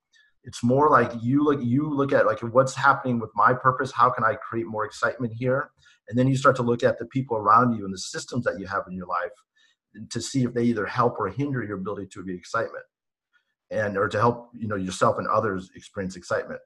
It's 0.45 0.63
more 0.63 0.91
like 0.91 1.11
you 1.21 1.43
look 1.43 1.61
you 1.63 1.93
look 1.93 2.13
at 2.13 2.27
like 2.27 2.41
what's 2.41 2.75
happening 2.75 3.19
with 3.19 3.31
my 3.35 3.53
purpose. 3.53 3.91
How 3.91 4.11
can 4.11 4.25
I 4.25 4.35
create 4.35 4.67
more 4.67 4.85
excitement 4.85 5.33
here? 5.35 5.71
And 6.09 6.17
then 6.17 6.29
you 6.29 6.37
start 6.37 6.55
to 6.57 6.63
look 6.63 6.85
at 6.85 6.99
the 6.99 7.07
people 7.07 7.37
around 7.37 7.75
you 7.75 7.85
and 7.85 7.93
the 7.93 7.99
systems 7.99 8.45
that 8.45 8.61
you 8.61 8.67
have 8.67 8.85
in 8.89 8.95
your 8.95 9.09
life 9.09 9.33
to 10.11 10.21
see 10.21 10.45
if 10.45 10.55
they 10.55 10.63
either 10.63 10.87
help 10.87 11.19
or 11.19 11.29
hinder 11.29 11.65
your 11.65 11.79
ability 11.79 12.07
to 12.13 12.23
be 12.23 12.35
excitement, 12.35 12.85
and 13.71 13.97
or 13.97 14.09
to 14.09 14.19
help 14.19 14.51
you 14.55 14.69
know 14.69 14.77
yourself 14.77 15.19
and 15.19 15.27
others 15.27 15.71
experience 15.75 16.15
excitement. 16.15 16.61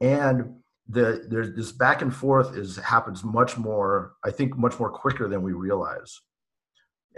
And 0.00 0.60
the 0.90 1.26
there's 1.28 1.54
this 1.54 1.72
back 1.72 2.02
and 2.02 2.14
forth 2.14 2.56
is 2.56 2.76
happens 2.76 3.22
much 3.22 3.56
more 3.56 4.14
i 4.24 4.30
think 4.30 4.56
much 4.56 4.78
more 4.78 4.90
quicker 4.90 5.28
than 5.28 5.42
we 5.42 5.52
realize 5.52 6.20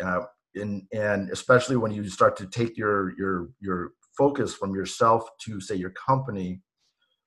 uh, 0.02 0.20
and 0.54 0.82
and 0.92 1.30
especially 1.30 1.76
when 1.76 1.92
you 1.92 2.08
start 2.08 2.36
to 2.36 2.46
take 2.46 2.76
your 2.76 3.16
your 3.18 3.48
your 3.60 3.92
focus 4.16 4.54
from 4.54 4.74
yourself 4.74 5.28
to 5.40 5.60
say 5.60 5.74
your 5.74 5.90
company 5.90 6.60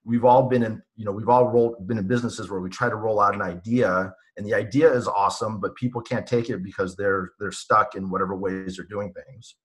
we've 0.04 0.24
all 0.24 0.48
been 0.48 0.62
in 0.62 0.82
you 0.94 1.04
know 1.04 1.12
we've 1.12 1.28
all 1.28 1.48
rolled 1.48 1.86
been 1.86 1.98
in 1.98 2.06
businesses 2.06 2.48
where 2.48 2.60
we 2.60 2.70
try 2.70 2.88
to 2.88 2.96
roll 2.96 3.20
out 3.20 3.34
an 3.34 3.42
idea 3.42 4.12
and 4.36 4.46
the 4.46 4.54
idea 4.54 4.90
is 4.92 5.08
awesome 5.08 5.60
but 5.60 5.74
people 5.74 6.00
can't 6.00 6.26
take 6.26 6.48
it 6.50 6.62
because 6.62 6.96
they're 6.96 7.32
they're 7.40 7.52
stuck 7.52 7.94
in 7.94 8.10
whatever 8.10 8.36
ways 8.36 8.76
they're 8.76 8.86
doing 8.86 9.12
things. 9.12 9.56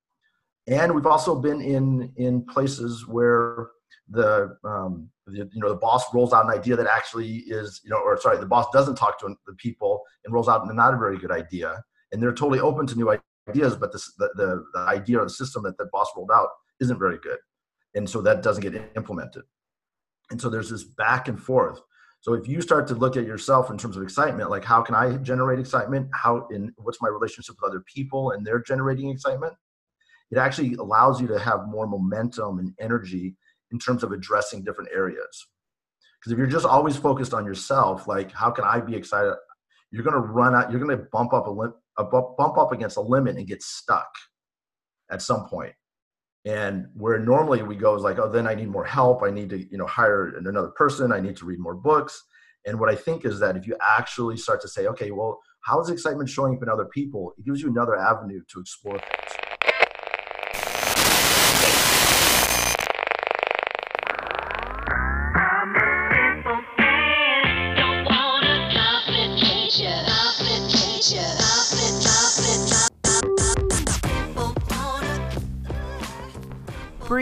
And 0.68 0.94
we've 0.94 1.08
also 1.08 1.40
been 1.40 1.62
in 1.62 2.12
in 2.18 2.46
places 2.46 3.08
where 3.08 3.70
the, 4.10 4.58
um, 4.64 5.10
the 5.28 5.50
you 5.54 5.62
know 5.62 5.70
the 5.70 5.76
boss 5.76 6.14
rolls 6.14 6.34
out 6.34 6.46
an 6.46 6.52
idea 6.52 6.76
that 6.76 6.88
actually 6.88 7.38
is 7.48 7.82
you 7.84 7.90
know 7.90 7.98
or 7.98 8.20
sorry 8.20 8.38
the 8.38 8.46
boss 8.46 8.66
doesn't 8.72 8.96
talk 8.96 9.20
to 9.20 9.36
the 9.46 9.54
people 9.54 10.02
and 10.26 10.34
rolls 10.34 10.48
out 10.48 10.68
not 10.74 10.94
a 10.94 10.98
very 10.98 11.18
good 11.18 11.32
idea 11.32 11.84
and 12.12 12.22
they're 12.22 12.34
totally 12.34 12.60
open 12.60 12.86
to 12.88 12.96
new 12.96 13.10
ideas, 13.50 13.76
but 13.76 13.92
this, 13.92 14.14
the, 14.18 14.30
the, 14.36 14.66
the 14.74 14.80
idea 14.80 15.20
or 15.20 15.26
the 15.26 15.30
system 15.30 15.64
that 15.64 15.78
the 15.78 15.90
boss 15.92 16.10
rolled 16.16 16.32
out 16.34 16.50
isn't 16.80 17.00
very 17.00 17.18
good. 17.20 17.40
And 17.96 18.10
so 18.10 18.22
that 18.22 18.42
doesn't 18.42 18.62
get 18.62 18.92
implemented. 18.96 19.44
And 20.30 20.40
so 20.40 20.50
there's 20.50 20.70
this 20.70 20.84
back 20.84 21.28
and 21.28 21.42
forth. 21.42 21.82
So 22.22 22.34
if 22.34 22.48
you 22.48 22.62
start 22.62 22.88
to 22.88 22.96
look 22.96 23.18
at 23.18 23.26
yourself 23.26 23.72
in 23.72 23.78
terms 23.78 23.98
of 23.98 24.04
excitement, 24.04 24.50
like 24.50 24.64
how 24.64 24.82
can 24.82 24.96
I 24.96 25.18
generate 25.18 25.60
excitement? 25.60 26.08
How 26.14 26.48
in 26.52 26.72
what's 26.78 27.02
my 27.02 27.10
relationship 27.10 27.56
with 27.60 27.70
other 27.70 27.84
people 27.94 28.32
and 28.32 28.46
they're 28.46 28.62
generating 28.62 29.10
excitement? 29.10 29.54
It 30.30 30.38
actually 30.38 30.76
allows 30.76 31.20
you 31.20 31.28
to 31.28 31.40
have 31.40 31.68
more 31.68 31.88
momentum 31.88 32.60
and 32.60 32.74
energy 32.80 33.36
in 33.72 33.80
terms 33.80 34.04
of 34.04 34.12
addressing 34.12 34.64
different 34.64 34.92
areas. 34.94 35.48
Because 36.20 36.32
if 36.32 36.38
you're 36.38 36.48
just 36.48 36.66
always 36.66 36.96
focused 36.96 37.34
on 37.34 37.44
yourself, 37.44 38.08
like 38.08 38.32
how 38.32 38.52
can 38.52 38.64
I 38.64 38.80
be 38.80 38.96
excited? 38.96 39.34
You're 39.90 40.04
going 40.04 40.14
to 40.14 40.20
run 40.20 40.54
out. 40.56 40.72
You're 40.72 40.80
going 40.80 40.96
to 40.96 41.04
bump 41.12 41.34
up 41.34 41.48
a 41.98 42.04
bump 42.04 42.58
up 42.58 42.72
against 42.72 42.98
a 42.98 43.02
limit 43.02 43.38
and 43.38 43.48
get 43.48 43.62
stuck 43.62 44.10
at 45.12 45.22
some 45.22 45.48
point. 45.48 45.74
And 46.46 46.88
where 46.96 47.20
normally 47.20 47.62
we 47.62 47.76
go 47.76 47.96
is 47.96 48.02
like 48.02 48.18
oh 48.18 48.30
then 48.30 48.48
i 48.48 48.56
need 48.56 48.70
more 48.70 48.86
help. 48.86 49.22
I 49.24 49.30
need 49.30 49.50
to 49.52 49.60
you 49.60 49.78
know 49.78 49.86
hire 49.86 50.36
another 50.38 50.70
person. 50.70 51.12
I 51.12 51.20
need 51.20 51.36
to 51.38 51.46
read 51.46 51.60
more 51.60 51.76
books. 51.76 52.24
And 52.66 52.80
what 52.80 52.90
i 52.90 52.96
think 52.96 53.26
is 53.26 53.40
that 53.40 53.58
if 53.58 53.68
you 53.68 53.76
actually 53.82 54.38
start 54.38 54.62
to 54.62 54.68
say 54.68 54.88
okay 54.88 55.12
well 55.12 55.40
how 55.62 55.80
is 55.80 55.90
excitement 55.90 56.28
showing 56.28 56.56
up 56.56 56.64
in 56.64 56.70
other 56.70 56.86
people? 56.86 57.34
It 57.38 57.46
gives 57.46 57.62
you 57.62 57.70
another 57.70 57.96
avenue 57.96 58.42
to 58.48 58.60
explore 58.60 58.98
things 58.98 59.41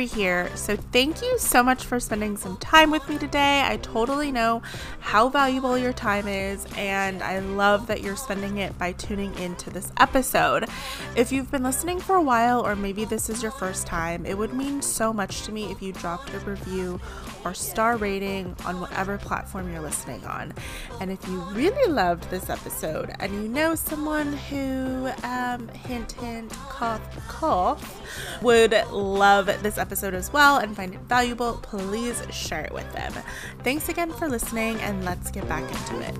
Here. 0.06 0.56
So, 0.56 0.76
thank 0.76 1.22
you 1.22 1.38
so 1.38 1.64
much 1.64 1.86
for 1.86 2.00
spending 2.00 2.38
some 2.38 2.58
time 2.58 2.92
with 2.92 3.08
me 3.10 3.18
today. 3.18 3.64
I 3.66 3.78
totally 3.78 4.32
know 4.32 4.62
how 5.00 5.30
valuable 5.30 5.78
your 5.78 5.94
time 5.94 6.28
is, 6.28 6.66
and 6.78 7.22
I 7.22 7.40
love 7.40 7.88
that 7.88 8.02
you're 8.02 8.16
spending 8.16 8.58
it 8.58 8.78
by 8.78 8.94
tuning 8.94 9.34
into 9.40 9.70
this 9.70 9.92
episode. 10.00 10.68
If 11.16 11.32
you've 11.32 11.52
been 11.52 11.64
listening 11.64 12.00
for 12.00 12.16
a 12.16 12.22
while, 12.22 12.66
or 12.66 12.76
maybe 12.76 13.06
this 13.06 13.30
is 13.30 13.42
your 13.42 13.52
first 13.52 13.88
time, 13.88 14.26
it 14.26 14.38
would 14.38 14.54
mean 14.54 14.82
so 14.82 15.12
much 15.12 15.44
to 15.44 15.52
me 15.52 15.72
if 15.72 15.82
you 15.82 15.94
dropped 15.94 16.34
a 16.34 16.40
review 16.40 17.00
or 17.46 17.54
star 17.54 17.98
rating 17.98 18.56
on 18.66 18.80
whatever 18.80 19.18
platform 19.18 19.72
you're 19.72 19.82
listening 19.82 20.24
on. 20.26 20.54
And 21.00 21.12
if 21.12 21.26
you 21.28 21.40
really 21.52 21.92
loved 21.92 22.30
this 22.30 22.50
episode 22.50 23.12
and 23.20 23.34
you 23.34 23.48
know 23.48 23.76
someone 23.76 24.34
who, 24.34 25.10
um, 25.24 25.68
hint, 25.70 26.14
hint, 26.14 26.52
cough, 26.70 27.02
cough, 27.28 28.02
would 28.42 28.72
love 28.92 29.48
this 29.62 29.78
episode 29.78 30.14
as 30.14 30.32
well 30.34 30.58
and 30.58 30.76
find 30.76 30.94
it 30.94 31.02
valuable, 31.02 31.60
please 31.62 32.22
share 32.32 32.62
it 32.62 32.74
with 32.74 32.92
them. 32.94 33.14
Thanks 33.64 33.90
again 33.90 34.12
for 34.12 34.30
listening, 34.30 34.80
and 34.82 35.06
let's 35.06 35.32
get 35.32 35.48
back 35.48 35.64
into 35.64 36.00
it. 36.02 36.16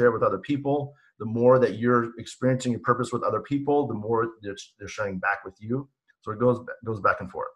Share 0.00 0.12
with 0.12 0.22
other 0.22 0.38
people 0.38 0.94
the 1.20 1.26
more 1.26 1.58
that 1.58 1.78
you're 1.78 2.18
experiencing 2.18 2.72
your 2.72 2.80
purpose 2.80 3.12
with 3.12 3.22
other 3.22 3.42
people, 3.42 3.86
the 3.86 3.94
more 3.94 4.32
they're, 4.42 4.56
they're 4.78 4.88
sharing 4.88 5.18
back 5.18 5.44
with 5.44 5.54
you. 5.60 5.88
So 6.22 6.32
it 6.32 6.40
goes 6.40 6.58
goes 6.84 7.00
back 7.00 7.20
and 7.20 7.30
forth. 7.30 7.48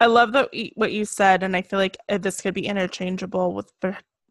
I 0.00 0.06
love 0.06 0.32
that 0.32 0.48
what 0.74 0.92
you 0.92 1.04
said, 1.04 1.42
and 1.42 1.54
I 1.54 1.62
feel 1.62 1.78
like 1.78 1.96
uh, 2.08 2.18
this 2.18 2.40
could 2.40 2.54
be 2.54 2.66
interchangeable 2.66 3.54
with 3.54 3.70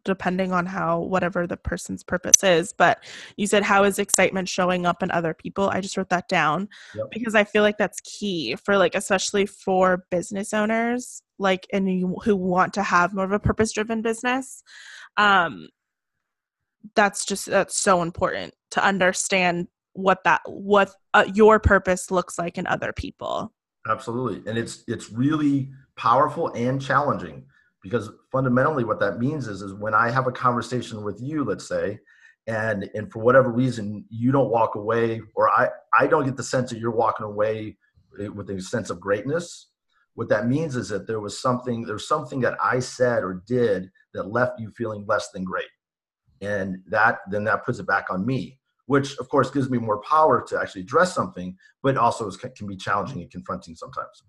depending 0.04 0.52
on 0.52 0.64
how 0.64 1.00
whatever 1.00 1.46
the 1.46 1.56
person's 1.56 2.02
purpose 2.02 2.42
is. 2.42 2.72
But 2.72 3.04
you 3.36 3.46
said, 3.46 3.62
"How 3.62 3.84
is 3.84 3.98
excitement 3.98 4.48
showing 4.48 4.86
up 4.86 5.02
in 5.02 5.10
other 5.10 5.34
people?" 5.34 5.70
I 5.70 5.80
just 5.80 5.96
wrote 5.96 6.08
that 6.10 6.28
down 6.28 6.68
yep. 6.94 7.06
because 7.12 7.34
I 7.34 7.44
feel 7.44 7.62
like 7.62 7.78
that's 7.78 8.00
key 8.00 8.56
for 8.64 8.76
like, 8.76 8.94
especially 8.94 9.46
for 9.46 10.04
business 10.10 10.52
owners, 10.54 11.22
like, 11.38 11.66
and 11.72 11.88
you, 11.90 12.16
who 12.24 12.36
want 12.36 12.72
to 12.74 12.82
have 12.82 13.14
more 13.14 13.24
of 13.24 13.32
a 13.32 13.38
purpose-driven 13.40 14.02
business. 14.02 14.62
Um, 15.16 15.68
that's 16.94 17.24
just 17.24 17.46
that's 17.46 17.78
so 17.78 18.02
important 18.02 18.54
to 18.72 18.84
understand 18.84 19.68
what 19.92 20.22
that 20.24 20.40
what 20.46 20.94
uh, 21.14 21.24
your 21.34 21.58
purpose 21.58 22.10
looks 22.10 22.38
like 22.38 22.58
in 22.58 22.66
other 22.66 22.92
people. 22.92 23.52
Absolutely. 23.88 24.48
And 24.48 24.58
it's 24.58 24.84
it's 24.86 25.10
really 25.10 25.70
powerful 25.96 26.52
and 26.54 26.80
challenging 26.80 27.44
because 27.82 28.10
fundamentally 28.30 28.84
what 28.84 29.00
that 29.00 29.18
means 29.18 29.48
is 29.48 29.62
is 29.62 29.74
when 29.74 29.94
i 29.94 30.10
have 30.10 30.26
a 30.26 30.32
conversation 30.32 31.02
with 31.02 31.20
you 31.20 31.44
let's 31.44 31.68
say 31.68 31.98
and 32.46 32.88
and 32.94 33.10
for 33.10 33.20
whatever 33.20 33.50
reason 33.50 34.04
you 34.08 34.32
don't 34.32 34.50
walk 34.50 34.74
away 34.74 35.20
or 35.34 35.48
i 35.50 35.68
i 35.98 36.06
don't 36.06 36.24
get 36.24 36.36
the 36.36 36.42
sense 36.42 36.70
that 36.70 36.78
you're 36.78 36.90
walking 36.90 37.26
away 37.26 37.76
with 38.34 38.50
a 38.50 38.60
sense 38.60 38.90
of 38.90 39.00
greatness 39.00 39.68
what 40.14 40.28
that 40.28 40.48
means 40.48 40.74
is 40.74 40.88
that 40.88 41.06
there 41.06 41.20
was 41.20 41.40
something 41.40 41.82
there's 41.84 42.08
something 42.08 42.40
that 42.40 42.56
i 42.62 42.78
said 42.78 43.22
or 43.22 43.42
did 43.46 43.90
that 44.14 44.32
left 44.32 44.58
you 44.58 44.70
feeling 44.70 45.04
less 45.06 45.30
than 45.30 45.44
great 45.44 45.68
and 46.40 46.78
that 46.86 47.18
then 47.30 47.44
that 47.44 47.64
puts 47.64 47.78
it 47.78 47.86
back 47.86 48.06
on 48.10 48.24
me 48.24 48.58
which 48.86 49.16
of 49.18 49.28
course 49.28 49.50
gives 49.50 49.68
me 49.68 49.78
more 49.78 50.00
power 50.02 50.44
to 50.46 50.58
actually 50.58 50.80
address 50.80 51.14
something 51.14 51.56
but 51.82 51.96
also 51.96 52.26
is, 52.26 52.36
can 52.36 52.66
be 52.66 52.76
challenging 52.76 53.20
and 53.20 53.30
confronting 53.30 53.74
sometimes. 53.74 54.22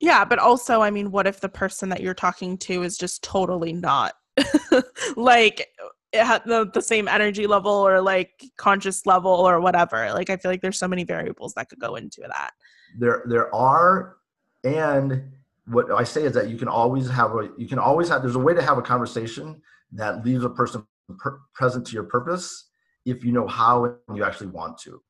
Yeah 0.00 0.24
but 0.24 0.38
also 0.38 0.80
i 0.80 0.90
mean 0.90 1.10
what 1.10 1.26
if 1.26 1.40
the 1.40 1.48
person 1.48 1.88
that 1.90 2.00
you're 2.00 2.14
talking 2.14 2.56
to 2.58 2.82
is 2.82 2.96
just 2.96 3.22
totally 3.22 3.72
not 3.72 4.14
like 5.16 5.68
it 6.12 6.24
had 6.24 6.42
the, 6.44 6.68
the 6.72 6.82
same 6.82 7.06
energy 7.06 7.46
level 7.46 7.72
or 7.72 8.00
like 8.00 8.44
conscious 8.56 9.06
level 9.06 9.30
or 9.30 9.60
whatever? 9.60 10.12
Like 10.12 10.30
i 10.30 10.36
feel 10.36 10.50
like 10.50 10.60
there's 10.60 10.78
so 10.78 10.88
many 10.88 11.04
variables 11.04 11.54
that 11.54 11.68
could 11.68 11.80
go 11.80 11.96
into 11.96 12.22
that. 12.28 12.50
There 12.98 13.22
there 13.26 13.54
are 13.54 14.16
and 14.64 15.30
what 15.66 15.90
i 15.92 16.02
say 16.02 16.24
is 16.24 16.32
that 16.32 16.48
you 16.48 16.56
can 16.56 16.68
always 16.68 17.08
have 17.08 17.32
a 17.32 17.50
you 17.56 17.68
can 17.68 17.78
always 17.78 18.08
have 18.08 18.22
there's 18.22 18.34
a 18.34 18.40
way 18.40 18.52
to 18.52 18.62
have 18.62 18.76
a 18.76 18.82
conversation 18.82 19.60
that 19.92 20.24
leaves 20.24 20.44
a 20.44 20.50
person 20.50 20.84
per- 21.18 21.40
present 21.54 21.86
to 21.86 21.92
your 21.92 22.04
purpose 22.04 22.70
if 23.04 23.24
you 23.24 23.32
know 23.32 23.46
how 23.46 23.84
and 23.84 24.16
you 24.16 24.24
actually 24.24 24.48
want 24.48 24.78
to. 24.78 25.00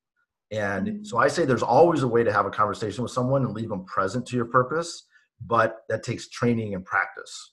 And 0.53 1.07
so 1.07 1.19
I 1.19 1.29
say 1.29 1.45
there's 1.45 1.63
always 1.63 2.03
a 2.03 2.09
way 2.09 2.25
to 2.25 2.33
have 2.33 2.47
a 2.47 2.51
conversation 2.51 3.03
with 3.03 3.13
someone 3.13 3.45
and 3.45 3.55
leave 3.55 3.69
them 3.69 3.85
present 3.85 4.27
to 4.27 4.37
your 4.37 4.47
purpose, 4.47 5.07
but 5.47 5.79
that 5.89 6.03
takes 6.03 6.29
training 6.29 6.75
and 6.75 6.85
practice. 6.85 7.53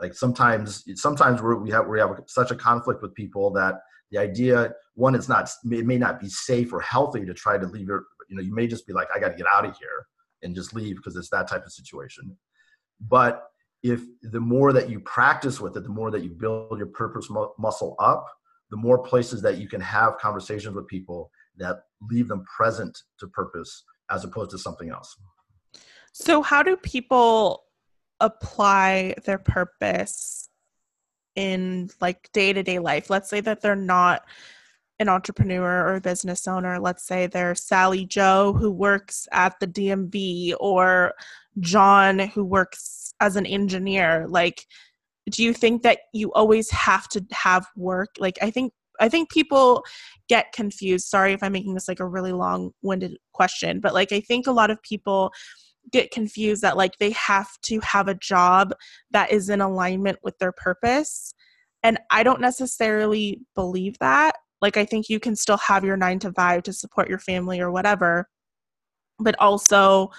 Like 0.00 0.14
sometimes, 0.14 0.84
sometimes 0.96 1.40
we 1.40 1.70
have 1.70 1.86
we 1.86 1.98
have 2.00 2.20
such 2.26 2.50
a 2.50 2.56
conflict 2.56 3.00
with 3.00 3.14
people 3.14 3.50
that 3.52 3.76
the 4.10 4.18
idea 4.18 4.74
one 4.94 5.14
it's 5.14 5.28
not 5.28 5.48
it 5.70 5.86
may 5.86 5.96
not 5.96 6.20
be 6.20 6.28
safe 6.28 6.72
or 6.72 6.80
healthy 6.80 7.24
to 7.24 7.32
try 7.32 7.56
to 7.56 7.66
leave 7.66 7.88
your 7.88 8.04
you 8.28 8.36
know 8.36 8.42
you 8.42 8.54
may 8.54 8.66
just 8.66 8.86
be 8.86 8.92
like 8.92 9.08
I 9.14 9.18
got 9.18 9.30
to 9.30 9.36
get 9.36 9.46
out 9.52 9.64
of 9.64 9.76
here 9.78 10.06
and 10.42 10.54
just 10.54 10.74
leave 10.74 10.96
because 10.96 11.16
it's 11.16 11.30
that 11.30 11.48
type 11.48 11.64
of 11.64 11.72
situation. 11.72 12.36
But 13.00 13.42
if 13.84 14.00
the 14.22 14.40
more 14.40 14.72
that 14.72 14.88
you 14.88 14.98
practice 15.00 15.60
with 15.60 15.76
it, 15.76 15.82
the 15.82 15.90
more 15.90 16.10
that 16.10 16.24
you 16.24 16.30
build 16.30 16.78
your 16.78 16.86
purpose 16.86 17.28
mu- 17.28 17.50
muscle 17.58 17.94
up, 17.98 18.26
the 18.70 18.78
more 18.78 18.98
places 18.98 19.42
that 19.42 19.58
you 19.58 19.68
can 19.68 19.80
have 19.82 20.16
conversations 20.16 20.74
with 20.74 20.88
people 20.88 21.30
that 21.58 21.82
leave 22.10 22.26
them 22.26 22.44
present 22.44 22.98
to 23.20 23.28
purpose 23.28 23.84
as 24.10 24.24
opposed 24.24 24.50
to 24.52 24.58
something 24.58 24.88
else. 24.88 25.14
So, 26.12 26.40
how 26.40 26.62
do 26.62 26.76
people 26.78 27.64
apply 28.20 29.16
their 29.26 29.38
purpose 29.38 30.48
in 31.36 31.90
like 32.00 32.32
day 32.32 32.54
to 32.54 32.62
day 32.62 32.78
life? 32.78 33.10
Let's 33.10 33.28
say 33.28 33.40
that 33.40 33.60
they're 33.60 33.76
not 33.76 34.22
an 35.00 35.08
entrepreneur 35.08 35.86
or 35.86 35.96
a 35.96 36.00
business 36.00 36.46
owner. 36.46 36.78
Let's 36.78 37.06
say 37.06 37.26
they're 37.26 37.54
Sally 37.54 38.06
Joe 38.06 38.52
who 38.52 38.70
works 38.70 39.26
at 39.32 39.58
the 39.60 39.66
DMV 39.66 40.54
or 40.60 41.14
John 41.60 42.18
who 42.18 42.44
works 42.44 43.04
as 43.20 43.36
an 43.36 43.46
engineer 43.46 44.26
like 44.28 44.66
do 45.30 45.42
you 45.42 45.52
think 45.52 45.82
that 45.82 46.00
you 46.12 46.32
always 46.32 46.70
have 46.70 47.08
to 47.08 47.24
have 47.32 47.66
work 47.76 48.10
like 48.18 48.36
i 48.42 48.50
think 48.50 48.72
i 49.00 49.08
think 49.08 49.30
people 49.30 49.82
get 50.28 50.52
confused 50.52 51.06
sorry 51.06 51.32
if 51.32 51.42
i'm 51.42 51.52
making 51.52 51.74
this 51.74 51.88
like 51.88 52.00
a 52.00 52.06
really 52.06 52.32
long 52.32 52.70
winded 52.82 53.16
question 53.32 53.80
but 53.80 53.94
like 53.94 54.12
i 54.12 54.20
think 54.20 54.46
a 54.46 54.52
lot 54.52 54.70
of 54.70 54.82
people 54.82 55.32
get 55.92 56.10
confused 56.10 56.62
that 56.62 56.76
like 56.76 56.98
they 56.98 57.10
have 57.10 57.48
to 57.62 57.78
have 57.80 58.08
a 58.08 58.14
job 58.14 58.74
that 59.10 59.30
is 59.30 59.48
in 59.48 59.60
alignment 59.60 60.18
with 60.22 60.36
their 60.38 60.52
purpose 60.52 61.34
and 61.82 61.98
i 62.10 62.22
don't 62.22 62.40
necessarily 62.40 63.40
believe 63.54 63.98
that 63.98 64.36
like 64.64 64.76
i 64.76 64.84
think 64.84 65.08
you 65.08 65.20
can 65.20 65.36
still 65.36 65.58
have 65.58 65.84
your 65.84 65.96
9 65.96 66.18
to 66.20 66.32
5 66.32 66.62
to 66.64 66.72
support 66.72 67.08
your 67.08 67.18
family 67.18 67.60
or 67.60 67.70
whatever 67.70 68.28
but 69.18 69.36
also 69.38 70.10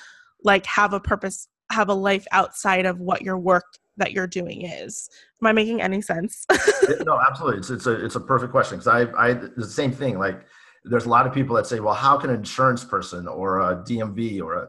like 0.44 0.66
have 0.66 0.94
a 0.94 1.00
purpose 1.00 1.48
have 1.72 1.90
a 1.90 1.94
life 1.94 2.26
outside 2.32 2.86
of 2.86 3.00
what 3.00 3.22
your 3.22 3.38
work 3.38 3.66
that 3.98 4.12
you're 4.12 4.28
doing 4.28 4.66
is. 4.66 5.10
Am 5.42 5.48
I 5.48 5.52
making 5.52 5.82
any 5.82 6.02
sense? 6.02 6.46
no, 7.06 7.20
absolutely. 7.28 7.60
It's, 7.60 7.70
it's 7.70 7.88
a 7.88 8.06
it's 8.06 8.16
a 8.16 8.20
perfect 8.20 8.52
question 8.52 8.78
because 8.78 8.88
I 8.88 9.28
I 9.30 9.34
the 9.34 9.68
same 9.68 9.92
thing. 9.92 10.20
Like 10.20 10.46
there's 10.84 11.06
a 11.06 11.10
lot 11.10 11.26
of 11.26 11.34
people 11.34 11.56
that 11.56 11.66
say, 11.66 11.80
well, 11.80 11.94
how 11.94 12.18
can 12.18 12.30
an 12.30 12.38
insurance 12.38 12.84
person 12.84 13.28
or 13.28 13.62
a 13.62 13.78
DMV 13.78 14.42
or 14.42 14.56
a 14.56 14.68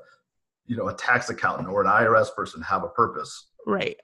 you 0.67 0.77
know 0.77 0.89
a 0.89 0.95
tax 0.95 1.29
accountant 1.31 1.69
or 1.69 1.83
an 1.83 1.89
IRS 1.89 2.35
person 2.35 2.63
have 2.63 2.83
a 2.85 2.89
purpose? 2.89 3.49
Right. 3.67 3.97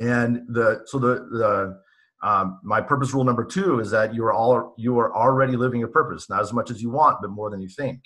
And 0.00 0.42
the 0.48 0.82
so 0.86 0.98
the 0.98 1.14
the 1.30 1.80
um, 2.24 2.58
my 2.64 2.80
purpose 2.80 3.12
rule 3.12 3.22
number 3.22 3.44
two 3.44 3.80
is 3.80 3.90
that 3.90 4.14
you 4.14 4.24
are 4.24 4.32
all 4.32 4.74
you 4.78 4.98
are 4.98 5.14
already 5.14 5.56
living 5.56 5.78
your 5.78 5.90
purpose, 5.90 6.30
not 6.30 6.40
as 6.40 6.52
much 6.54 6.70
as 6.70 6.82
you 6.82 6.90
want, 6.90 7.18
but 7.20 7.30
more 7.30 7.50
than 7.50 7.60
you 7.60 7.68
think. 7.68 8.00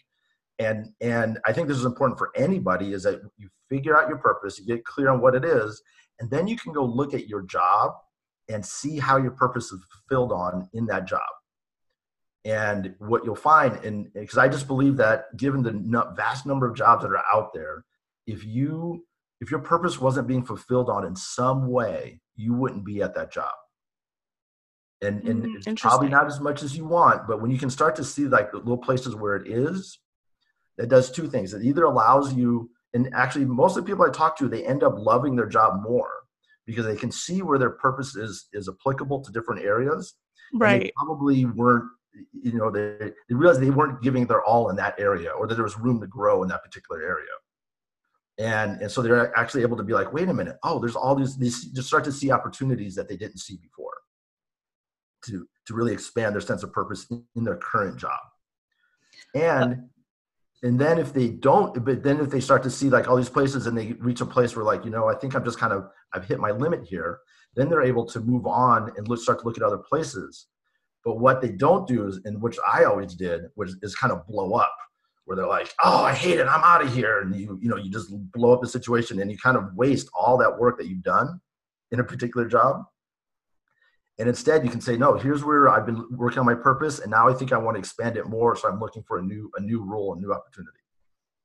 And 0.58 0.88
and 1.00 1.38
i 1.46 1.52
think 1.52 1.68
this 1.68 1.78
is 1.78 1.84
important 1.84 2.18
for 2.18 2.32
anybody 2.34 2.92
is 2.92 3.04
that 3.04 3.20
you 3.36 3.48
figure 3.70 3.96
out 3.96 4.08
your 4.08 4.18
purpose 4.18 4.58
you 4.58 4.66
get 4.66 4.84
clear 4.84 5.08
on 5.08 5.20
what 5.20 5.36
it 5.36 5.44
is 5.44 5.80
and 6.18 6.28
then 6.30 6.48
you 6.48 6.56
can 6.56 6.72
go 6.72 6.84
look 6.84 7.14
at 7.14 7.28
your 7.28 7.42
job 7.42 7.92
and 8.48 8.64
see 8.64 8.98
how 8.98 9.18
your 9.18 9.30
purpose 9.30 9.70
is 9.70 9.80
fulfilled 9.92 10.32
on 10.32 10.68
in 10.72 10.86
that 10.86 11.06
job. 11.06 11.20
And 12.44 12.94
what 12.98 13.24
you'll 13.24 13.36
find 13.36 13.76
and 13.84 14.12
because 14.14 14.38
i 14.38 14.48
just 14.48 14.66
believe 14.66 14.96
that 14.96 15.36
given 15.36 15.62
the 15.62 16.12
vast 16.16 16.46
number 16.46 16.66
of 16.66 16.76
jobs 16.76 17.02
that 17.02 17.10
are 17.10 17.24
out 17.32 17.52
there 17.52 17.84
if 18.26 18.44
you 18.44 19.04
if 19.40 19.50
your 19.50 19.60
purpose 19.60 20.00
wasn't 20.00 20.28
being 20.28 20.44
fulfilled 20.44 20.88
on 20.88 21.04
in 21.04 21.14
some 21.14 21.68
way 21.68 22.20
you 22.36 22.54
wouldn't 22.54 22.86
be 22.86 23.02
at 23.02 23.14
that 23.14 23.30
job 23.30 23.52
and 25.02 25.22
and 25.28 25.44
mm, 25.44 25.80
probably 25.80 26.08
not 26.08 26.26
as 26.26 26.40
much 26.40 26.62
as 26.62 26.76
you 26.76 26.84
want 26.84 27.26
but 27.28 27.40
when 27.40 27.50
you 27.50 27.58
can 27.58 27.70
start 27.70 27.94
to 27.94 28.04
see 28.04 28.24
like 28.24 28.50
the 28.50 28.58
little 28.58 28.76
places 28.76 29.14
where 29.14 29.36
it 29.36 29.46
is 29.46 29.98
that 30.78 30.88
does 30.88 31.10
two 31.10 31.28
things. 31.28 31.52
It 31.52 31.64
either 31.64 31.84
allows 31.84 32.32
you, 32.32 32.70
and 32.94 33.12
actually, 33.12 33.44
most 33.44 33.76
of 33.76 33.84
the 33.84 33.90
people 33.90 34.06
I 34.06 34.10
talk 34.10 34.38
to, 34.38 34.48
they 34.48 34.64
end 34.64 34.82
up 34.82 34.94
loving 34.96 35.36
their 35.36 35.48
job 35.48 35.82
more 35.82 36.10
because 36.64 36.86
they 36.86 36.96
can 36.96 37.10
see 37.10 37.42
where 37.42 37.58
their 37.58 37.70
purpose 37.70 38.16
is 38.16 38.48
is 38.52 38.68
applicable 38.68 39.22
to 39.24 39.32
different 39.32 39.62
areas. 39.62 40.14
Right. 40.54 40.90
probably 40.96 41.44
weren't 41.44 41.84
you 42.32 42.54
know 42.54 42.70
they, 42.70 43.12
they 43.28 43.34
realized 43.34 43.60
they 43.60 43.68
weren't 43.68 44.00
giving 44.02 44.26
their 44.26 44.42
all 44.42 44.70
in 44.70 44.76
that 44.76 44.98
area 44.98 45.30
or 45.30 45.46
that 45.46 45.56
there 45.56 45.64
was 45.64 45.78
room 45.78 46.00
to 46.00 46.06
grow 46.06 46.42
in 46.42 46.48
that 46.48 46.64
particular 46.64 47.02
area 47.02 47.26
and 48.38 48.80
and 48.80 48.90
so 48.90 49.02
they're 49.02 49.36
actually 49.38 49.60
able 49.60 49.76
to 49.76 49.82
be 49.82 49.92
like 49.92 50.10
wait 50.10 50.26
a 50.26 50.32
minute 50.32 50.56
oh 50.64 50.80
there's 50.80 50.96
all 50.96 51.14
these 51.14 51.36
these 51.36 51.66
just 51.66 51.86
start 51.86 52.02
to 52.02 52.10
see 52.10 52.30
opportunities 52.30 52.94
that 52.94 53.10
they 53.10 53.16
didn't 53.16 53.38
see 53.38 53.58
before 53.58 53.92
to 55.26 55.46
to 55.66 55.74
really 55.74 55.92
expand 55.92 56.34
their 56.34 56.40
sense 56.40 56.62
of 56.62 56.72
purpose 56.72 57.06
in, 57.10 57.44
their 57.44 57.56
current 57.56 57.96
job. 57.96 58.20
Uh 59.34 59.38
and 59.38 59.88
and 60.62 60.78
then 60.78 60.98
if 60.98 61.12
they 61.12 61.28
don't 61.28 61.84
but 61.84 62.02
then 62.02 62.20
if 62.20 62.30
they 62.30 62.40
start 62.40 62.62
to 62.62 62.70
see 62.70 62.90
like 62.90 63.08
all 63.08 63.16
these 63.16 63.28
places 63.28 63.66
and 63.66 63.76
they 63.76 63.92
reach 63.94 64.20
a 64.20 64.26
place 64.26 64.56
where 64.56 64.64
like 64.64 64.84
you 64.84 64.90
know 64.90 65.08
i 65.08 65.14
think 65.14 65.34
i'm 65.34 65.44
just 65.44 65.58
kind 65.58 65.72
of 65.72 65.88
i've 66.12 66.24
hit 66.24 66.40
my 66.40 66.50
limit 66.50 66.82
here 66.84 67.20
then 67.58 67.68
they're 67.68 67.82
able 67.82 68.06
to 68.06 68.20
move 68.20 68.46
on 68.46 68.92
and 68.96 69.08
look, 69.08 69.20
start 69.20 69.40
to 69.40 69.44
look 69.44 69.56
at 69.56 69.64
other 69.64 69.78
places. 69.78 70.46
But 71.04 71.18
what 71.18 71.40
they 71.40 71.50
don't 71.50 71.88
do 71.88 72.06
is 72.06 72.20
and 72.24 72.40
which 72.40 72.56
i 72.66 72.84
always 72.84 73.14
did 73.14 73.42
which 73.54 73.70
is 73.82 73.94
kind 73.94 74.12
of 74.12 74.26
blow 74.26 74.54
up 74.54 74.74
where 75.24 75.36
they're 75.36 75.46
like 75.46 75.72
oh 75.82 76.04
i 76.04 76.12
hate 76.12 76.38
it. 76.38 76.46
I'm 76.46 76.62
out 76.64 76.82
of 76.82 76.94
here. 76.94 77.20
And 77.20 77.34
you 77.34 77.58
you 77.60 77.68
know 77.68 77.76
you 77.76 77.90
just 77.90 78.10
blow 78.32 78.52
up 78.52 78.60
the 78.60 78.68
situation 78.68 79.20
and 79.20 79.30
you 79.30 79.38
kind 79.38 79.56
of 79.56 79.74
waste 79.74 80.08
all 80.14 80.36
that 80.38 80.58
work 80.58 80.78
that 80.78 80.86
you've 80.86 81.02
done 81.02 81.40
in 81.90 82.00
a 82.00 82.04
particular 82.04 82.46
job 82.46 82.84
and 84.18 84.28
instead 84.28 84.64
you 84.64 84.70
can 84.70 84.80
say 84.80 84.96
no 84.96 85.16
here's 85.16 85.44
where 85.44 85.68
i've 85.68 85.86
been 85.86 86.04
working 86.16 86.38
on 86.38 86.46
my 86.46 86.54
purpose 86.54 87.00
and 87.00 87.10
now 87.10 87.28
i 87.28 87.32
think 87.32 87.52
i 87.52 87.58
want 87.58 87.74
to 87.74 87.78
expand 87.78 88.16
it 88.16 88.26
more 88.26 88.56
so 88.56 88.68
i'm 88.68 88.80
looking 88.80 89.02
for 89.02 89.18
a 89.18 89.22
new 89.22 89.50
a 89.56 89.60
new 89.60 89.84
role 89.84 90.14
a 90.14 90.20
new 90.20 90.32
opportunity 90.32 90.78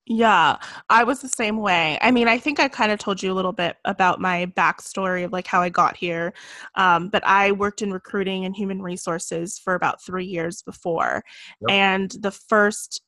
yeah, 0.05 0.57
I 0.89 1.05
was 1.05 1.21
the 1.21 1.30
same 1.30 1.57
way. 1.57 1.97
I 2.01 2.11
mean, 2.11 2.28
I 2.28 2.38
think 2.38 2.59
I 2.59 2.67
kind 2.67 2.91
of 2.91 2.99
told 2.99 3.24
you 3.24 3.32
a 3.32 3.34
little 3.36 3.53
bit 3.53 3.78
about 3.86 4.19
my 4.19 4.47
backstory 4.47 5.24
of 5.24 5.32
like 5.32 5.47
how 5.47 5.61
I 5.61 5.69
got 5.69 5.95
here. 5.95 6.34
Um, 6.76 7.07
but 7.07 7.26
I 7.26 7.53
worked 7.53 7.82
in 7.82 7.93
recruiting 7.93 8.43
and 8.43 8.53
human 8.53 8.82
resources 8.82 9.57
for 9.57 9.76
about 9.76 10.03
three 10.03 10.26
years 10.26 10.61
before. 10.61 11.24
Yep. 11.61 11.71
And 11.71 12.11
the 12.19 12.32
first 12.32 13.01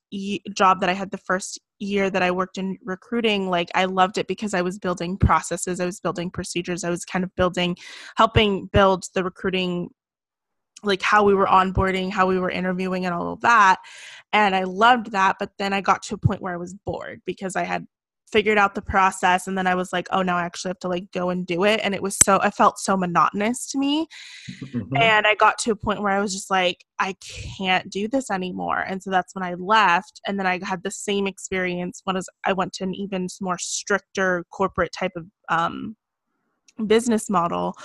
job 0.53 0.80
that 0.80 0.89
I 0.89 0.93
had 0.93 1.11
the 1.11 1.18
first 1.18 1.59
year 1.80 2.09
that 2.09 2.22
I 2.22 2.32
worked 2.32 2.57
in 2.57 2.78
recruiting, 2.84 3.49
like 3.49 3.70
I 3.76 3.86
loved 3.86 4.18
it 4.18 4.28
because 4.28 4.53
I 4.53 4.61
was 4.61 4.80
building 4.80 5.18
processes, 5.18 5.80
I 5.80 5.86
was 5.86 5.99
building 5.99 6.30
procedures, 6.30 6.84
I 6.84 6.89
was 6.89 7.05
kind 7.05 7.24
of 7.24 7.36
building, 7.36 7.76
helping 8.16 8.68
build 8.68 9.05
the 9.13 9.24
recruiting 9.24 9.89
like 10.84 11.01
how 11.01 11.24
we 11.24 11.34
were 11.34 11.47
onboarding, 11.47 12.11
how 12.11 12.28
we 12.28 12.39
were 12.39 12.49
interviewing, 12.49 13.05
and 13.05 13.16
all 13.16 13.34
of 13.34 13.41
that. 13.41 13.78
And 14.34 14.55
I 14.55 14.63
loved 14.63 15.11
that. 15.11 15.38
But 15.39 15.51
then 15.57 15.74
I 15.74 15.82
got 15.82 16.03
to 16.03 16.16
a 16.16 16.18
point 16.18 16.41
where 16.41 16.53
I 16.53 16.57
was 16.57 16.76
bored 16.86 17.22
because 17.26 17.55
I 17.55 17.63
had 17.63 17.86
figured 18.36 18.57
out 18.57 18.75
the 18.75 18.81
process 18.81 19.47
and 19.47 19.57
then 19.57 19.65
I 19.65 19.75
was 19.75 19.93
like, 19.93 20.09
oh, 20.11 20.21
now 20.21 20.36
I 20.36 20.43
actually 20.43 20.71
have 20.71 20.79
to 20.79 20.89
like 20.89 21.09
go 21.13 21.29
and 21.29 21.47
do 21.47 21.63
it. 21.63 21.79
And 21.81 21.95
it 21.95 22.03
was 22.03 22.17
so, 22.17 22.38
I 22.41 22.49
felt 22.49 22.79
so 22.79 22.97
monotonous 22.97 23.65
to 23.67 23.77
me. 23.77 24.07
Mm-hmm. 24.61 24.97
And 24.97 25.25
I 25.25 25.36
got 25.36 25.57
to 25.59 25.71
a 25.71 25.75
point 25.77 26.01
where 26.01 26.11
I 26.11 26.19
was 26.19 26.33
just 26.33 26.51
like, 26.51 26.83
I 26.99 27.15
can't 27.21 27.89
do 27.89 28.09
this 28.09 28.29
anymore. 28.29 28.81
And 28.81 29.01
so 29.01 29.09
that's 29.09 29.33
when 29.36 29.43
I 29.45 29.53
left. 29.53 30.19
And 30.27 30.38
then 30.38 30.45
I 30.45 30.59
had 30.65 30.83
the 30.83 30.91
same 30.91 31.27
experience 31.27 32.01
when 32.03 32.19
I 32.43 32.51
went 32.51 32.73
to 32.73 32.83
an 32.83 32.93
even 32.93 33.29
more 33.39 33.57
stricter 33.57 34.43
corporate 34.51 34.91
type 34.91 35.13
of 35.15 35.27
um, 35.47 35.95
business 36.88 37.29
model 37.29 37.77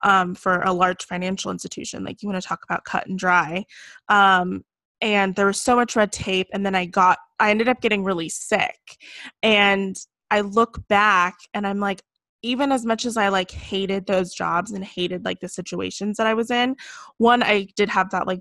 um, 0.00 0.34
for 0.34 0.62
a 0.62 0.72
large 0.72 1.04
financial 1.04 1.50
institution. 1.50 2.04
Like 2.04 2.22
you 2.22 2.28
want 2.30 2.40
to 2.40 2.48
talk 2.48 2.64
about 2.64 2.84
cut 2.84 3.06
and 3.06 3.18
dry. 3.18 3.66
Um, 4.08 4.64
and 5.00 5.34
there 5.34 5.46
was 5.46 5.60
so 5.60 5.76
much 5.76 5.96
red 5.96 6.12
tape. 6.12 6.48
And 6.52 6.64
then 6.64 6.74
I 6.74 6.86
got, 6.86 7.18
I 7.38 7.50
ended 7.50 7.68
up 7.68 7.80
getting 7.80 8.04
really 8.04 8.28
sick. 8.28 8.98
And 9.42 9.96
I 10.30 10.42
look 10.42 10.86
back 10.88 11.34
and 11.54 11.66
I'm 11.66 11.80
like, 11.80 12.02
even 12.42 12.72
as 12.72 12.86
much 12.86 13.04
as 13.04 13.16
I 13.16 13.28
like 13.28 13.50
hated 13.50 14.06
those 14.06 14.34
jobs 14.34 14.70
and 14.70 14.84
hated 14.84 15.24
like 15.24 15.40
the 15.40 15.48
situations 15.48 16.16
that 16.16 16.26
I 16.26 16.34
was 16.34 16.50
in, 16.50 16.76
one, 17.18 17.42
I 17.42 17.68
did 17.76 17.88
have 17.90 18.10
that 18.10 18.26
like 18.26 18.40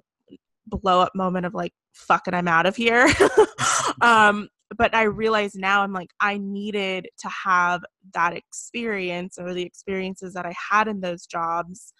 blow 0.67 1.01
up 1.01 1.13
moment 1.15 1.45
of 1.45 1.53
like, 1.53 1.73
fuck 1.93 2.27
it, 2.27 2.33
I'm 2.33 2.47
out 2.47 2.65
of 2.65 2.75
here. 2.75 3.07
um, 4.01 4.47
but 4.77 4.93
I 4.95 5.03
realize 5.03 5.55
now 5.55 5.81
I'm 5.81 5.93
like, 5.93 6.11
I 6.21 6.37
needed 6.37 7.07
to 7.19 7.29
have 7.29 7.81
that 8.13 8.35
experience 8.35 9.37
or 9.39 9.53
the 9.53 9.63
experiences 9.63 10.33
that 10.33 10.45
I 10.45 10.53
had 10.71 10.87
in 10.87 11.01
those 11.01 11.25
jobs 11.25 11.93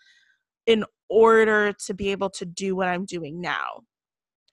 in 0.68 0.86
order 1.10 1.74
to 1.88 1.93
be 1.93 2.10
able 2.10 2.30
to 2.30 2.45
do 2.45 2.76
what 2.76 2.88
I'm 2.88 3.05
doing 3.05 3.41
now. 3.41 3.82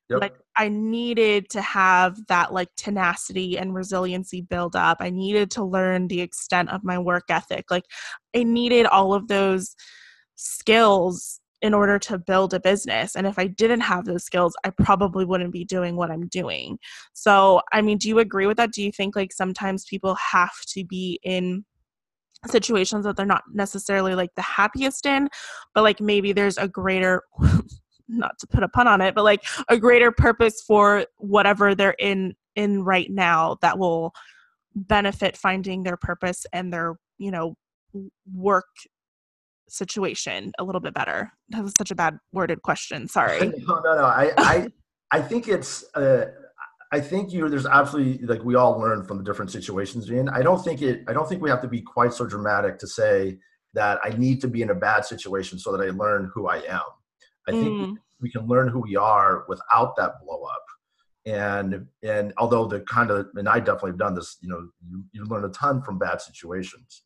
Yep. 0.08 0.20
Like 0.20 0.34
I 0.56 0.68
needed 0.68 1.50
to 1.50 1.60
have 1.60 2.16
that 2.28 2.52
like 2.52 2.68
tenacity 2.76 3.58
and 3.58 3.74
resiliency 3.74 4.40
build 4.40 4.76
up. 4.76 4.98
I 5.00 5.10
needed 5.10 5.50
to 5.52 5.64
learn 5.64 6.06
the 6.06 6.20
extent 6.20 6.70
of 6.70 6.84
my 6.84 6.98
work 6.98 7.24
ethic. 7.28 7.70
Like 7.70 7.84
I 8.34 8.44
needed 8.44 8.86
all 8.86 9.14
of 9.14 9.26
those 9.28 9.74
skills 10.36 11.40
in 11.62 11.74
order 11.74 11.98
to 11.98 12.18
build 12.18 12.54
a 12.54 12.60
business. 12.60 13.16
And 13.16 13.26
if 13.26 13.38
I 13.38 13.46
didn't 13.46 13.80
have 13.80 14.04
those 14.04 14.24
skills, 14.24 14.54
I 14.62 14.70
probably 14.70 15.24
wouldn't 15.24 15.52
be 15.52 15.64
doing 15.64 15.96
what 15.96 16.10
I'm 16.10 16.28
doing. 16.28 16.78
So, 17.14 17.62
I 17.72 17.80
mean, 17.80 17.98
do 17.98 18.08
you 18.08 18.18
agree 18.18 18.46
with 18.46 18.58
that? 18.58 18.72
Do 18.72 18.82
you 18.82 18.92
think 18.92 19.16
like 19.16 19.32
sometimes 19.32 19.84
people 19.86 20.14
have 20.16 20.54
to 20.68 20.84
be 20.84 21.18
in 21.24 21.64
situations 22.46 23.04
that 23.04 23.16
they're 23.16 23.26
not 23.26 23.42
necessarily 23.52 24.14
like 24.14 24.30
the 24.36 24.42
happiest 24.42 25.06
in, 25.06 25.28
but 25.74 25.82
like 25.82 26.00
maybe 26.00 26.32
there's 26.32 26.58
a 26.58 26.68
greater 26.68 27.22
not 28.08 28.38
to 28.38 28.46
put 28.46 28.62
a 28.62 28.68
pun 28.68 28.86
on 28.86 29.00
it, 29.00 29.14
but 29.14 29.24
like 29.24 29.42
a 29.68 29.76
greater 29.78 30.12
purpose 30.12 30.62
for 30.62 31.06
whatever 31.18 31.74
they're 31.74 31.96
in 31.98 32.34
in 32.54 32.82
right 32.82 33.10
now 33.10 33.56
that 33.60 33.78
will 33.78 34.12
benefit 34.74 35.36
finding 35.36 35.82
their 35.82 35.96
purpose 35.96 36.46
and 36.52 36.72
their, 36.72 36.96
you 37.18 37.30
know, 37.30 37.54
work 38.34 38.66
situation 39.68 40.52
a 40.58 40.64
little 40.64 40.80
bit 40.80 40.94
better? 40.94 41.32
That 41.50 41.62
was 41.62 41.74
such 41.76 41.90
a 41.90 41.94
bad 41.94 42.18
worded 42.32 42.62
question. 42.62 43.08
Sorry. 43.08 43.48
no, 43.66 43.80
no, 43.80 43.94
no. 43.94 44.04
I, 44.04 44.32
I, 44.38 44.66
I 45.10 45.20
think 45.20 45.48
it's. 45.48 45.84
Uh, 45.94 46.26
I 46.92 47.00
think 47.00 47.32
you. 47.32 47.48
There's 47.48 47.66
absolutely 47.66 48.26
like 48.26 48.44
we 48.44 48.54
all 48.54 48.78
learn 48.78 49.04
from 49.04 49.18
the 49.18 49.24
different 49.24 49.50
situations 49.50 50.08
in. 50.08 50.28
I 50.28 50.42
don't 50.42 50.62
think 50.62 50.82
it. 50.82 51.02
I 51.08 51.12
don't 51.12 51.28
think 51.28 51.42
we 51.42 51.50
have 51.50 51.62
to 51.62 51.68
be 51.68 51.82
quite 51.82 52.12
so 52.12 52.26
dramatic 52.26 52.78
to 52.78 52.86
say 52.86 53.38
that 53.74 53.98
I 54.04 54.10
need 54.10 54.40
to 54.42 54.48
be 54.48 54.62
in 54.62 54.70
a 54.70 54.74
bad 54.74 55.04
situation 55.04 55.58
so 55.58 55.76
that 55.76 55.84
I 55.84 55.90
learn 55.90 56.30
who 56.32 56.48
I 56.48 56.58
am. 56.68 56.82
I 57.48 57.52
think 57.52 57.68
mm. 57.68 57.96
we 58.20 58.30
can 58.30 58.46
learn 58.46 58.68
who 58.68 58.80
we 58.80 58.96
are 58.96 59.44
without 59.48 59.96
that 59.96 60.14
blow 60.24 60.42
up. 60.44 60.64
And 61.24 61.86
and 62.02 62.32
although 62.38 62.66
the 62.66 62.80
kind 62.80 63.10
of 63.10 63.28
and 63.34 63.48
I 63.48 63.58
definitely 63.58 63.90
have 63.90 63.98
done 63.98 64.14
this, 64.14 64.36
you 64.40 64.48
know, 64.48 64.68
you, 64.88 65.04
you 65.12 65.24
learn 65.24 65.44
a 65.44 65.48
ton 65.48 65.82
from 65.82 65.98
bad 65.98 66.20
situations. 66.20 67.02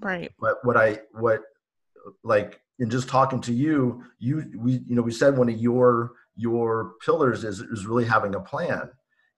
Right. 0.00 0.30
But 0.38 0.56
what 0.64 0.76
I 0.76 1.00
what 1.12 1.42
like 2.22 2.60
in 2.78 2.90
just 2.90 3.08
talking 3.08 3.40
to 3.42 3.52
you, 3.52 4.02
you 4.18 4.44
we 4.58 4.82
you 4.86 4.94
know 4.94 5.02
we 5.02 5.12
said 5.12 5.36
one 5.36 5.48
of 5.48 5.58
your 5.58 6.12
your 6.36 6.94
pillars 7.04 7.44
is 7.44 7.60
is 7.60 7.86
really 7.86 8.04
having 8.04 8.34
a 8.34 8.40
plan, 8.40 8.90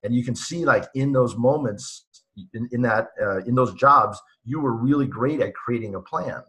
and 0.02 0.14
you 0.14 0.24
can 0.24 0.34
see 0.34 0.64
like 0.64 0.86
in 0.94 1.12
those 1.12 1.36
moments 1.36 2.06
in, 2.54 2.68
in 2.72 2.82
that 2.82 3.08
uh, 3.22 3.38
in 3.44 3.54
those 3.54 3.74
jobs 3.74 4.20
you 4.44 4.60
were 4.60 4.74
really 4.74 5.06
great 5.06 5.40
at 5.40 5.54
creating 5.54 5.94
a 5.94 6.00
plan 6.00 6.42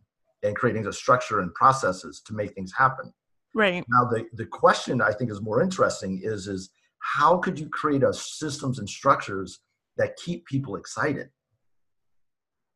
and 0.44 0.56
creating 0.56 0.86
a 0.88 0.94
structure 0.94 1.40
and 1.40 1.54
processes 1.54 2.22
to 2.26 2.34
make 2.34 2.54
things 2.54 2.72
happen. 2.78 3.14
Right. 3.56 3.84
Now 3.90 4.06
the 4.06 4.26
the 4.34 4.46
question 4.46 5.02
I 5.02 5.14
think 5.14 5.32
is 5.32 5.42
more 5.42 5.62
interesting 5.62 6.22
is 6.24 6.48
is 6.48 6.70
how 7.00 7.38
could 7.38 7.60
you 7.60 7.70
create 7.70 8.04
a 8.04 8.14
systems 8.14 8.78
and 8.78 8.88
structures 8.88 9.62
that 9.98 10.18
keep 10.18 10.46
people 10.46 10.76
excited? 10.76 11.30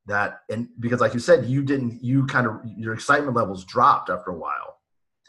that 0.09 0.39
and 0.49 0.67
because 0.79 0.99
like 0.99 1.13
you 1.13 1.19
said 1.19 1.45
you 1.45 1.63
didn't 1.63 2.03
you 2.03 2.25
kind 2.25 2.45
of 2.45 2.59
your 2.65 2.93
excitement 2.93 3.35
levels 3.35 3.63
dropped 3.63 4.09
after 4.09 4.31
a 4.31 4.37
while. 4.37 4.75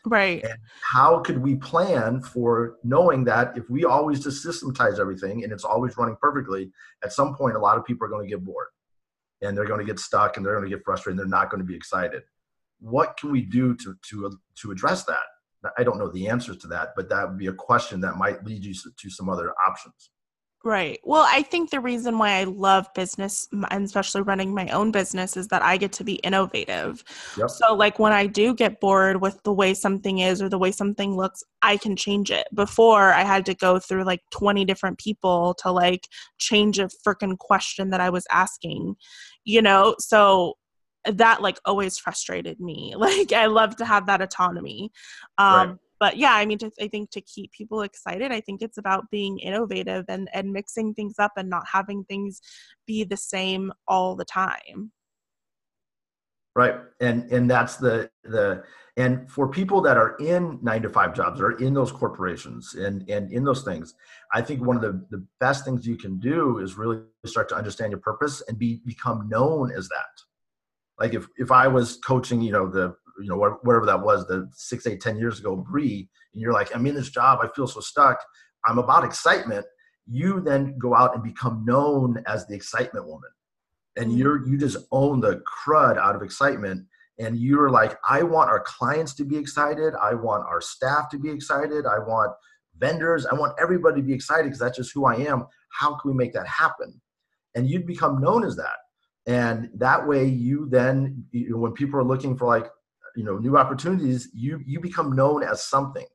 Right. 0.06 0.42
And 0.42 0.54
how 0.82 1.20
could 1.20 1.38
we 1.38 1.56
plan 1.56 2.22
for 2.22 2.76
knowing 2.82 3.22
that 3.24 3.56
if 3.56 3.68
we 3.68 3.84
always 3.84 4.20
just 4.20 4.42
systematize 4.42 4.98
everything 4.98 5.44
and 5.44 5.52
it's 5.52 5.64
always 5.64 5.96
running 5.98 6.16
perfectly 6.20 6.72
at 7.04 7.12
some 7.12 7.36
point 7.36 7.54
a 7.54 7.58
lot 7.58 7.76
of 7.76 7.84
people 7.84 8.06
are 8.06 8.10
going 8.10 8.26
to 8.26 8.34
get 8.34 8.44
bored. 8.44 8.68
And 9.42 9.56
they're 9.56 9.66
going 9.66 9.80
to 9.80 9.86
get 9.86 9.98
stuck 9.98 10.36
and 10.36 10.44
they're 10.44 10.54
going 10.54 10.68
to 10.68 10.74
get 10.74 10.84
frustrated 10.84 11.18
and 11.18 11.32
they're 11.32 11.38
not 11.38 11.50
going 11.50 11.60
to 11.60 11.66
be 11.66 11.76
excited. 11.76 12.22
What 12.78 13.16
can 13.18 13.30
we 13.30 13.42
do 13.42 13.74
to 13.76 13.94
to 14.10 14.38
to 14.62 14.70
address 14.70 15.04
that 15.04 15.24
i 15.78 15.84
don't 15.84 15.98
know 15.98 16.08
the 16.08 16.28
answers 16.28 16.56
to 16.56 16.66
that 16.66 16.90
but 16.96 17.08
that 17.08 17.28
would 17.28 17.38
be 17.38 17.48
a 17.48 17.52
question 17.52 18.00
that 18.00 18.16
might 18.16 18.44
lead 18.44 18.64
you 18.64 18.74
to 18.96 19.10
some 19.10 19.28
other 19.28 19.52
options 19.66 20.10
Right. 20.62 21.00
Well, 21.04 21.24
I 21.26 21.40
think 21.40 21.70
the 21.70 21.80
reason 21.80 22.18
why 22.18 22.32
I 22.32 22.44
love 22.44 22.86
business 22.94 23.48
and 23.70 23.84
especially 23.84 24.20
running 24.20 24.54
my 24.54 24.68
own 24.68 24.90
business 24.92 25.34
is 25.34 25.48
that 25.48 25.62
I 25.62 25.78
get 25.78 25.90
to 25.92 26.04
be 26.04 26.16
innovative. 26.16 27.02
Yep. 27.38 27.48
So, 27.48 27.74
like 27.74 27.98
when 27.98 28.12
I 28.12 28.26
do 28.26 28.54
get 28.54 28.78
bored 28.78 29.22
with 29.22 29.42
the 29.42 29.54
way 29.54 29.72
something 29.72 30.18
is 30.18 30.42
or 30.42 30.50
the 30.50 30.58
way 30.58 30.70
something 30.70 31.16
looks, 31.16 31.42
I 31.62 31.78
can 31.78 31.96
change 31.96 32.30
it. 32.30 32.46
Before, 32.54 33.14
I 33.14 33.22
had 33.24 33.46
to 33.46 33.54
go 33.54 33.78
through 33.78 34.04
like 34.04 34.20
20 34.32 34.66
different 34.66 34.98
people 34.98 35.54
to 35.62 35.72
like 35.72 36.06
change 36.38 36.78
a 36.78 36.90
freaking 37.06 37.38
question 37.38 37.88
that 37.90 38.02
I 38.02 38.10
was 38.10 38.26
asking, 38.30 38.96
you 39.44 39.62
know? 39.62 39.94
So, 39.98 40.58
that 41.06 41.42
like 41.42 41.58
always 41.64 41.98
frustrated 41.98 42.60
me. 42.60 42.94
Like, 43.00 43.32
I 43.32 43.46
love 43.46 43.76
to 43.76 43.84
have 43.84 44.06
that 44.06 44.20
autonomy. 44.20 44.90
Um, 45.38 45.68
right 45.68 45.78
but 46.00 46.16
yeah 46.16 46.32
i 46.32 46.44
mean 46.44 46.58
to, 46.58 46.70
i 46.80 46.88
think 46.88 47.10
to 47.10 47.20
keep 47.20 47.52
people 47.52 47.82
excited 47.82 48.32
i 48.32 48.40
think 48.40 48.62
it's 48.62 48.78
about 48.78 49.08
being 49.10 49.38
innovative 49.38 50.04
and 50.08 50.28
and 50.32 50.52
mixing 50.52 50.92
things 50.94 51.14
up 51.18 51.32
and 51.36 51.48
not 51.48 51.64
having 51.70 52.02
things 52.04 52.40
be 52.86 53.04
the 53.04 53.16
same 53.16 53.72
all 53.86 54.16
the 54.16 54.24
time 54.24 54.90
right 56.56 56.76
and 57.00 57.30
and 57.30 57.48
that's 57.48 57.76
the 57.76 58.10
the 58.24 58.64
and 58.96 59.30
for 59.30 59.48
people 59.48 59.80
that 59.80 59.96
are 59.96 60.16
in 60.16 60.58
nine 60.62 60.82
to 60.82 60.90
five 60.90 61.14
jobs 61.14 61.40
or 61.40 61.52
in 61.58 61.72
those 61.72 61.92
corporations 61.92 62.74
and 62.74 63.08
and 63.08 63.32
in 63.32 63.44
those 63.44 63.62
things 63.62 63.94
i 64.32 64.40
think 64.40 64.60
one 64.64 64.76
of 64.76 64.82
the 64.82 65.06
the 65.10 65.24
best 65.38 65.64
things 65.64 65.86
you 65.86 65.96
can 65.96 66.18
do 66.18 66.58
is 66.58 66.76
really 66.76 67.00
start 67.24 67.48
to 67.48 67.54
understand 67.54 67.92
your 67.92 68.00
purpose 68.00 68.42
and 68.48 68.58
be 68.58 68.80
become 68.84 69.28
known 69.28 69.70
as 69.70 69.88
that 69.88 70.29
like 71.00 71.14
if 71.14 71.26
if 71.38 71.50
i 71.50 71.66
was 71.66 71.96
coaching 71.98 72.40
you 72.40 72.52
know 72.52 72.68
the 72.68 72.94
you 73.20 73.28
know 73.28 73.58
whatever 73.62 73.86
that 73.86 74.00
was 74.00 74.26
the 74.26 74.48
six 74.52 74.86
eight 74.86 75.00
ten 75.00 75.18
years 75.18 75.40
ago 75.40 75.56
Bree, 75.56 76.08
and 76.32 76.40
you're 76.40 76.52
like 76.52 76.74
i'm 76.74 76.86
in 76.86 76.94
this 76.94 77.10
job 77.10 77.40
i 77.42 77.48
feel 77.54 77.66
so 77.66 77.80
stuck 77.80 78.22
i'm 78.66 78.78
about 78.78 79.04
excitement 79.04 79.66
you 80.10 80.40
then 80.40 80.76
go 80.78 80.94
out 80.94 81.14
and 81.14 81.22
become 81.22 81.64
known 81.64 82.22
as 82.26 82.46
the 82.46 82.54
excitement 82.54 83.06
woman. 83.06 83.30
And 83.96 84.08
mm-hmm. 84.08 84.18
you're 84.18 84.46
you 84.46 84.58
just 84.58 84.76
own 84.90 85.20
the 85.20 85.42
crud 85.42 85.96
out 85.98 86.16
of 86.16 86.22
excitement 86.22 86.86
and 87.18 87.36
you're 87.36 87.70
like 87.70 87.96
i 88.08 88.22
want 88.22 88.50
our 88.50 88.60
clients 88.60 89.14
to 89.14 89.24
be 89.24 89.36
excited 89.36 89.94
i 90.00 90.14
want 90.14 90.46
our 90.46 90.60
staff 90.60 91.10
to 91.10 91.18
be 91.18 91.28
excited 91.28 91.84
i 91.84 91.98
want 91.98 92.32
vendors 92.78 93.26
i 93.26 93.34
want 93.34 93.52
everybody 93.60 94.00
to 94.00 94.06
be 94.06 94.12
excited 94.12 94.44
because 94.44 94.60
that's 94.60 94.76
just 94.76 94.92
who 94.94 95.06
i 95.06 95.16
am. 95.16 95.46
How 95.72 95.94
can 95.96 96.10
we 96.10 96.16
make 96.16 96.32
that 96.32 96.46
happen? 96.46 97.00
And 97.54 97.68
you'd 97.68 97.86
become 97.86 98.20
known 98.20 98.44
as 98.44 98.56
that 98.56 98.76
and 99.26 99.70
that 99.74 100.06
way 100.06 100.24
you 100.24 100.68
then 100.70 101.24
you 101.30 101.50
know, 101.50 101.58
when 101.58 101.72
people 101.72 101.98
are 102.00 102.04
looking 102.04 102.36
for 102.36 102.46
like 102.46 102.66
you 103.16 103.24
know 103.24 103.38
new 103.38 103.56
opportunities 103.56 104.28
you 104.34 104.60
you 104.66 104.80
become 104.80 105.14
known 105.14 105.42
as 105.42 105.64
something. 105.64 106.06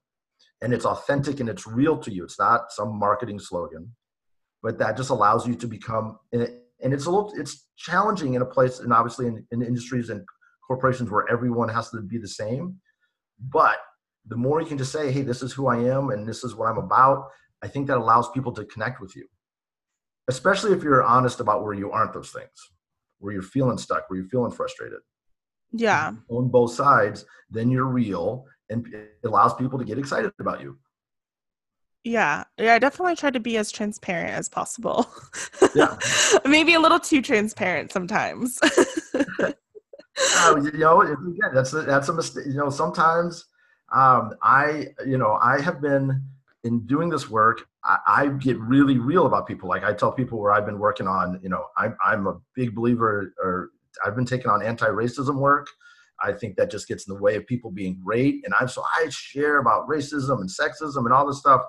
And 0.62 0.74
it's 0.74 0.86
authentic 0.86 1.42
and 1.42 1.50
it's 1.50 1.68
real 1.68 1.98
to 2.00 2.12
you. 2.12 2.24
It's 2.24 2.40
not 2.40 2.72
some 2.72 2.98
marketing 2.98 3.40
slogan 3.40 3.92
but 4.66 4.80
that 4.80 4.98
just 4.98 5.12
allows 5.12 5.48
you 5.48 5.54
to 5.54 5.68
become 5.68 6.18
and 6.32 6.50
it's 6.80 7.06
a 7.06 7.12
little 7.12 7.32
it's 7.38 7.68
challenging 7.78 8.34
in 8.34 8.42
a 8.42 8.46
place 8.46 8.80
and 8.80 8.92
obviously 8.92 9.28
in, 9.28 9.46
in 9.52 9.62
industries 9.62 10.10
and 10.10 10.26
corporations 10.66 11.12
where 11.12 11.30
everyone 11.32 11.70
has 11.70 11.92
to 11.92 12.02
be 12.02 12.18
the 12.18 12.28
same. 12.28 12.76
But 13.40 13.78
the 14.26 14.36
more 14.36 14.60
you 14.60 14.66
can 14.66 14.80
just 14.80 14.92
say 14.92 15.12
hey 15.12 15.22
this 15.22 15.44
is 15.44 15.54
who 15.54 15.68
i 15.68 15.78
am 15.78 16.10
and 16.10 16.28
this 16.28 16.44
is 16.44 16.56
what 16.56 16.68
i'm 16.68 16.80
about 16.80 17.28
i 17.62 17.68
think 17.68 17.86
that 17.86 17.98
allows 17.98 18.28
people 18.32 18.52
to 18.54 18.66
connect 18.66 19.00
with 19.00 19.16
you. 19.16 19.28
Especially 20.28 20.74
if 20.74 20.82
you're 20.82 21.04
honest 21.04 21.40
about 21.40 21.64
where 21.64 21.76
you 21.76 21.92
aren't 21.92 22.14
those 22.14 22.32
things 22.32 22.72
where 23.26 23.34
you're 23.34 23.44
feeling 23.44 23.78
stuck 23.78 24.10
where 24.10 24.20
you're 24.20 24.30
feeling 24.30 24.52
frustrated. 24.52 25.00
Yeah. 25.72 26.14
on 26.30 26.48
both 26.48 26.72
sides 26.72 27.26
then 27.50 27.70
you're 27.70 27.86
real 27.86 28.46
and 28.70 28.88
it 28.94 29.18
allows 29.26 29.54
people 29.56 29.78
to 29.78 29.84
get 29.84 29.98
excited 29.98 30.32
about 30.40 30.62
you. 30.62 30.78
Yeah. 32.04 32.44
Yeah 32.58 32.76
i 32.76 32.80
definitely 32.80 33.16
try 33.16 33.32
to 33.32 33.40
be 33.40 33.58
as 33.58 33.72
transparent 33.72 34.32
as 34.32 34.48
possible. 34.48 35.10
Yeah. 35.74 35.98
Maybe 36.46 36.76
a 36.76 36.80
little 36.80 37.00
too 37.00 37.22
transparent 37.22 37.92
sometimes. 37.92 38.60
Uh, 38.64 40.56
you 40.64 40.72
know 40.78 41.02
again 41.02 41.52
that's 41.54 41.74
a, 41.74 41.82
that's 41.82 42.08
a 42.08 42.14
mistake 42.14 42.46
you 42.48 42.54
know 42.54 42.70
sometimes 42.70 43.46
um, 43.94 44.34
i 44.42 44.88
you 45.06 45.18
know 45.18 45.38
i 45.42 45.60
have 45.60 45.82
been 45.82 46.24
in 46.66 46.86
doing 46.86 47.10
this 47.10 47.30
work 47.30 47.66
I, 47.84 47.98
I, 48.08 48.28
get 48.28 48.60
really 48.60 48.98
real 48.98 49.26
about 49.26 49.48
people 49.48 49.70
like 49.70 49.84
i 49.84 49.94
tell 49.94 50.12
people 50.12 50.40
where 50.40 50.52
i've 50.52 50.66
been 50.66 50.80
working 50.80 51.08
on 51.08 51.40
you 51.42 51.50
know 51.50 51.66
i'm, 51.78 51.96
I'm 52.04 52.28
a 52.28 52.38
big 52.56 52.76
believer 52.76 53.34
or 53.42 53.70
I've 54.04 54.16
been 54.16 54.26
taking 54.26 54.50
on 54.50 54.64
anti-racism 54.64 55.36
work. 55.36 55.68
I 56.24 56.32
think 56.32 56.56
that 56.56 56.72
just 56.72 56.88
gets 56.88 57.08
in 57.08 57.14
the 57.14 57.22
way 57.22 57.36
of 57.36 57.46
people 57.46 57.72
being 57.72 58.00
great. 58.04 58.42
And 58.46 58.54
I'm 58.60 58.68
so 58.68 58.84
I 58.98 59.08
share 59.10 59.60
about 59.60 59.88
racism 59.88 60.40
and 60.40 60.50
sexism 60.50 61.06
and 61.06 61.14
all 61.14 61.28
this 61.28 61.40
stuff. 61.40 61.62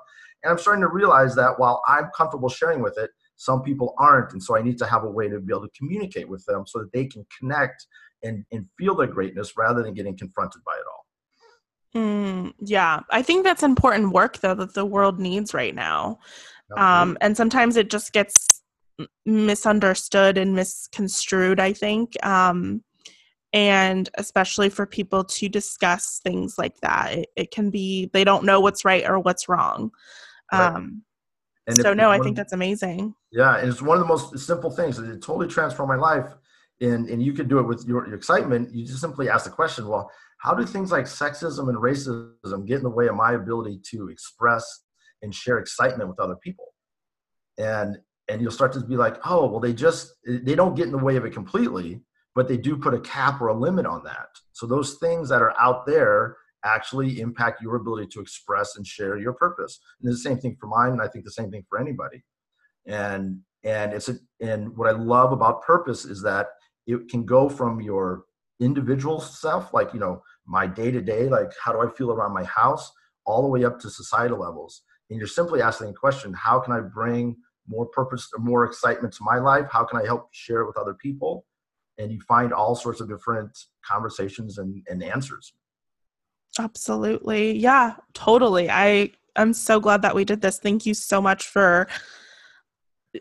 And 0.42 0.50
I'm 0.50 0.58
starting 0.58 0.82
to 0.82 0.88
realize 0.88 1.34
that 1.34 1.58
while 1.58 1.82
I'm 1.86 2.10
comfortable 2.16 2.48
sharing 2.48 2.82
with 2.82 2.96
it, 2.96 3.10
some 3.36 3.62
people 3.62 3.94
aren't. 3.98 4.32
And 4.32 4.42
so 4.42 4.56
I 4.56 4.62
need 4.62 4.78
to 4.78 4.86
have 4.86 5.04
a 5.04 5.10
way 5.10 5.28
to 5.28 5.40
be 5.40 5.52
able 5.52 5.66
to 5.66 5.78
communicate 5.78 6.28
with 6.28 6.44
them 6.46 6.64
so 6.66 6.78
that 6.78 6.92
they 6.92 7.06
can 7.06 7.26
connect 7.38 7.86
and, 8.22 8.44
and 8.52 8.66
feel 8.78 8.94
their 8.94 9.08
greatness 9.08 9.54
rather 9.56 9.82
than 9.82 9.94
getting 9.94 10.16
confronted 10.16 10.62
by 10.64 10.74
it 10.74 10.84
all. 10.90 10.95
Mm, 11.96 12.52
yeah, 12.60 13.00
I 13.10 13.22
think 13.22 13.44
that's 13.44 13.62
important 13.62 14.12
work 14.12 14.38
though 14.38 14.54
that 14.54 14.74
the 14.74 14.84
world 14.84 15.18
needs 15.18 15.54
right 15.54 15.74
now. 15.74 16.18
Um, 16.76 17.16
and 17.20 17.36
sometimes 17.36 17.76
it 17.76 17.90
just 17.90 18.12
gets 18.12 18.62
misunderstood 19.24 20.36
and 20.36 20.54
misconstrued, 20.54 21.60
I 21.60 21.72
think. 21.72 22.22
Um, 22.26 22.82
and 23.52 24.10
especially 24.18 24.68
for 24.68 24.84
people 24.84 25.24
to 25.24 25.48
discuss 25.48 26.20
things 26.22 26.58
like 26.58 26.78
that, 26.82 27.14
it, 27.14 27.28
it, 27.36 27.50
can 27.50 27.70
be 27.70 28.10
they 28.12 28.24
don't 28.24 28.44
know 28.44 28.60
what's 28.60 28.84
right 28.84 29.08
or 29.08 29.18
what's 29.20 29.48
wrong. 29.48 29.90
Um, 30.52 31.02
and 31.66 31.78
so, 31.78 31.94
no, 31.94 32.10
I 32.10 32.18
think 32.18 32.36
that's 32.36 32.52
amazing. 32.52 33.14
Yeah, 33.32 33.56
and 33.56 33.68
it's 33.68 33.80
one 33.80 33.96
of 33.96 34.02
the 34.02 34.08
most 34.08 34.38
simple 34.38 34.70
things. 34.70 34.98
It 34.98 35.22
totally 35.22 35.48
transformed 35.48 35.88
my 35.88 35.96
life. 35.96 36.34
And, 36.80 37.08
and 37.08 37.22
you 37.22 37.32
could 37.32 37.48
do 37.48 37.58
it 37.58 37.62
with 37.62 37.86
your, 37.86 38.06
your 38.06 38.16
excitement. 38.16 38.74
You 38.74 38.84
just 38.84 39.00
simply 39.00 39.30
ask 39.30 39.46
the 39.46 39.50
question, 39.50 39.88
well, 39.88 40.10
how 40.46 40.54
do 40.54 40.64
things 40.64 40.92
like 40.92 41.06
sexism 41.06 41.68
and 41.68 41.76
racism 41.76 42.66
get 42.66 42.76
in 42.76 42.84
the 42.84 42.88
way 42.88 43.08
of 43.08 43.16
my 43.16 43.32
ability 43.32 43.80
to 43.90 44.08
express 44.08 44.84
and 45.20 45.34
share 45.34 45.58
excitement 45.58 46.08
with 46.08 46.20
other 46.20 46.36
people? 46.36 46.66
And 47.58 47.98
and 48.28 48.40
you'll 48.40 48.52
start 48.52 48.72
to 48.74 48.80
be 48.80 48.96
like, 48.96 49.16
oh, 49.24 49.46
well, 49.46 49.60
they 49.60 49.72
just 49.72 50.12
they 50.24 50.54
don't 50.54 50.76
get 50.76 50.86
in 50.86 50.92
the 50.92 50.98
way 50.98 51.16
of 51.16 51.24
it 51.24 51.32
completely, 51.32 52.00
but 52.36 52.46
they 52.46 52.56
do 52.56 52.76
put 52.76 52.94
a 52.94 53.00
cap 53.00 53.40
or 53.40 53.48
a 53.48 53.58
limit 53.58 53.86
on 53.86 54.04
that. 54.04 54.28
So 54.52 54.66
those 54.66 54.94
things 54.94 55.28
that 55.30 55.42
are 55.42 55.54
out 55.60 55.84
there 55.84 56.36
actually 56.64 57.20
impact 57.20 57.60
your 57.60 57.74
ability 57.74 58.08
to 58.12 58.20
express 58.20 58.76
and 58.76 58.86
share 58.86 59.18
your 59.18 59.32
purpose. 59.32 59.80
And 60.00 60.12
the 60.12 60.16
same 60.16 60.38
thing 60.38 60.56
for 60.60 60.68
mine, 60.68 60.92
and 60.92 61.02
I 61.02 61.08
think 61.08 61.24
the 61.24 61.30
same 61.32 61.50
thing 61.50 61.64
for 61.68 61.80
anybody. 61.80 62.22
And 62.86 63.40
and 63.64 63.92
it's 63.92 64.08
a, 64.08 64.14
and 64.40 64.76
what 64.76 64.88
I 64.88 64.92
love 64.92 65.32
about 65.32 65.62
purpose 65.62 66.04
is 66.04 66.22
that 66.22 66.46
it 66.86 67.08
can 67.08 67.24
go 67.24 67.48
from 67.48 67.80
your 67.80 68.26
individual 68.60 69.20
self, 69.20 69.72
like 69.74 69.92
you 69.92 70.00
know 70.00 70.22
my 70.46 70.66
day 70.66 70.90
to 70.90 71.00
day, 71.00 71.28
like 71.28 71.52
how 71.62 71.72
do 71.72 71.80
I 71.80 71.90
feel 71.92 72.10
around 72.10 72.32
my 72.32 72.44
house, 72.44 72.92
all 73.26 73.42
the 73.42 73.48
way 73.48 73.64
up 73.64 73.78
to 73.80 73.90
societal 73.90 74.38
levels. 74.38 74.82
And 75.10 75.18
you're 75.18 75.28
simply 75.28 75.60
asking 75.62 75.88
the 75.88 75.92
question, 75.94 76.32
how 76.32 76.60
can 76.60 76.72
I 76.72 76.80
bring 76.80 77.36
more 77.68 77.86
purpose 77.86 78.28
or 78.36 78.42
more 78.42 78.64
excitement 78.64 79.14
to 79.14 79.24
my 79.24 79.38
life? 79.38 79.66
How 79.70 79.84
can 79.84 80.00
I 80.00 80.04
help 80.04 80.28
share 80.32 80.60
it 80.60 80.66
with 80.66 80.76
other 80.76 80.94
people? 80.94 81.44
And 81.98 82.12
you 82.12 82.20
find 82.20 82.52
all 82.52 82.74
sorts 82.74 83.00
of 83.00 83.08
different 83.08 83.56
conversations 83.84 84.58
and, 84.58 84.82
and 84.88 85.02
answers. 85.02 85.52
Absolutely. 86.58 87.56
Yeah, 87.58 87.96
totally. 88.14 88.70
I 88.70 89.10
I'm 89.36 89.52
so 89.52 89.80
glad 89.80 90.02
that 90.02 90.14
we 90.14 90.24
did 90.24 90.40
this. 90.40 90.58
Thank 90.58 90.86
you 90.86 90.94
so 90.94 91.20
much 91.20 91.46
for 91.46 91.88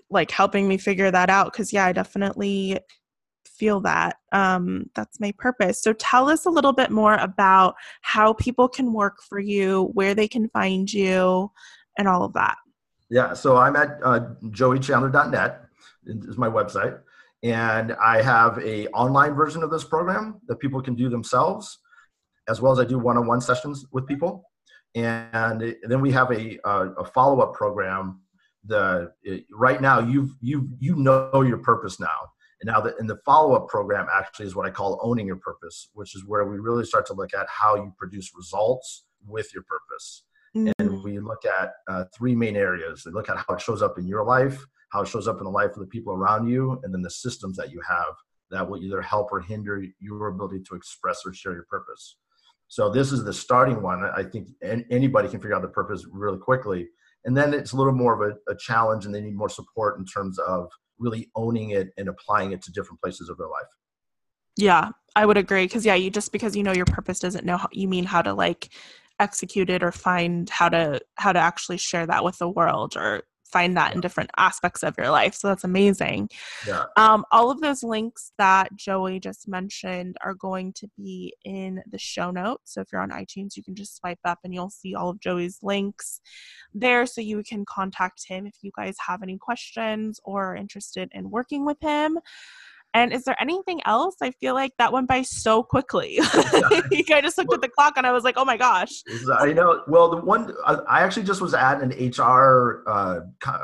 like 0.09 0.31
helping 0.31 0.67
me 0.67 0.77
figure 0.77 1.11
that 1.11 1.29
out 1.29 1.53
cuz 1.53 1.73
yeah, 1.73 1.85
I 1.85 1.91
definitely 1.91 2.79
feel 3.57 3.79
that 3.81 4.17
um, 4.31 4.89
that's 4.95 5.19
my 5.19 5.33
purpose. 5.37 5.81
So 5.81 5.93
tell 5.93 6.29
us 6.29 6.45
a 6.45 6.49
little 6.49 6.73
bit 6.73 6.91
more 6.91 7.15
about 7.15 7.75
how 8.01 8.33
people 8.33 8.67
can 8.67 8.93
work 8.93 9.17
for 9.27 9.39
you, 9.39 9.89
where 9.93 10.13
they 10.13 10.27
can 10.27 10.49
find 10.49 10.91
you, 10.91 11.51
and 11.97 12.07
all 12.07 12.23
of 12.23 12.33
that. 12.33 12.57
Yeah, 13.09 13.33
so 13.33 13.57
I'm 13.57 13.75
at 13.75 13.99
uh, 14.03 14.19
joeychandler.net 14.45 15.61
is 16.05 16.37
my 16.37 16.49
website, 16.49 16.99
and 17.43 17.93
I 17.93 18.21
have 18.21 18.57
a 18.59 18.87
online 18.87 19.33
version 19.33 19.63
of 19.63 19.69
this 19.69 19.83
program 19.83 20.41
that 20.47 20.59
people 20.59 20.81
can 20.81 20.95
do 20.95 21.09
themselves, 21.09 21.79
as 22.47 22.61
well 22.61 22.71
as 22.71 22.79
I 22.79 22.85
do 22.85 22.97
one-on-one 22.97 23.41
sessions 23.41 23.85
with 23.91 24.07
people, 24.07 24.43
and 24.95 25.75
then 25.83 26.01
we 26.01 26.11
have 26.11 26.31
a 26.31 26.57
a, 26.65 27.05
follow-up 27.05 27.53
program. 27.53 28.21
The 28.65 29.11
right 29.51 29.79
now 29.79 29.99
you've 29.99 30.31
you 30.41 30.69
you 30.79 30.95
know 30.95 31.41
your 31.41 31.59
purpose 31.59 31.99
now, 31.99 32.31
and 32.61 32.67
now 32.67 32.79
the 32.79 32.95
in 32.97 33.07
the 33.07 33.17
follow-up 33.25 33.67
program 33.67 34.07
actually 34.13 34.45
is 34.45 34.55
what 34.55 34.65
I 34.65 34.71
call 34.71 34.99
owning 35.01 35.27
your 35.27 35.35
purpose, 35.37 35.89
which 35.93 36.15
is 36.15 36.23
where 36.25 36.45
we 36.45 36.57
really 36.57 36.85
start 36.85 37.05
to 37.07 37.13
look 37.13 37.33
at 37.33 37.47
how 37.49 37.75
you 37.75 37.93
produce 37.97 38.31
results 38.35 39.05
with 39.27 39.53
your 39.53 39.63
purpose 39.63 40.23
Mm-hmm. 40.55 40.71
And 40.79 41.03
we 41.03 41.19
look 41.19 41.43
at 41.45 41.73
uh, 41.89 42.05
three 42.15 42.35
main 42.35 42.55
areas. 42.55 43.03
We 43.05 43.11
look 43.11 43.29
at 43.29 43.37
how 43.37 43.55
it 43.55 43.61
shows 43.61 43.81
up 43.81 43.97
in 43.97 44.07
your 44.07 44.23
life, 44.23 44.65
how 44.91 45.01
it 45.01 45.07
shows 45.07 45.27
up 45.27 45.37
in 45.39 45.43
the 45.43 45.49
life 45.49 45.71
of 45.71 45.79
the 45.79 45.87
people 45.87 46.13
around 46.13 46.47
you, 46.47 46.79
and 46.83 46.93
then 46.93 47.01
the 47.01 47.09
systems 47.09 47.57
that 47.57 47.71
you 47.71 47.81
have 47.87 48.13
that 48.51 48.67
will 48.67 48.81
either 48.81 49.01
help 49.01 49.31
or 49.31 49.41
hinder 49.41 49.83
your 49.99 50.27
ability 50.27 50.61
to 50.69 50.75
express 50.75 51.21
or 51.25 51.33
share 51.33 51.53
your 51.53 51.65
purpose. 51.69 52.17
So 52.67 52.89
this 52.89 53.11
is 53.11 53.23
the 53.23 53.33
starting 53.33 53.81
one. 53.81 54.03
I 54.05 54.23
think 54.23 54.49
anybody 54.89 55.27
can 55.27 55.39
figure 55.39 55.55
out 55.55 55.61
the 55.61 55.67
purpose 55.67 56.05
really 56.09 56.37
quickly. 56.37 56.87
And 57.25 57.35
then 57.35 57.53
it's 57.53 57.73
a 57.73 57.77
little 57.77 57.93
more 57.93 58.13
of 58.13 58.37
a, 58.47 58.51
a 58.51 58.55
challenge 58.55 59.05
and 59.05 59.13
they 59.13 59.21
need 59.21 59.35
more 59.35 59.49
support 59.49 59.99
in 59.99 60.05
terms 60.05 60.39
of 60.39 60.69
really 60.99 61.29
owning 61.35 61.71
it 61.71 61.93
and 61.97 62.07
applying 62.07 62.51
it 62.51 62.61
to 62.63 62.71
different 62.71 63.01
places 63.01 63.29
of 63.29 63.37
their 63.37 63.47
life. 63.47 63.67
Yeah, 64.57 64.89
I 65.15 65.25
would 65.25 65.37
agree. 65.37 65.67
Cause 65.67 65.85
yeah, 65.85 65.95
you 65.95 66.09
just 66.09 66.31
because 66.31 66.55
you 66.55 66.63
know 66.63 66.73
your 66.73 66.85
purpose 66.85 67.19
doesn't 67.19 67.45
know 67.45 67.57
how 67.57 67.69
you 67.71 67.87
mean 67.87 68.05
how 68.05 68.21
to 68.21 68.33
like 68.33 68.69
execute 69.19 69.69
it 69.69 69.83
or 69.83 69.91
find 69.91 70.49
how 70.49 70.69
to 70.69 70.99
how 71.15 71.31
to 71.31 71.39
actually 71.39 71.77
share 71.77 72.05
that 72.05 72.23
with 72.23 72.37
the 72.37 72.49
world 72.49 72.95
or 72.97 73.23
find 73.45 73.77
that 73.77 73.93
in 73.93 74.01
different 74.01 74.31
aspects 74.37 74.83
of 74.83 74.95
your 74.97 75.09
life. 75.09 75.33
So 75.35 75.47
that's 75.47 75.63
amazing. 75.63 76.29
Yeah. 76.67 76.85
Um, 76.97 77.25
all 77.31 77.51
of 77.51 77.61
those 77.61 77.83
links 77.83 78.31
that 78.37 78.75
Joey 78.75 79.19
just 79.19 79.47
mentioned 79.47 80.17
are 80.21 80.33
going 80.33 80.73
to 80.73 80.87
be 80.97 81.33
in 81.45 81.81
the 81.89 81.99
show 81.99 82.31
notes. 82.31 82.73
So 82.73 82.81
if 82.81 82.87
you're 82.91 83.01
on 83.01 83.11
iTunes, 83.11 83.55
you 83.55 83.63
can 83.63 83.75
just 83.75 83.97
swipe 83.97 84.19
up 84.25 84.39
and 84.43 84.53
you'll 84.53 84.69
see 84.69 84.95
all 84.95 85.09
of 85.09 85.19
Joey's 85.19 85.59
links 85.61 86.19
there 86.73 87.05
so 87.05 87.21
you 87.21 87.43
can 87.43 87.65
contact 87.65 88.27
him 88.27 88.45
if 88.45 88.55
you 88.61 88.71
guys 88.75 88.95
have 89.07 89.21
any 89.21 89.37
questions 89.37 90.19
or 90.23 90.51
are 90.51 90.55
interested 90.55 91.09
in 91.13 91.29
working 91.29 91.65
with 91.65 91.77
him. 91.81 92.19
And 92.95 93.11
is 93.11 93.25
there 93.25 93.35
anything 93.41 93.81
else? 93.85 94.15
I 94.21 94.31
feel 94.31 94.53
like 94.53 94.71
that 94.79 94.93
went 94.93 95.09
by 95.09 95.21
so 95.21 95.61
quickly. 95.61 96.17
I 96.21 97.19
just 97.21 97.37
looked 97.37 97.53
at 97.53 97.61
the 97.61 97.67
clock 97.67 97.95
and 97.97 98.07
I 98.07 98.13
was 98.13 98.23
like, 98.23 98.35
oh 98.37 98.45
my 98.45 98.55
gosh. 98.55 99.03
I 99.37 99.51
know. 99.51 99.83
Well, 99.89 100.09
the 100.09 100.21
one 100.21 100.53
I 100.65 101.03
actually 101.03 101.23
just 101.23 101.41
was 101.41 101.53
at 101.53 101.81
an 101.81 101.89
HR, 101.89 102.85
uh, 102.87 103.19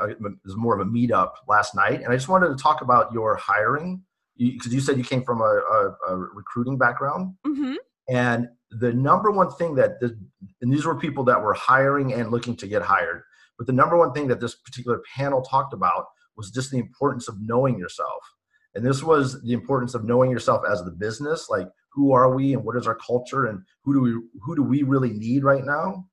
it 0.06 0.18
was 0.20 0.54
more 0.54 0.78
of 0.78 0.86
a 0.86 0.90
meetup 0.90 1.32
last 1.48 1.74
night, 1.74 2.02
and 2.02 2.12
I 2.12 2.14
just 2.14 2.28
wanted 2.28 2.48
to 2.48 2.62
talk 2.62 2.82
about 2.82 3.10
your 3.14 3.34
hiring 3.36 4.02
because 4.36 4.70
you, 4.70 4.76
you, 4.76 4.80
said 4.80 4.98
you 4.98 5.04
came 5.04 5.22
from 5.22 5.40
a, 5.40 5.44
a, 5.44 5.96
a 6.10 6.16
recruiting 6.16 6.76
background. 6.76 7.34
Mm-hmm. 7.46 7.74
And 8.10 8.48
the 8.70 8.92
number 8.92 9.30
one 9.30 9.50
thing 9.52 9.74
that 9.76 9.98
this, 10.00 10.10
and 10.60 10.70
these 10.70 10.84
were 10.84 10.98
people 10.98 11.24
that 11.24 11.40
were 11.40 11.54
hiring 11.54 12.12
and 12.12 12.30
looking 12.30 12.54
to 12.56 12.66
get 12.66 12.82
hired, 12.82 13.22
but 13.56 13.66
the 13.66 13.72
number 13.72 13.96
one 13.96 14.12
thing 14.12 14.28
that 14.28 14.40
this 14.40 14.56
particular 14.56 15.00
panel 15.16 15.40
talked 15.40 15.72
about 15.72 16.04
was 16.36 16.50
just 16.50 16.70
the 16.70 16.78
importance 16.78 17.28
of 17.28 17.36
knowing 17.40 17.78
yourself. 17.78 18.22
And 18.74 18.84
this 18.84 19.02
was 19.02 19.42
the 19.42 19.52
importance 19.52 19.94
of 19.94 20.04
knowing 20.04 20.30
yourself 20.30 20.62
as 20.70 20.82
the 20.82 20.90
business, 20.90 21.48
like 21.50 21.68
who 21.92 22.12
are 22.12 22.34
we 22.34 22.54
and 22.54 22.64
what 22.64 22.76
is 22.76 22.86
our 22.86 22.94
culture 22.94 23.46
and 23.46 23.62
who 23.84 23.94
do 23.94 24.00
we 24.00 24.40
who 24.42 24.56
do 24.56 24.62
we 24.62 24.82
really 24.82 25.10
need 25.10 25.44
right 25.44 25.64
now? 25.64 26.06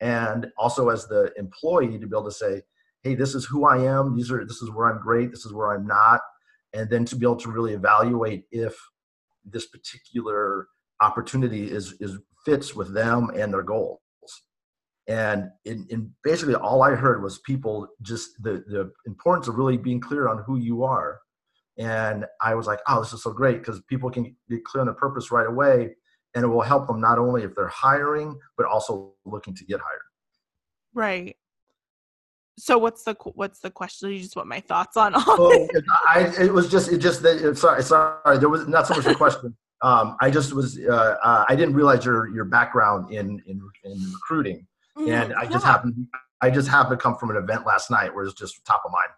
And 0.00 0.48
also 0.58 0.88
as 0.90 1.06
the 1.06 1.32
employee 1.36 1.98
to 1.98 2.06
be 2.06 2.16
able 2.16 2.24
to 2.24 2.32
say, 2.32 2.62
hey, 3.02 3.14
this 3.14 3.34
is 3.34 3.46
who 3.46 3.64
I 3.64 3.78
am, 3.78 4.16
these 4.16 4.30
are 4.30 4.44
this 4.44 4.60
is 4.62 4.70
where 4.70 4.90
I'm 4.90 5.00
great, 5.00 5.30
this 5.30 5.46
is 5.46 5.52
where 5.52 5.72
I'm 5.72 5.86
not, 5.86 6.20
and 6.72 6.90
then 6.90 7.04
to 7.06 7.16
be 7.16 7.24
able 7.24 7.36
to 7.36 7.50
really 7.50 7.72
evaluate 7.72 8.44
if 8.50 8.74
this 9.44 9.66
particular 9.66 10.68
opportunity 11.00 11.70
is 11.70 11.94
is 12.00 12.18
fits 12.44 12.74
with 12.74 12.92
them 12.92 13.30
and 13.34 13.52
their 13.52 13.62
goals. 13.62 14.00
And 15.08 15.50
in, 15.64 15.86
in, 15.90 16.14
basically 16.22 16.54
all 16.54 16.82
i 16.82 16.94
heard 16.94 17.24
was 17.24 17.40
people 17.40 17.88
just 18.02 18.40
the 18.40 18.62
the 18.68 18.92
importance 19.04 19.48
of 19.48 19.56
really 19.56 19.76
being 19.76 20.00
clear 20.00 20.28
on 20.28 20.44
who 20.46 20.58
you 20.58 20.84
are 20.84 21.18
and 21.78 22.26
i 22.40 22.54
was 22.54 22.66
like 22.66 22.80
oh 22.88 23.00
this 23.00 23.12
is 23.12 23.22
so 23.22 23.32
great 23.32 23.58
because 23.58 23.80
people 23.88 24.10
can 24.10 24.34
get 24.50 24.64
clear 24.64 24.80
on 24.82 24.86
the 24.86 24.92
purpose 24.92 25.30
right 25.30 25.46
away 25.46 25.90
and 26.34 26.44
it 26.44 26.48
will 26.48 26.62
help 26.62 26.86
them 26.86 27.00
not 27.00 27.18
only 27.18 27.42
if 27.42 27.54
they're 27.54 27.68
hiring 27.68 28.38
but 28.56 28.66
also 28.66 29.12
looking 29.24 29.54
to 29.54 29.64
get 29.64 29.80
hired. 29.80 30.00
Right. 30.94 31.36
So 32.58 32.76
what's 32.78 33.02
the 33.02 33.16
what's 33.34 33.60
the 33.60 33.70
question? 33.70 34.10
You 34.10 34.20
just 34.20 34.36
want 34.36 34.48
my 34.48 34.60
thoughts 34.60 34.96
on 34.96 35.14
all 35.14 35.24
oh, 35.26 35.68
I, 36.06 36.32
it 36.38 36.52
was 36.52 36.70
just 36.70 36.92
it 36.92 36.98
just 36.98 37.22
that 37.22 37.56
sorry 37.56 37.82
sorry 37.82 38.38
there 38.38 38.50
was 38.50 38.68
not 38.68 38.86
so 38.86 38.94
much 38.94 39.06
a 39.06 39.14
question. 39.14 39.56
Um, 39.84 40.16
I 40.20 40.30
just 40.30 40.52
was 40.52 40.78
uh, 40.78 41.16
uh, 41.24 41.44
I 41.48 41.56
didn't 41.56 41.74
realize 41.74 42.04
your 42.04 42.32
your 42.32 42.44
background 42.44 43.12
in 43.12 43.42
in, 43.48 43.60
in 43.82 44.12
recruiting, 44.12 44.64
mm, 44.96 45.08
and 45.08 45.34
I 45.34 45.44
just 45.44 45.64
happened 45.66 46.06
I 46.40 46.50
just 46.50 46.68
happened 46.68 47.00
to 47.00 47.02
come 47.02 47.16
from 47.16 47.30
an 47.30 47.36
event 47.36 47.66
last 47.66 47.90
night 47.90 48.14
where 48.14 48.24
it's 48.24 48.34
just 48.34 48.64
top 48.64 48.82
of 48.84 48.92
mind. 48.92 49.08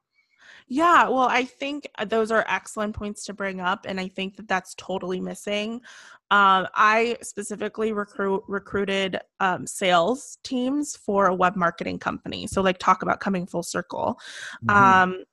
Yeah, 0.66 1.08
well, 1.08 1.28
I 1.28 1.44
think 1.44 1.86
uh, 1.98 2.06
those 2.06 2.30
are 2.30 2.44
excellent 2.48 2.94
points 2.96 3.24
to 3.26 3.34
bring 3.34 3.60
up, 3.60 3.84
and 3.86 4.00
I 4.00 4.08
think 4.08 4.36
that 4.36 4.48
that's 4.48 4.74
totally 4.76 5.20
missing. 5.20 5.82
Um, 6.30 6.66
I 6.74 7.18
specifically 7.20 7.92
recruit 7.92 8.42
recruited 8.48 9.20
um, 9.40 9.66
sales 9.66 10.38
teams 10.42 10.96
for 10.96 11.26
a 11.26 11.34
web 11.34 11.54
marketing 11.54 11.98
company. 11.98 12.46
So, 12.46 12.62
like, 12.62 12.78
talk 12.78 13.02
about 13.02 13.20
coming 13.20 13.46
full 13.46 13.62
circle. 13.62 14.18
Mm-hmm. 14.64 15.10
Um, 15.10 15.24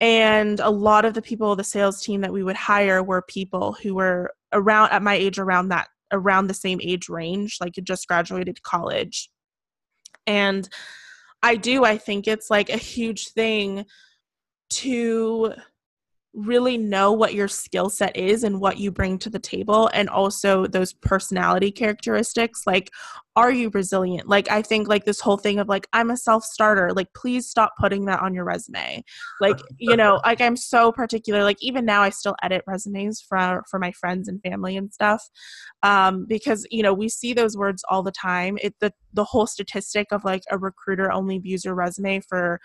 and 0.00 0.60
a 0.60 0.70
lot 0.70 1.04
of 1.04 1.14
the 1.14 1.22
people 1.22 1.56
the 1.56 1.64
sales 1.64 2.02
team 2.02 2.20
that 2.20 2.32
we 2.32 2.42
would 2.42 2.56
hire 2.56 3.02
were 3.02 3.22
people 3.22 3.72
who 3.82 3.94
were 3.94 4.30
around 4.52 4.90
at 4.90 5.02
my 5.02 5.14
age 5.14 5.38
around 5.38 5.68
that 5.68 5.88
around 6.12 6.46
the 6.46 6.54
same 6.54 6.78
age 6.82 7.08
range 7.08 7.56
like 7.60 7.72
just 7.82 8.06
graduated 8.06 8.62
college 8.62 9.30
and 10.26 10.68
i 11.42 11.56
do 11.56 11.84
i 11.84 11.96
think 11.96 12.28
it's 12.28 12.50
like 12.50 12.68
a 12.68 12.76
huge 12.76 13.28
thing 13.28 13.84
to 14.70 15.54
really 16.36 16.76
know 16.76 17.12
what 17.12 17.32
your 17.32 17.48
skill 17.48 17.88
set 17.88 18.14
is 18.14 18.44
and 18.44 18.60
what 18.60 18.76
you 18.76 18.90
bring 18.92 19.18
to 19.18 19.30
the 19.30 19.38
table 19.38 19.88
and 19.94 20.06
also 20.10 20.66
those 20.66 20.92
personality 20.92 21.72
characteristics 21.72 22.64
like 22.66 22.90
are 23.36 23.52
you 23.52 23.70
resilient? 23.70 24.28
Like 24.28 24.50
i 24.50 24.60
think 24.60 24.86
like 24.86 25.04
this 25.04 25.20
whole 25.20 25.38
thing 25.38 25.58
of 25.58 25.68
like 25.68 25.86
i'm 25.94 26.10
a 26.10 26.16
self 26.16 26.44
starter 26.44 26.92
like 26.92 27.08
please 27.14 27.48
stop 27.48 27.72
putting 27.78 28.04
that 28.04 28.20
on 28.20 28.34
your 28.34 28.44
resume. 28.44 29.02
Like 29.40 29.58
you 29.78 29.96
know 29.96 30.20
like 30.24 30.42
i'm 30.42 30.56
so 30.56 30.92
particular 30.92 31.42
like 31.42 31.58
even 31.60 31.86
now 31.86 32.02
i 32.02 32.10
still 32.10 32.36
edit 32.42 32.62
resumes 32.66 33.20
for 33.20 33.62
for 33.70 33.78
my 33.78 33.92
friends 33.92 34.28
and 34.28 34.40
family 34.42 34.76
and 34.76 34.92
stuff 34.92 35.26
um 35.82 36.26
because 36.26 36.66
you 36.70 36.82
know 36.82 36.92
we 36.92 37.08
see 37.08 37.32
those 37.32 37.56
words 37.56 37.82
all 37.90 38.02
the 38.02 38.12
time. 38.12 38.58
It 38.62 38.74
the 38.80 38.92
the 39.14 39.24
whole 39.24 39.46
statistic 39.46 40.08
of 40.12 40.24
like 40.24 40.42
a 40.50 40.58
recruiter 40.58 41.10
only 41.10 41.38
views 41.38 41.64
your 41.64 41.74
resume 41.74 42.20
for 42.20 42.60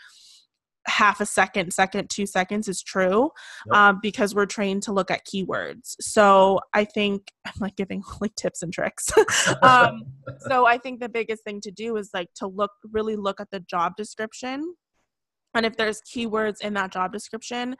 half 0.87 1.21
a 1.21 1.25
second, 1.25 1.71
second, 1.73 2.09
two 2.09 2.25
seconds 2.25 2.67
is 2.67 2.81
true 2.81 3.29
yep. 3.67 3.75
um, 3.75 3.99
because 4.01 4.33
we're 4.33 4.45
trained 4.45 4.83
to 4.83 4.91
look 4.91 5.11
at 5.11 5.25
keywords. 5.25 5.95
So 5.99 6.59
I 6.73 6.85
think 6.85 7.31
I'm 7.45 7.53
like 7.59 7.75
giving 7.75 8.03
like 8.19 8.35
tips 8.35 8.61
and 8.61 8.73
tricks. 8.73 9.09
um, 9.61 10.03
so 10.47 10.65
I 10.65 10.77
think 10.77 10.99
the 10.99 11.09
biggest 11.09 11.43
thing 11.43 11.61
to 11.61 11.71
do 11.71 11.97
is 11.97 12.09
like 12.13 12.29
to 12.35 12.47
look, 12.47 12.71
really 12.91 13.15
look 13.15 13.39
at 13.39 13.51
the 13.51 13.59
job 13.59 13.93
description. 13.95 14.75
And 15.53 15.65
if 15.65 15.75
there's 15.75 16.01
keywords 16.01 16.61
in 16.61 16.73
that 16.75 16.91
job 16.91 17.11
description, 17.11 17.75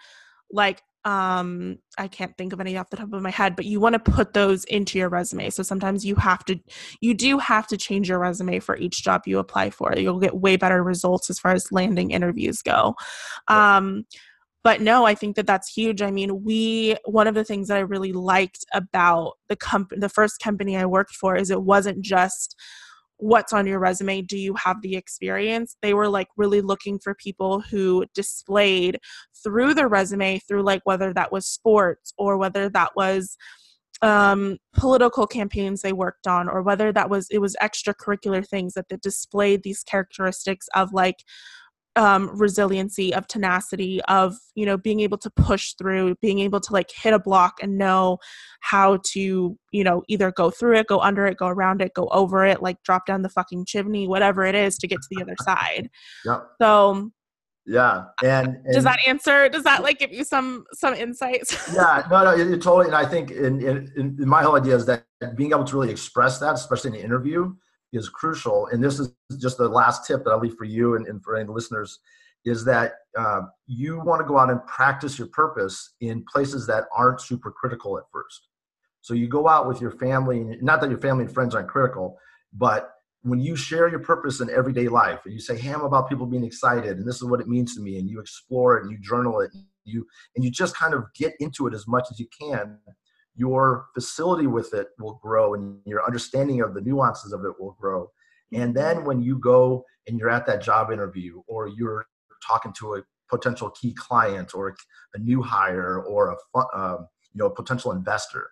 like 0.52 0.82
um 1.04 1.80
i 1.98 2.08
can't 2.08 2.38
think 2.38 2.54
of 2.54 2.60
any 2.60 2.78
off 2.78 2.92
the 2.92 2.98
top 2.98 3.12
of 3.12 3.22
my 3.24 3.32
head 3.32 3.56
but 3.56 3.66
you 3.66 3.80
want 3.80 3.94
to 3.94 4.12
put 4.12 4.34
those 4.34 4.64
into 4.66 5.00
your 5.00 5.10
resume. 5.10 5.50
So 5.50 5.64
sometimes 5.64 6.06
you 6.06 6.16
have 6.16 6.46
to 6.46 6.60
you 7.00 7.14
do 7.14 7.40
have 7.40 7.68
to 7.68 7.78
change 7.78 8.10
your 8.10 8.20
resume 8.20 8.60
for 8.60 8.78
each 8.78 9.04
job 9.04 9.24
you 9.26 9.40
apply 9.40 9.72
for. 9.72 9.94
You'll 9.98 10.20
get 10.20 10.38
way 10.38 10.58
better 10.58 10.84
results 10.84 11.30
as 11.30 11.40
far 11.40 11.54
as 11.54 11.72
landing 11.72 12.12
interviews 12.12 12.62
go. 12.62 12.96
Um 13.48 14.06
but 14.64 14.80
no 14.80 15.06
i 15.06 15.16
think 15.16 15.36
that 15.36 15.48
that's 15.48 15.74
huge. 15.74 16.02
I 16.02 16.12
mean 16.12 16.44
we 16.44 16.96
one 17.06 17.28
of 17.28 17.36
the 17.36 17.44
things 17.44 17.68
that 17.68 17.78
i 17.78 17.82
really 17.82 18.14
liked 18.14 18.64
about 18.74 19.34
the 19.50 19.56
company 19.56 20.00
the 20.00 20.10
first 20.10 20.40
company 20.40 20.78
i 20.78 20.86
worked 20.86 21.16
for 21.16 21.36
is 21.36 21.50
it 21.50 21.64
wasn't 21.64 22.02
just 22.02 22.56
what's 23.22 23.54
on 23.54 23.68
your 23.68 23.78
resume 23.80 24.24
do 24.24 24.38
you 24.38 24.56
have 24.56 24.82
the 24.82 24.96
experience? 24.96 25.78
They 25.82 25.94
were 25.94 26.10
like 26.10 26.28
really 26.38 26.62
looking 26.62 26.98
for 26.98 27.14
people 27.14 27.62
who 27.62 28.06
displayed 28.16 29.00
through 29.44 29.76
their 29.76 29.88
resume 29.88 30.40
through 30.40 30.64
like 30.64 30.82
whether 30.86 31.14
that 31.14 31.32
was 31.32 31.46
sports 31.46 32.14
or 32.18 32.38
whether 32.38 32.68
that 32.70 32.92
was 32.96 33.38
um, 34.02 34.58
political 34.74 35.28
campaigns 35.28 35.84
they 35.84 35.94
worked 35.94 36.26
on 36.26 36.50
or 36.50 36.64
whether 36.64 36.92
that 36.92 37.12
was 37.12 37.28
it 37.30 37.38
was 37.38 37.56
extracurricular 37.62 38.46
things 38.46 38.74
that, 38.74 38.90
that 38.90 39.02
displayed 39.02 39.62
these 39.62 39.84
characteristics 39.84 40.68
of 40.76 40.92
like 40.92 41.18
um, 41.96 42.30
resiliency 42.34 43.14
of 43.14 43.28
tenacity 43.28 44.02
of 44.04 44.38
you 44.56 44.66
know 44.66 44.78
being 44.78 45.02
able 45.02 45.18
to 45.18 45.30
push 45.30 45.74
through 45.74 46.16
being 46.22 46.40
able 46.40 46.60
to 46.60 46.72
like 46.72 46.90
hit 46.90 47.14
a 47.14 47.20
block 47.20 47.56
and 47.62 47.78
know 47.78 48.18
how 48.62 49.00
to 49.04 49.58
you 49.72 49.84
know 49.84 50.02
either 50.08 50.32
go 50.32 50.50
through 50.50 50.76
it 50.76 50.88
go 50.88 51.00
under 51.00 51.26
it 51.26 51.38
go 51.38 51.48
around 51.48 51.82
it 51.82 51.94
go 51.94 52.08
over 52.10 52.46
it 52.46 52.62
like 52.62 52.82
drop 52.84 53.06
down 53.06 53.22
the 53.22 53.30
fucking 53.30 53.66
chimney 53.66 54.08
whatever 54.08 54.46
it 54.46 54.56
is 54.56 54.78
to 54.78 54.88
get 54.88 54.98
to 55.02 55.08
the 55.12 55.22
other 55.22 55.36
side. 55.42 55.90
Yeah 56.26 56.40
so 56.62 57.12
yeah 57.66 58.06
and, 58.24 58.48
and, 58.48 58.74
does 58.74 58.86
that 58.86 59.00
answer 59.06 59.50
does 59.50 59.64
that 59.64 59.84
like 59.84 60.00
give 60.00 60.14
you 60.14 60.24
some 60.24 60.64
some 60.74 60.94
insights? 60.94 61.74
Yeah 61.76 62.08
no 62.10 62.24
no 62.24 62.32
it, 62.32 62.52
it 62.52 62.62
totally 62.62 62.86
and 62.86 62.96
i 62.96 63.06
think 63.06 63.32
in, 63.32 63.62
in, 63.62 63.92
in 63.98 64.28
my 64.28 64.44
whole 64.44 64.56
idea 64.56 64.76
is 64.76 64.86
that 64.86 65.04
being 65.36 65.52
able 65.52 65.66
to 65.66 65.76
really 65.76 65.92
express 65.92 66.40
that 66.40 66.54
especially 66.54 66.92
in 66.92 66.96
an 66.96 67.02
interview 67.02 67.54
is 67.94 68.10
crucial. 68.10 68.68
And 68.68 68.84
this 68.84 69.00
is 69.00 69.14
just 69.40 69.58
the 69.58 69.68
last 69.68 70.06
tip 70.06 70.24
that 70.24 70.32
I'll 70.32 70.40
leave 70.40 70.56
for 70.56 70.66
you 70.66 70.96
and, 70.96 71.08
and 71.08 71.24
for 71.24 71.36
any 71.36 71.50
listeners 71.50 72.00
is 72.46 72.66
that 72.66 72.94
uh, 73.18 73.42
you 73.68 74.00
want 74.00 74.22
to 74.22 74.28
go 74.28 74.38
out 74.40 74.50
and 74.50 74.66
practice 74.66 75.20
your 75.20 75.28
purpose 75.28 75.94
in 76.02 76.24
places 76.32 76.66
that 76.68 76.86
aren't 76.96 77.22
super 77.22 77.52
critical 77.52 77.98
at 77.98 78.04
first. 78.12 78.48
So 79.02 79.14
you 79.14 79.28
go 79.28 79.48
out 79.48 79.68
with 79.68 79.82
your 79.82 79.92
family, 79.92 80.58
not 80.62 80.82
that 80.82 80.90
your 80.90 81.00
family 81.00 81.26
and 81.26 81.34
friends 81.34 81.54
aren't 81.54 81.68
critical, 81.68 82.18
but 82.54 82.92
when 83.24 83.40
you 83.40 83.56
share 83.56 83.88
your 83.88 84.00
purpose 84.00 84.42
in 84.42 84.50
everyday 84.50 84.88
life 84.88 85.20
and 85.26 85.34
you 85.34 85.40
say, 85.40 85.56
hey, 85.56 85.72
I'm 85.72 85.82
about 85.82 86.10
people 86.10 86.26
being 86.26 86.44
excited 86.44 86.98
and 86.98 87.08
this 87.08 87.18
is 87.18 87.24
what 87.24 87.40
it 87.40 87.48
means 87.48 87.76
to 87.76 87.82
me, 87.82 88.00
and 88.00 88.10
you 88.10 88.20
explore 88.20 88.78
it 88.78 88.84
and 88.84 88.92
you 88.92 88.98
journal 88.98 89.42
it, 89.42 89.52
and 89.54 89.64
you 89.86 90.08
and 90.36 90.44
you 90.44 90.52
just 90.52 90.76
kind 90.76 90.94
of 90.94 91.06
get 91.16 91.34
into 91.40 91.68
it 91.68 91.74
as 91.74 91.88
much 91.88 92.08
as 92.12 92.20
you 92.20 92.28
can, 92.40 92.78
your 93.42 93.88
facility 93.96 94.46
with 94.46 94.72
it 94.76 94.90
will 95.00 95.20
grow 95.24 95.56
and 95.56 95.80
your 95.88 96.06
understanding 96.06 96.62
of 96.62 96.76
the 96.76 96.82
nuances 96.82 97.34
of 97.34 97.44
it 97.44 97.60
will 97.60 97.76
grow. 97.82 98.08
And 98.54 98.76
then 98.76 99.04
when 99.04 99.20
you 99.20 99.40
go 99.40 99.84
and 100.08 100.20
you're 100.20 100.30
at 100.30 100.46
that 100.46 100.62
job 100.62 100.92
interview 100.92 101.42
or 101.48 101.68
you're 101.68 102.06
talking 102.48 102.72
to 102.78 102.96
a 102.96 103.02
potential 103.32 103.72
key 103.72 103.96
client 103.98 104.54
or 104.54 104.76
a 105.16 105.18
new 105.18 105.42
hire 105.42 106.04
or 106.04 106.38
a 106.56 106.60
um, 106.78 107.08
you 107.34 107.40
know 107.40 107.48
a 107.48 107.56
potential 107.62 107.92
investor 107.94 108.52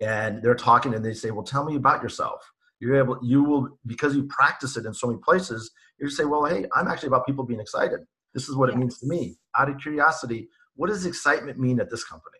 and 0.00 0.42
they're 0.42 0.54
talking 0.54 0.94
and 0.94 1.04
they 1.04 1.12
say 1.12 1.30
well 1.30 1.42
tell 1.44 1.64
me 1.66 1.76
about 1.76 2.02
yourself. 2.02 2.40
You're 2.80 2.96
able 2.96 3.18
you 3.22 3.44
will 3.44 3.78
because 3.84 4.16
you 4.16 4.24
practice 4.24 4.78
it 4.78 4.86
in 4.86 4.94
so 4.94 5.08
many 5.08 5.20
places 5.22 5.70
you 5.98 6.08
say 6.08 6.24
well 6.24 6.46
hey 6.46 6.64
i'm 6.74 6.88
actually 6.88 7.08
about 7.08 7.26
people 7.26 7.44
being 7.44 7.60
excited. 7.60 8.00
This 8.32 8.48
is 8.48 8.56
what 8.56 8.70
yes. 8.70 8.76
it 8.76 8.78
means 8.78 8.98
to 9.00 9.06
me. 9.06 9.36
Out 9.58 9.68
of 9.68 9.78
curiosity 9.78 10.48
what 10.76 10.88
does 10.88 11.04
excitement 11.04 11.58
mean 11.58 11.78
at 11.78 11.90
this 11.90 12.04
company? 12.04 12.38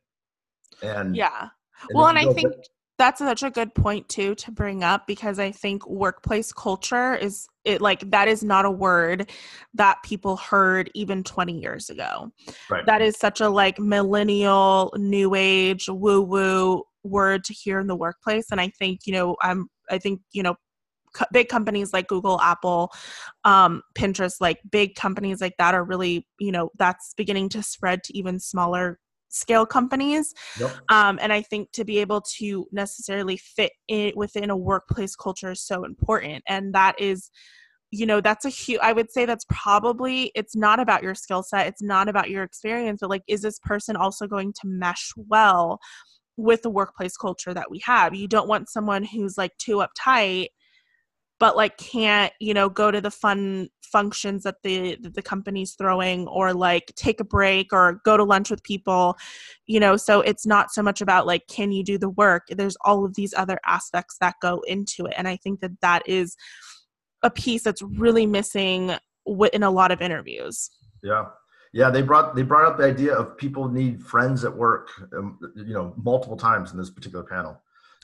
And 0.83 1.15
yeah 1.15 1.49
well 1.95 2.07
and 2.07 2.19
i 2.19 2.33
think 2.33 2.53
that's 3.01 3.19
such 3.19 3.43
a 3.43 3.51
good 3.51 3.75
point 3.75 4.07
too 4.11 4.35
to 4.35 4.51
bring 4.51 4.85
up 4.85 5.07
because 5.07 5.39
I 5.39 5.53
think 5.53 5.89
workplace 5.89 6.53
culture 6.53 7.15
is 7.15 7.49
it 7.65 7.81
like 7.81 8.11
that 8.11 8.29
is 8.29 8.45
not 8.45 8.67
a 8.67 8.71
word 8.71 9.31
that 9.73 9.97
people 10.05 10.37
heard 10.37 10.91
even 10.95 11.25
20 11.25 11.59
years 11.59 11.89
ago. 11.89 12.31
Right. 12.69 12.85
That 12.85 13.01
is 13.01 13.17
such 13.17 13.41
a 13.41 13.49
like 13.49 13.79
millennial 13.79 14.93
new 14.99 15.35
age 15.35 15.89
woo 15.89 16.21
woo 16.21 16.83
word 17.03 17.43
to 17.45 17.55
hear 17.55 17.81
in 17.81 17.87
the 17.87 17.97
workplace 17.97 18.49
and 18.51 18.61
I 18.61 18.69
think, 18.79 19.07
you 19.07 19.15
know, 19.15 19.35
I'm 19.41 19.69
I 19.89 19.97
think, 19.97 20.21
you 20.33 20.43
know, 20.43 20.57
big 21.33 21.49
companies 21.49 21.95
like 21.95 22.07
Google, 22.07 22.39
Apple, 22.43 22.93
um, 23.47 23.81
Pinterest, 23.95 24.43
like 24.43 24.59
big 24.71 24.95
companies 24.95 25.41
like 25.41 25.55
that 25.59 25.75
are 25.75 25.85
really, 25.85 26.27
you 26.39 26.53
know, 26.53 26.69
that's 26.79 27.15
beginning 27.17 27.49
to 27.49 27.63
spread 27.63 28.05
to 28.05 28.19
even 28.19 28.39
smaller 28.39 28.99
scale 29.31 29.65
companies. 29.65 30.35
Yep. 30.59 30.71
Um, 30.91 31.19
and 31.23 31.33
I 31.33 31.43
think 31.43 31.73
to 31.73 31.85
be 31.85 31.99
able 31.99 32.21
to 32.39 32.67
necessarily 32.73 33.37
fit 33.37 33.73
it 33.89 34.17
within 34.17 34.51
a 34.51 34.57
workplace 34.57 35.17
culture 35.17 35.53
is 35.53 35.63
so 35.63 35.85
important. 35.85 36.45
And 36.47 36.75
that 36.75 37.01
is, 37.01 37.31
you 37.91 38.07
know, 38.07 38.21
that's 38.21 38.45
a 38.45 38.51
huge, 38.51 38.81
I 38.83 38.93
would 38.93 39.11
say 39.11 39.25
that's 39.25 39.47
probably, 39.49 40.31
it's 40.35 40.55
not 40.55 40.79
about 40.79 41.03
your 41.03 41.15
skill 41.15 41.43
set, 41.43 41.67
it's 41.67 41.83
not 41.83 42.09
about 42.09 42.31
your 42.31 42.43
experience, 42.43 42.99
but 43.01 43.11
like, 43.11 43.23
is 43.27 43.43
this 43.43 43.59
person 43.61 43.97
also 43.97 44.27
going 44.27 44.53
to 44.61 44.69
mesh 44.69 45.13
well 45.17 45.81
with 46.37 46.63
the 46.63 46.71
workplace 46.71 47.17
culture 47.17 47.55
that 47.55 47.71
we 47.71 47.81
have? 47.81 48.15
You 48.15 48.29
don't 48.29 48.49
want 48.49 48.69
someone 48.69 49.05
who's 49.05 49.37
like 49.39 49.57
too 49.59 49.85
uptight 49.85 50.49
but 51.41 51.57
like 51.57 51.77
can't 51.79 52.33
you 52.39 52.55
know 52.55 52.69
go 52.69 52.93
to 52.93 53.01
the 53.01 53.11
fun 53.11 53.69
functions 53.83 54.45
that 54.45 54.57
the 54.63 54.97
that 55.03 55.15
the 55.15 55.23
company's 55.23 55.73
throwing 55.73 56.29
or 56.29 56.55
like 56.55 56.93
take 56.95 57.19
a 57.19 57.25
break 57.25 57.73
or 57.73 58.01
go 58.05 58.17
to 58.17 58.23
lunch 58.23 58.51
with 58.51 58.63
people 58.63 59.17
you 59.67 59.79
know? 59.81 59.97
So 59.97 60.21
it's 60.21 60.47
not 60.47 60.73
so 60.73 60.83
much 60.83 61.01
about 61.01 61.27
like 61.27 61.47
can 61.49 61.73
you 61.73 61.83
do 61.83 61.99
the 61.99 62.11
work? 62.11 62.47
There's 62.51 62.77
all 62.85 63.05
of 63.05 63.15
these 63.15 63.35
other 63.35 63.59
aspects 63.67 64.17
that 64.21 64.35
go 64.41 64.63
into 64.67 65.07
it 65.07 65.15
and 65.17 65.27
i 65.27 65.37
think 65.37 65.61
that 65.61 65.81
that 65.81 66.03
is 66.07 66.37
a 67.23 67.31
piece 67.31 67.63
that's 67.63 67.83
really 67.83 68.27
missing 68.27 68.93
in 69.53 69.63
a 69.63 69.71
lot 69.71 69.91
of 69.91 70.01
interviews. 70.01 70.71
Yeah. 71.03 71.27
Yeah 71.73 71.91
they 71.91 72.03
brought 72.03 72.35
they 72.35 72.43
brought 72.43 72.67
up 72.67 72.79
the 72.79 72.85
idea 72.85 73.15
of 73.15 73.37
people 73.37 73.69
need 73.69 74.03
friends 74.03 74.45
at 74.45 74.55
work 74.55 74.91
um, 75.17 75.39
you 75.57 75.75
know 75.75 75.95
multiple 75.97 76.37
times 76.37 76.73
in 76.73 76.79
this 76.79 76.91
particular 76.91 77.25
panel 77.25 77.61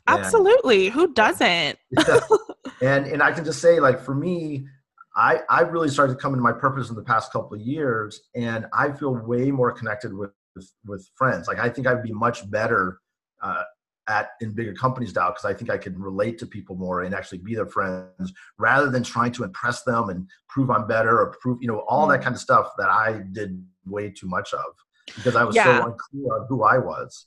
Absolutely. 0.07 0.89
Who 0.89 1.13
doesn't? 1.13 1.79
And 2.83 3.07
and 3.07 3.23
I 3.23 3.33
can 3.33 3.45
just 3.45 3.61
say, 3.61 3.81
like 3.81 4.01
for 4.01 4.15
me, 4.15 4.67
I 5.17 5.41
I 5.49 5.61
really 5.61 5.89
started 5.89 6.15
to 6.15 6.19
come 6.19 6.35
into 6.35 6.43
my 6.43 6.53
purpose 6.53 6.91
in 6.91 6.97
the 6.97 7.03
past 7.03 7.33
couple 7.33 7.55
of 7.55 7.61
years, 7.61 8.21
and 8.35 8.67
I 8.73 8.93
feel 8.93 9.15
way 9.15 9.51
more 9.51 9.73
connected 9.73 10.13
with 10.13 10.31
with, 10.55 10.71
with 10.85 11.09
friends. 11.15 11.49
Like 11.49 11.59
I 11.59 11.69
think 11.69 11.87
I'd 11.87 12.03
be 12.03 12.13
much 12.13 12.49
better 12.51 13.01
uh, 13.43 13.63
at 14.09 14.31
in 14.41 14.53
bigger 14.53 14.75
companies 14.75 15.15
now 15.15 15.29
because 15.29 15.45
I 15.45 15.55
think 15.55 15.71
I 15.71 15.79
can 15.79 15.99
relate 16.01 16.39
to 16.39 16.47
people 16.47 16.77
more 16.77 17.03
and 17.03 17.15
actually 17.15 17.39
be 17.39 17.55
their 17.55 17.67
friends 17.67 18.33
rather 18.59 18.91
than 18.91 19.03
trying 19.03 19.33
to 19.33 19.45
impress 19.45 19.83
them 19.83 20.11
and 20.11 20.29
prove 20.49 20.71
I'm 20.71 20.87
better 20.87 21.19
or 21.19 21.35
prove 21.41 21.59
you 21.61 21.69
know 21.69 21.85
all 21.89 22.07
that 22.09 22.21
mm. 22.21 22.25
kind 22.25 22.35
of 22.35 22.41
stuff 22.41 22.73
that 22.79 22.89
I 22.89 23.23
did 23.33 23.65
way 23.87 24.11
too 24.11 24.27
much 24.29 24.53
of 24.53 24.65
because 25.15 25.37
I 25.37 25.45
was 25.45 25.55
yeah. 25.55 25.79
so 25.79 25.87
unclear 25.87 26.35
on 26.35 26.47
who 26.49 26.65
I 26.65 26.79
was. 26.79 27.27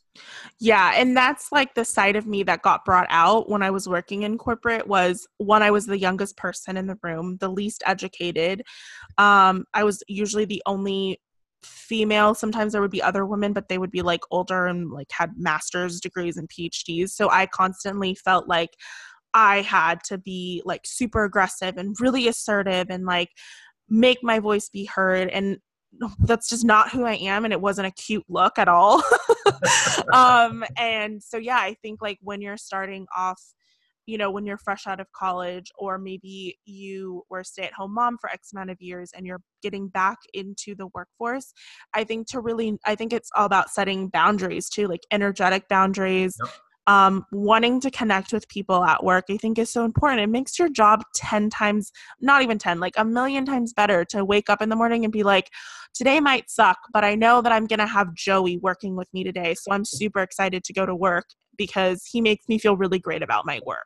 Yeah, 0.60 0.94
and 0.96 1.16
that's 1.16 1.52
like 1.52 1.74
the 1.76 1.86
side 1.86 2.16
of 2.16 2.28
me 2.28 2.44
that 2.44 2.62
got 2.62 2.84
brought 2.84 3.08
out 3.10 3.50
when 3.50 3.64
I 3.64 3.72
was 3.72 3.88
working 3.88 4.24
in 4.24 4.38
corporate 4.38 4.88
was 4.88 5.28
one 5.38 5.64
I 5.64 5.72
was 5.72 5.86
the 5.86 5.98
youngest 5.98 6.36
person 6.38 6.78
in 6.78 6.88
the 6.88 6.98
room, 7.02 7.38
the 7.40 7.50
least 7.50 7.84
educated. 7.86 8.64
Um 9.18 9.66
I 9.74 9.84
was 9.84 10.04
usually 10.08 10.46
the 10.46 10.62
only 10.66 11.20
female 11.64 12.34
sometimes 12.34 12.72
there 12.72 12.82
would 12.82 12.92
be 12.92 13.02
other 13.02 13.26
women 13.26 13.52
but 13.52 13.68
they 13.68 13.78
would 13.78 13.92
be 13.92 14.02
like 14.02 14.22
older 14.32 14.68
and 14.68 14.92
like 14.92 15.12
had 15.12 15.32
masters 15.36 16.00
degrees 16.00 16.38
and 16.38 16.50
phds 16.50 17.10
so 17.10 17.30
i 17.32 17.46
constantly 17.48 18.16
felt 18.16 18.48
like 18.48 18.70
i 19.34 19.62
had 19.62 20.02
to 20.04 20.18
be 20.18 20.62
like 20.64 20.82
super 20.86 21.26
aggressive 21.26 21.76
and 21.78 21.98
really 22.00 22.28
assertive 22.28 22.88
and 22.90 23.06
like 23.06 23.30
make 23.90 24.20
my 24.24 24.40
voice 24.40 24.70
be 24.70 24.86
heard 24.86 25.30
and 25.30 25.58
that's 26.20 26.50
just 26.50 26.66
not 26.66 26.92
who 26.92 27.06
I 27.06 27.16
am 27.16 27.46
and 27.46 27.54
it 27.54 27.62
wasn't 27.62 27.88
a 27.88 27.92
cute 27.92 28.26
look 28.30 28.58
at 28.58 28.68
all. 28.68 29.04
um 30.14 30.64
and 30.78 31.22
so 31.22 31.38
yeah, 31.38 31.58
I 31.58 31.76
think 31.82 32.02
like 32.02 32.20
when 32.22 32.42
you're 32.42 32.58
starting 32.58 33.08
off 33.16 33.42
you 34.06 34.18
know, 34.18 34.32
when 34.32 34.44
you're 34.44 34.58
fresh 34.58 34.88
out 34.88 35.00
of 35.00 35.06
college, 35.12 35.72
or 35.78 36.00
maybe 36.00 36.58
you 36.66 37.22
were 37.30 37.42
a 37.42 37.46
stay 37.46 37.62
at 37.62 37.74
home 37.74 37.94
mom 37.94 38.18
for 38.20 38.28
X 38.32 38.52
amount 38.52 38.72
of 38.72 38.82
years 38.82 39.12
and 39.16 39.24
you're 39.24 39.42
getting 39.62 39.88
back 39.88 40.18
into 40.34 40.74
the 40.74 40.88
workforce, 40.96 41.54
I 41.94 42.06
think 42.06 42.28
to 42.30 42.40
really, 42.40 42.80
I 42.88 42.96
think 42.96 43.14
it's 43.14 43.30
all 43.36 43.46
about 43.46 43.70
setting 43.70 44.08
boundaries 44.08 44.68
too, 44.68 44.88
like 44.88 45.02
energetic 45.12 45.68
boundaries, 45.70 46.36
yep 46.44 46.52
um, 46.90 47.24
wanting 47.32 47.80
to 47.82 47.92
connect 47.92 48.34
with 48.34 48.50
people 48.50 48.84
at 48.84 49.04
work, 49.04 49.26
I 49.30 49.38
think 49.38 49.60
is 49.60 49.70
so 49.70 49.86
important. 49.86 50.22
It 50.22 50.28
makes 50.28 50.58
your 50.58 50.70
job 50.70 51.04
10 51.14 51.52
times, 51.52 51.92
not 52.20 52.42
even 52.42 52.58
10, 52.58 52.80
like 52.80 52.96
a 52.98 53.06
million 53.06 53.46
times 53.46 53.74
better 53.74 54.04
to 54.06 54.26
wake 54.26 54.50
up 54.50 54.60
in 54.60 54.70
the 54.70 54.76
morning 54.76 55.04
and 55.04 55.14
be 55.14 55.22
like, 55.22 55.52
today 55.94 56.20
might 56.20 56.50
suck, 56.50 56.80
but 56.92 57.04
I 57.04 57.14
know 57.14 57.44
that 57.44 57.52
I'm 57.52 57.68
going 57.68 57.78
to 57.78 57.86
have 57.86 58.16
Joey 58.16 58.58
working 58.58 58.96
with 58.96 59.08
me 59.14 59.24
today. 59.24 59.54
So 59.54 59.72
I'm 59.72 59.86
super 59.86 60.22
excited 60.22 60.64
to 60.64 60.74
go 60.74 60.88
to 60.88 60.96
work 60.96 61.26
because 61.58 62.04
he 62.12 62.22
makes 62.22 62.50
me 62.50 62.58
feel 62.58 62.76
really 62.76 62.98
great 62.98 63.22
about 63.22 63.46
my 63.46 63.60
work 63.68 63.86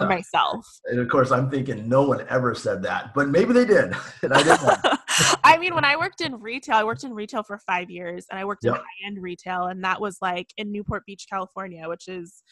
or 0.00 0.06
myself. 0.08 0.66
And 0.86 0.98
of 0.98 1.08
course, 1.08 1.30
I'm 1.30 1.48
thinking 1.50 1.88
no 1.88 2.02
one 2.02 2.26
ever 2.28 2.56
said 2.56 2.82
that, 2.82 3.14
but 3.14 3.28
maybe 3.28 3.52
they 3.52 3.64
did. 3.64 3.94
and 4.22 4.34
I 4.34 4.42
didn't. 4.42 4.98
I 5.44 5.58
mean, 5.58 5.74
when 5.74 5.84
I 5.84 5.96
worked 5.96 6.20
in 6.20 6.40
retail, 6.40 6.76
I 6.76 6.84
worked 6.84 7.04
in 7.04 7.12
retail 7.12 7.42
for 7.42 7.58
five 7.58 7.90
years 7.90 8.26
and 8.30 8.38
I 8.38 8.44
worked 8.44 8.64
yep. 8.64 8.74
in 8.74 8.80
high 8.80 9.06
end 9.06 9.18
retail, 9.20 9.66
and 9.66 9.82
that 9.84 10.00
was 10.00 10.18
like 10.20 10.48
in 10.56 10.72
Newport 10.72 11.04
Beach, 11.06 11.26
California, 11.30 11.88
which 11.88 12.08
is 12.08 12.42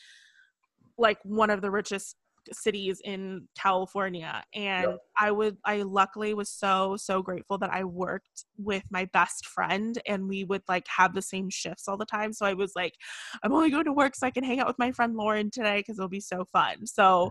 like 0.97 1.19
one 1.23 1.51
of 1.51 1.63
the 1.63 1.71
richest 1.71 2.17
cities 2.53 3.01
in 3.05 3.47
California. 3.59 4.43
And 4.55 4.93
yep. 4.93 4.99
I 5.19 5.31
would, 5.31 5.57
I 5.65 5.83
luckily 5.83 6.35
was 6.35 6.51
so, 6.51 6.97
so 6.97 7.23
grateful 7.23 7.59
that 7.59 7.71
I 7.71 7.85
worked 7.85 8.45
with 8.57 8.85
my 8.91 9.07
best 9.13 9.47
friend 9.47 9.99
and 10.07 10.29
we 10.29 10.45
would 10.45 10.63
like 10.69 10.87
have 10.89 11.15
the 11.15 11.23
same 11.23 11.51
shifts 11.51 11.89
all 11.89 11.97
the 11.97 12.07
time. 12.07 12.33
So 12.33 12.47
I 12.47 12.55
was 12.55 12.73
like, 12.75 12.95
I'm 13.43 13.53
only 13.53 13.71
going 13.71 13.85
to 13.85 13.93
work 13.93 14.15
so 14.15 14.27
I 14.27 14.31
can 14.31 14.45
hang 14.45 14.61
out 14.61 14.67
with 14.67 14.79
my 14.79 14.93
friend 14.93 15.15
Lauren 15.15 15.51
today 15.51 15.79
because 15.79 15.99
it'll 15.99 16.09
be 16.09 16.21
so 16.21 16.47
fun. 16.53 16.87
So 16.87 17.31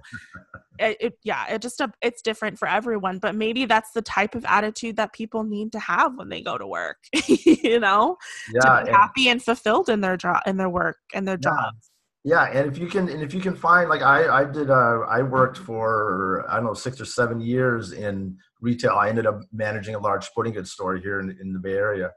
it, 0.80 0.98
it, 1.00 1.14
yeah, 1.24 1.48
it 1.54 1.62
just, 1.62 1.82
it's 2.02 2.22
different 2.22 2.58
for 2.58 2.68
everyone, 2.68 3.20
but 3.20 3.36
maybe 3.36 3.66
that's 3.66 3.92
the 3.92 4.02
type 4.02 4.36
of 4.36 4.46
attitude 4.46 4.98
that 4.98 5.14
people 5.14 5.44
need 5.44 5.72
to 5.72 5.80
have 5.80 6.18
when 6.18 6.30
they 6.30 6.42
go 6.42 6.58
to 6.58 6.68
work, 6.68 6.98
you 7.28 7.80
know, 7.80 8.18
yeah, 8.54 8.80
to 8.80 8.86
be 8.86 8.92
happy 8.92 9.30
and 9.30 9.44
fulfilled 9.44 9.90
in 9.90 10.02
their 10.02 10.18
job, 10.18 10.42
in 10.46 10.58
their 10.58 10.70
work 10.70 10.98
and 11.14 11.28
their 11.28 11.38
yeah. 11.42 11.50
jobs. 11.50 11.92
Yeah 12.28 12.44
and 12.44 12.68
if 12.68 12.78
you 12.78 12.88
can 12.88 13.08
and 13.08 13.24
if 13.24 13.34
you 13.34 13.40
can 13.40 13.56
find 13.56 13.90
like 13.90 14.02
i 14.02 14.42
i 14.42 14.44
did 14.44 14.70
uh 14.70 15.00
i 15.08 15.22
worked 15.22 15.58
for 15.58 16.46
i 16.50 16.56
don't 16.56 16.66
know 16.66 16.74
six 16.74 17.00
or 17.00 17.06
seven 17.06 17.40
years 17.40 17.94
in 17.94 18.36
retail. 18.60 18.92
I 18.92 19.08
ended 19.08 19.26
up 19.26 19.40
managing 19.54 19.96
a 19.96 20.00
large 20.00 20.26
sporting 20.26 20.52
goods 20.52 20.72
store 20.74 20.98
here 20.98 21.22
in, 21.22 21.38
in 21.40 21.54
the 21.54 21.60
bay 21.60 21.76
area 21.76 22.12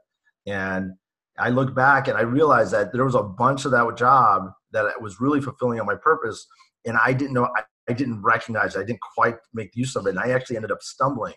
and 0.45 0.91
i 1.37 1.47
look 1.47 1.73
back 1.73 2.09
and 2.09 2.17
i 2.17 2.21
realized 2.21 2.73
that 2.73 2.91
there 2.91 3.05
was 3.05 3.15
a 3.15 3.23
bunch 3.23 3.63
of 3.63 3.71
that 3.71 3.95
job 3.95 4.51
that 4.73 5.01
was 5.01 5.21
really 5.21 5.39
fulfilling 5.39 5.79
on 5.79 5.85
my 5.85 5.95
purpose 5.95 6.45
and 6.85 6.97
i 6.97 7.13
didn't 7.13 7.33
know 7.33 7.47
I, 7.91 7.93
didn't 7.93 8.21
recognize 8.21 8.75
it. 8.75 8.79
i 8.79 8.83
didn't 8.83 9.01
quite 9.15 9.35
make 9.53 9.75
use 9.75 9.95
of 9.95 10.07
it 10.07 10.11
and 10.11 10.19
i 10.19 10.29
actually 10.29 10.55
ended 10.55 10.71
up 10.71 10.81
stumbling 10.81 11.35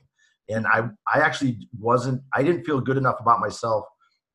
and 0.48 0.66
i 0.66 0.88
i 1.12 1.20
actually 1.20 1.68
wasn't 1.78 2.22
i 2.34 2.42
didn't 2.42 2.64
feel 2.64 2.80
good 2.80 2.96
enough 2.96 3.20
about 3.20 3.40
myself 3.40 3.84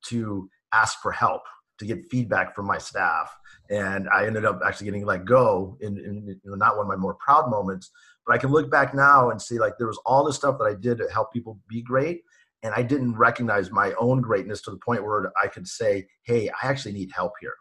to 0.08 0.50
ask 0.74 1.00
for 1.02 1.12
help 1.12 1.42
to 1.80 1.86
get 1.86 2.00
feedback 2.12 2.56
from 2.56 2.66
my 2.66 2.78
staff 2.78 3.34
and 3.70 4.10
I 4.10 4.26
ended 4.26 4.46
up 4.46 4.62
actually 4.66 4.86
getting 4.86 5.06
let 5.06 5.26
go 5.26 5.78
in, 5.82 5.98
in 6.00 6.28
you 6.28 6.52
know, 6.52 6.56
not 6.56 6.76
one 6.76 6.86
of 6.86 6.90
my 6.90 6.96
more 6.96 7.16
proud 7.16 7.50
moments. 7.50 7.92
But 8.26 8.36
I 8.36 8.38
can 8.38 8.52
look 8.52 8.70
back 8.70 8.94
now 8.94 9.30
and 9.30 9.42
see 9.42 9.60
like 9.60 9.74
there 9.78 9.88
was 9.88 10.00
all 10.06 10.26
this 10.26 10.36
stuff 10.36 10.58
that 10.60 10.66
I 10.66 10.74
did 10.74 10.98
to 10.98 11.08
help 11.12 11.32
people 11.32 11.60
be 11.68 11.82
great, 11.82 12.22
and 12.64 12.74
I 12.74 12.84
didn't 12.84 13.16
recognize 13.16 13.72
my 13.72 13.94
own 14.00 14.22
greatness 14.22 14.62
to 14.64 14.72
the 14.72 14.78
point 14.78 15.04
where 15.04 15.32
I 15.42 15.48
could 15.48 15.68
say, 15.68 16.08
"Hey, 16.24 16.50
I 16.50 16.68
actually 16.68 16.94
need 16.94 17.12
help 17.16 17.34
here. 17.40 17.54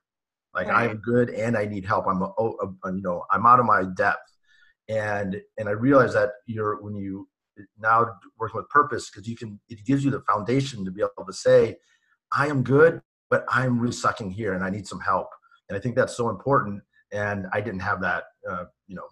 Like 0.55 0.69
right. 0.69 0.89
I 0.89 0.91
am 0.91 0.99
good 0.99 1.31
and 1.31 1.57
I 1.57 1.67
need 1.67 1.85
help. 1.85 2.07
I'm 2.07 2.23
a, 2.23 2.33
oh, 2.39 2.57
a, 2.85 2.93
you 2.93 3.03
know 3.03 3.25
I'm 3.31 3.47
out 3.47 3.61
of 3.61 3.67
my 3.67 3.85
depth." 3.97 4.19
And 4.89 5.41
and 5.59 5.69
I 5.69 5.73
realized 5.73 6.15
that 6.15 6.31
you're 6.47 6.81
when 6.83 6.95
you 6.95 7.29
now 7.79 8.07
working 8.39 8.59
with 8.59 8.69
purpose 8.69 9.11
because 9.11 9.29
you 9.29 9.37
can 9.37 9.61
it 9.69 9.85
gives 9.85 10.05
you 10.05 10.11
the 10.11 10.21
foundation 10.21 10.85
to 10.85 10.91
be 10.91 11.03
able 11.03 11.27
to 11.27 11.33
say, 11.33 11.77
"I 12.33 12.47
am 12.47 12.63
good, 12.63 13.03
but 13.31 13.45
I'm 13.49 13.79
really 13.79 13.93
sucking 13.93 14.31
here 14.31 14.55
and 14.55 14.65
I 14.65 14.71
need 14.71 14.87
some 14.87 15.01
help." 15.01 15.29
and 15.69 15.77
I 15.77 15.81
think 15.81 15.95
that's 15.95 16.17
so 16.17 16.29
important. 16.31 16.83
And 17.13 17.47
I 17.53 17.61
didn't 17.61 17.81
have 17.81 18.01
that, 18.03 18.25
uh, 18.49 18.65
you 18.87 18.97
know, 18.97 19.05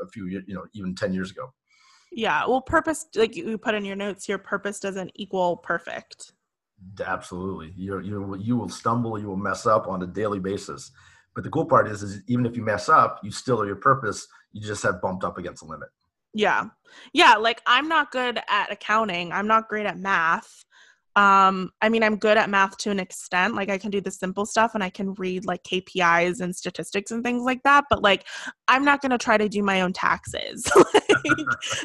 a 0.00 0.06
few, 0.08 0.26
you 0.26 0.42
know, 0.48 0.64
even 0.74 0.94
ten 0.94 1.12
years 1.12 1.30
ago. 1.30 1.52
Yeah, 2.12 2.46
well, 2.46 2.60
purpose, 2.60 3.06
like 3.14 3.36
you 3.36 3.58
put 3.58 3.74
in 3.74 3.84
your 3.84 3.96
notes, 3.96 4.28
your 4.28 4.38
purpose 4.38 4.80
doesn't 4.80 5.12
equal 5.14 5.56
perfect. 5.56 6.32
Absolutely, 7.04 7.72
you 7.76 8.00
you 8.00 8.36
you 8.36 8.56
will 8.56 8.68
stumble, 8.68 9.18
you 9.18 9.28
will 9.28 9.36
mess 9.36 9.66
up 9.66 9.86
on 9.86 10.02
a 10.02 10.06
daily 10.06 10.40
basis. 10.40 10.90
But 11.34 11.44
the 11.44 11.50
cool 11.50 11.66
part 11.66 11.88
is, 11.88 12.02
is 12.02 12.22
even 12.28 12.46
if 12.46 12.56
you 12.56 12.62
mess 12.62 12.88
up, 12.88 13.20
you 13.22 13.30
still 13.30 13.60
are 13.60 13.66
your 13.66 13.76
purpose. 13.76 14.26
You 14.54 14.66
just 14.66 14.82
have 14.84 15.02
bumped 15.02 15.24
up 15.24 15.36
against 15.36 15.62
the 15.62 15.70
limit. 15.70 15.90
Yeah, 16.32 16.68
yeah. 17.12 17.34
Like 17.34 17.60
I'm 17.66 17.88
not 17.88 18.10
good 18.10 18.40
at 18.48 18.72
accounting. 18.72 19.32
I'm 19.32 19.46
not 19.46 19.68
great 19.68 19.84
at 19.84 19.98
math 19.98 20.63
Um, 21.16 21.70
I 21.80 21.88
mean, 21.88 22.02
I'm 22.02 22.16
good 22.16 22.36
at 22.36 22.50
math 22.50 22.76
to 22.78 22.90
an 22.90 22.98
extent. 22.98 23.54
Like 23.54 23.70
I 23.70 23.78
can 23.78 23.90
do 23.90 24.00
the 24.00 24.10
simple 24.10 24.44
stuff 24.46 24.72
and 24.74 24.82
I 24.82 24.90
can 24.90 25.14
read 25.14 25.44
like 25.44 25.62
KPIs 25.62 26.40
and 26.40 26.54
statistics 26.54 27.10
and 27.10 27.22
things 27.22 27.42
like 27.42 27.62
that. 27.62 27.84
But 27.88 28.02
like, 28.02 28.26
I'm 28.66 28.84
not 28.84 29.00
going 29.00 29.10
to 29.10 29.18
try 29.18 29.38
to 29.38 29.48
do 29.48 29.62
my 29.62 29.82
own 29.82 29.92
taxes. 29.92 30.68
like, 30.76 31.36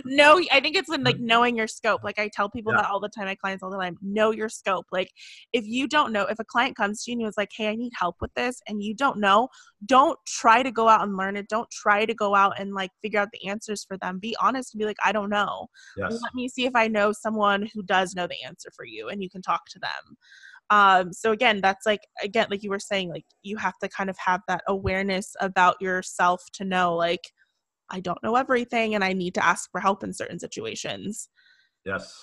no, 0.06 0.42
I 0.52 0.60
think 0.60 0.76
it's 0.76 0.92
in 0.92 1.04
like 1.04 1.20
knowing 1.20 1.56
your 1.56 1.68
scope. 1.68 2.04
Like 2.04 2.18
I 2.18 2.30
tell 2.34 2.50
people 2.50 2.74
yeah. 2.74 2.82
that 2.82 2.90
all 2.90 3.00
the 3.00 3.10
time, 3.10 3.26
my 3.26 3.36
clients 3.36 3.64
all 3.64 3.70
the 3.70 3.78
time, 3.78 3.98
know 4.02 4.32
your 4.32 4.50
scope. 4.50 4.88
Like 4.92 5.12
if 5.54 5.66
you 5.68 5.88
don't 5.88 6.12
know, 6.12 6.24
if 6.24 6.40
a 6.40 6.46
client 6.46 6.76
comes 6.76 7.04
to 7.04 7.12
you 7.12 7.18
and 7.18 7.26
was 7.26 7.38
like, 7.38 7.50
Hey, 7.56 7.68
I 7.68 7.76
need 7.76 7.92
help 7.98 8.16
with 8.22 8.34
this. 8.34 8.60
And 8.68 8.82
you 8.82 8.96
don't 8.96 9.20
know, 9.20 9.50
don't 9.86 10.18
try 10.26 10.64
to 10.64 10.72
go 10.72 10.88
out 10.88 11.04
and 11.04 11.16
learn 11.16 11.36
it. 11.36 11.48
Don't 11.50 11.70
try 11.70 12.06
to 12.06 12.14
go 12.14 12.34
out 12.34 12.60
and 12.60 12.74
like 12.74 12.92
figure 13.02 13.20
out 13.20 13.30
the 13.32 13.48
answers 13.48 13.84
for 13.84 13.98
them. 13.98 14.20
Be 14.20 14.36
honest 14.42 14.74
and 14.74 14.80
be 14.80 14.86
like, 14.86 14.98
I 15.06 15.12
don't 15.12 15.30
know. 15.30 15.68
Yes. 15.98 16.20
Let 16.22 16.34
me 16.34 16.50
see 16.50 16.66
if 16.66 16.76
I 16.76 16.88
know 16.88 17.12
someone 17.12 17.70
who 17.74 17.84
does 17.84 18.16
know 18.16 18.28
the 18.28 18.44
answer 18.46 18.70
for 18.76 18.86
you. 18.86 19.10
And 19.10 19.19
and 19.20 19.24
you 19.24 19.30
can 19.30 19.42
talk 19.42 19.62
to 19.72 19.80
them. 19.80 20.18
Um 20.70 21.14
so 21.14 21.32
again 21.32 21.62
that's 21.62 21.86
like 21.86 22.02
again 22.24 22.48
like 22.50 22.64
you 22.64 22.70
were 22.70 22.80
saying 22.80 23.10
like 23.10 23.26
you 23.42 23.58
have 23.58 23.78
to 23.80 23.90
kind 23.90 24.10
of 24.10 24.18
have 24.24 24.42
that 24.48 24.62
awareness 24.68 25.36
about 25.42 25.82
yourself 25.82 26.44
to 26.54 26.64
know 26.64 26.96
like 26.96 27.32
i 27.90 28.00
don't 28.00 28.22
know 28.22 28.36
everything 28.36 28.94
and 28.94 29.04
i 29.04 29.12
need 29.12 29.34
to 29.34 29.44
ask 29.44 29.70
for 29.72 29.82
help 29.82 30.04
in 30.04 30.14
certain 30.14 30.40
situations. 30.40 31.30
Yes. 31.86 32.14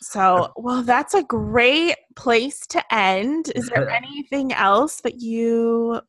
So 0.00 0.52
well 0.56 0.82
that's 0.82 1.12
a 1.12 1.22
great 1.24 1.96
place 2.16 2.66
to 2.68 2.82
end. 2.94 3.52
Is 3.54 3.68
there 3.68 3.88
anything 4.02 4.52
else 4.52 5.02
that 5.02 5.20
you 5.20 6.00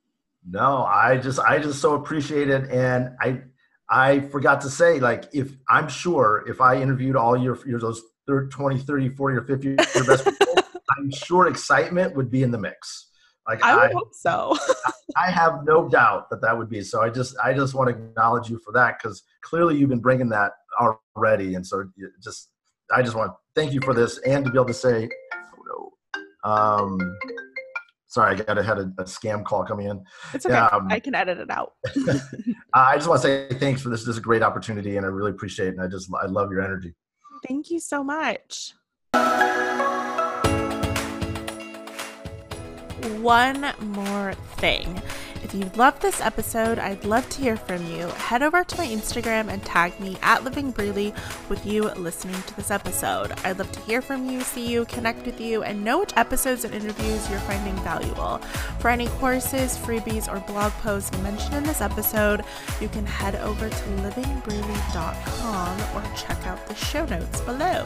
no 0.50 0.86
i 0.86 1.18
just 1.18 1.40
i 1.40 1.60
just 1.60 1.82
so 1.82 1.96
appreciate 1.96 2.50
it. 2.50 2.70
And 2.70 3.18
i 3.20 3.42
i 3.90 4.22
forgot 4.22 4.62
to 4.62 4.70
say 4.70 5.00
like 5.00 5.26
if 5.34 5.58
i'm 5.68 5.90
sure 5.90 6.46
if 6.48 6.62
i 6.62 6.80
interviewed 6.82 7.16
all 7.18 7.36
your 7.36 7.58
your 7.68 7.80
those 7.80 8.02
20, 8.50 8.80
30, 8.80 9.10
40, 9.10 9.38
or 9.38 9.42
50 9.44 9.68
your 9.68 10.06
best 10.06 10.26
people, 10.26 10.56
I'm 10.98 11.12
sure 11.12 11.48
excitement 11.48 12.16
would 12.16 12.32
be 12.32 12.44
in 12.44 12.52
the 12.52 12.58
mix. 12.58 13.10
Like 13.48 13.64
I 13.64 13.76
would 13.76 13.90
I, 13.90 13.94
hope 13.94 14.14
so. 14.14 14.56
I 15.18 15.32
have 15.32 15.64
no 15.64 15.90
doubt 15.90 16.30
that 16.30 16.42
that 16.42 16.56
would 16.56 16.70
be. 16.70 16.82
So 16.82 17.02
I 17.02 17.10
just 17.10 17.36
I 17.44 17.54
just 17.54 17.74
want 17.74 17.90
to 17.90 17.96
acknowledge 17.96 18.50
you 18.50 18.60
for 18.60 18.72
that 18.74 19.00
because 19.02 19.24
clearly 19.42 19.76
you've 19.76 19.90
been 19.90 20.00
bringing 20.00 20.30
that 20.30 20.52
already, 20.80 21.56
and 21.56 21.66
so 21.66 21.84
just 22.24 22.50
I 22.94 23.02
just 23.02 23.16
want 23.16 23.32
to 23.32 23.38
thank 23.60 23.74
you 23.74 23.82
for 23.82 23.94
this 23.94 24.20
and 24.20 24.46
to 24.46 24.52
be 24.52 24.58
able 24.58 24.66
to 24.66 24.74
say, 24.74 25.10
Oh 25.68 25.92
um, 26.44 27.18
sorry, 28.08 28.36
I 28.36 28.44
got 28.44 28.58
had 28.58 28.78
a, 28.78 28.92
a 29.00 29.04
scam 29.06 29.44
call 29.44 29.64
coming 29.64 29.88
in. 29.88 30.04
It's 30.34 30.46
okay. 30.46 30.56
Um, 30.56 30.88
I 30.90 31.00
can 31.00 31.16
edit 31.16 31.40
it 31.40 31.50
out. 31.50 31.74
I 32.74 32.98
just 32.98 33.08
want 33.08 33.22
to 33.22 33.28
say 33.28 33.58
thanks 33.58 33.82
for 33.82 33.90
this. 33.90 34.02
This 34.02 34.10
is 34.10 34.18
a 34.18 34.22
great 34.22 34.44
opportunity, 34.44 34.98
and 34.98 35.06
I 35.06 35.10
really 35.10 35.32
appreciate 35.32 35.70
it. 35.70 35.76
And 35.76 35.82
I 35.82 35.88
just 35.88 36.10
I 36.22 36.28
love 36.28 36.52
your 36.52 36.62
energy. 36.62 36.94
Thank 37.48 37.72
you 37.72 37.80
so 37.80 38.04
much. 38.04 38.74
One 43.22 43.74
more 43.80 44.34
thing. 44.58 45.02
If 45.50 45.56
you 45.56 45.72
loved 45.76 46.02
this 46.04 46.22
episode, 46.22 46.78
I'd 46.78 47.04
love 47.06 47.28
to 47.30 47.42
hear 47.42 47.58
from 47.58 47.84
you. 47.88 48.06
Head 48.10 48.44
over 48.44 48.64
to 48.64 48.78
my 48.78 48.86
Instagram 48.86 49.52
and 49.52 49.66
tag 49.66 50.00
me 50.00 50.16
at 50.22 50.44
Living 50.44 50.72
with 50.78 51.66
you 51.66 51.86
listening 51.86 52.40
to 52.44 52.56
this 52.56 52.70
episode. 52.70 53.32
I'd 53.44 53.58
love 53.58 53.72
to 53.72 53.80
hear 53.80 54.04
from 54.04 54.30
you, 54.30 54.42
see 54.42 54.68
you, 54.68 54.86
connect 54.86 55.26
with 55.26 55.42
you, 55.42 55.64
and 55.64 55.84
know 55.84 56.02
which 56.02 56.16
episodes 56.16 56.66
and 56.66 56.76
interviews 56.76 57.28
you're 57.32 57.40
finding 57.40 57.76
valuable. 57.78 58.38
For 58.78 58.90
any 58.90 59.08
courses, 59.08 59.76
freebies, 59.76 60.32
or 60.32 60.40
blog 60.42 60.72
posts 60.84 61.18
mentioned 61.24 61.56
in 61.56 61.64
this 61.64 61.82
episode, 61.82 62.44
you 62.80 62.88
can 62.88 63.08
head 63.08 63.34
over 63.38 63.70
to 63.70 63.76
livingbreely.com 63.76 65.82
or 65.96 66.04
check 66.16 66.46
out 66.46 66.64
the 66.68 66.76
show 66.76 67.08
notes 67.08 67.42
below. 67.42 67.84